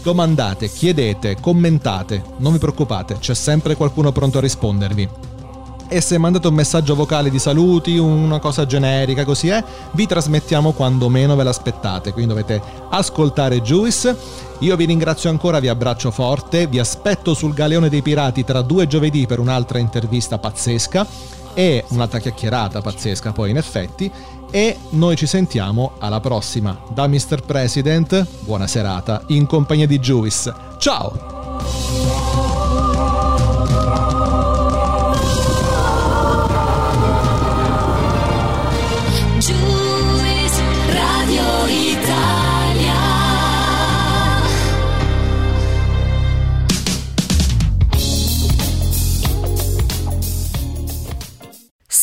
domandate, 0.01 0.69
chiedete, 0.69 1.37
commentate, 1.39 2.23
non 2.37 2.53
vi 2.53 2.59
preoccupate, 2.59 3.17
c'è 3.19 3.35
sempre 3.35 3.75
qualcuno 3.75 4.11
pronto 4.11 4.39
a 4.39 4.41
rispondervi. 4.41 5.30
E 5.93 5.99
se 5.99 6.17
mandate 6.17 6.47
un 6.47 6.53
messaggio 6.53 6.95
vocale 6.95 7.29
di 7.29 7.37
saluti, 7.37 7.97
una 7.97 8.39
cosa 8.39 8.65
generica 8.65 9.25
così 9.25 9.49
è, 9.49 9.61
vi 9.91 10.07
trasmettiamo 10.07 10.71
quando 10.71 11.09
meno 11.09 11.35
ve 11.35 11.43
l'aspettate, 11.43 12.13
quindi 12.13 12.33
dovete 12.33 12.61
ascoltare 12.91 13.61
Juice. 13.61 14.17
Io 14.59 14.77
vi 14.77 14.85
ringrazio 14.85 15.29
ancora, 15.29 15.59
vi 15.59 15.67
abbraccio 15.67 16.09
forte, 16.09 16.67
vi 16.67 16.79
aspetto 16.79 17.33
sul 17.33 17.53
galeone 17.53 17.89
dei 17.89 18.01
pirati 18.01 18.45
tra 18.45 18.61
due 18.61 18.87
giovedì 18.87 19.25
per 19.25 19.39
un'altra 19.39 19.79
intervista 19.79 20.37
pazzesca 20.37 21.05
e 21.53 21.83
un'altra 21.89 22.19
chiacchierata 22.19 22.79
pazzesca 22.79 23.33
poi 23.33 23.49
in 23.49 23.57
effetti 23.57 24.09
e 24.49 24.77
noi 24.91 25.17
ci 25.17 25.27
sentiamo 25.27 25.95
alla 25.99 26.21
prossima. 26.21 26.83
Da 26.93 27.05
Mr. 27.05 27.41
President, 27.45 28.25
buona 28.45 28.65
serata 28.65 29.23
in 29.27 29.45
compagnia 29.45 29.87
di 29.87 29.99
Juice. 29.99 30.53
Ciao! 30.77 32.00